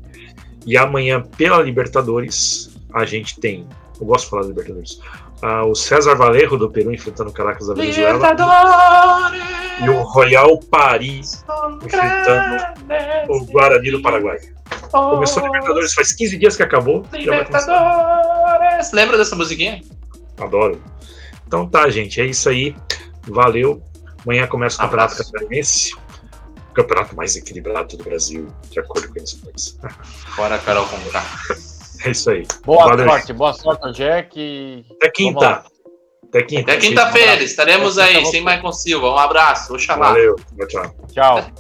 [0.66, 3.68] E amanhã, pela Libertadores, a gente tem.
[4.00, 5.00] Eu gosto de falar Libertadores.
[5.42, 8.14] Uh, o César Valerro do Peru enfrentando o Caracas da Venezuela.
[8.14, 9.42] Libertadores!
[9.82, 11.44] E o Royal Paris
[11.84, 12.58] enfrentando
[13.28, 14.38] o Guarani do Paraguai.
[14.92, 17.04] Começou a Libertadores faz 15 dias que acabou.
[17.12, 18.92] Libertadores!
[18.92, 19.82] Lembra dessa musiquinha?
[20.40, 20.80] Adoro.
[21.48, 22.22] Então tá, gente.
[22.22, 22.76] É isso aí.
[23.24, 23.82] Valeu.
[24.26, 25.96] Amanhã começa o Campeonato Catarinense.
[26.70, 29.78] O campeonato mais equilibrado do Brasil, de acordo com eles.
[30.38, 31.24] Bora, Carol Conká.
[32.06, 32.48] É isso aí.
[32.66, 33.08] Boa Valeu.
[33.08, 34.86] sorte, boa sorte, Jack.
[34.94, 35.64] Até quinta.
[36.30, 36.72] Até quinta.
[36.72, 39.12] Até quinta-feira, estaremos aí, sem Michael Silva.
[39.12, 40.08] Um abraço, oxalá.
[40.08, 40.36] Valeu,
[40.68, 40.96] tchau.
[41.12, 41.52] Tchau.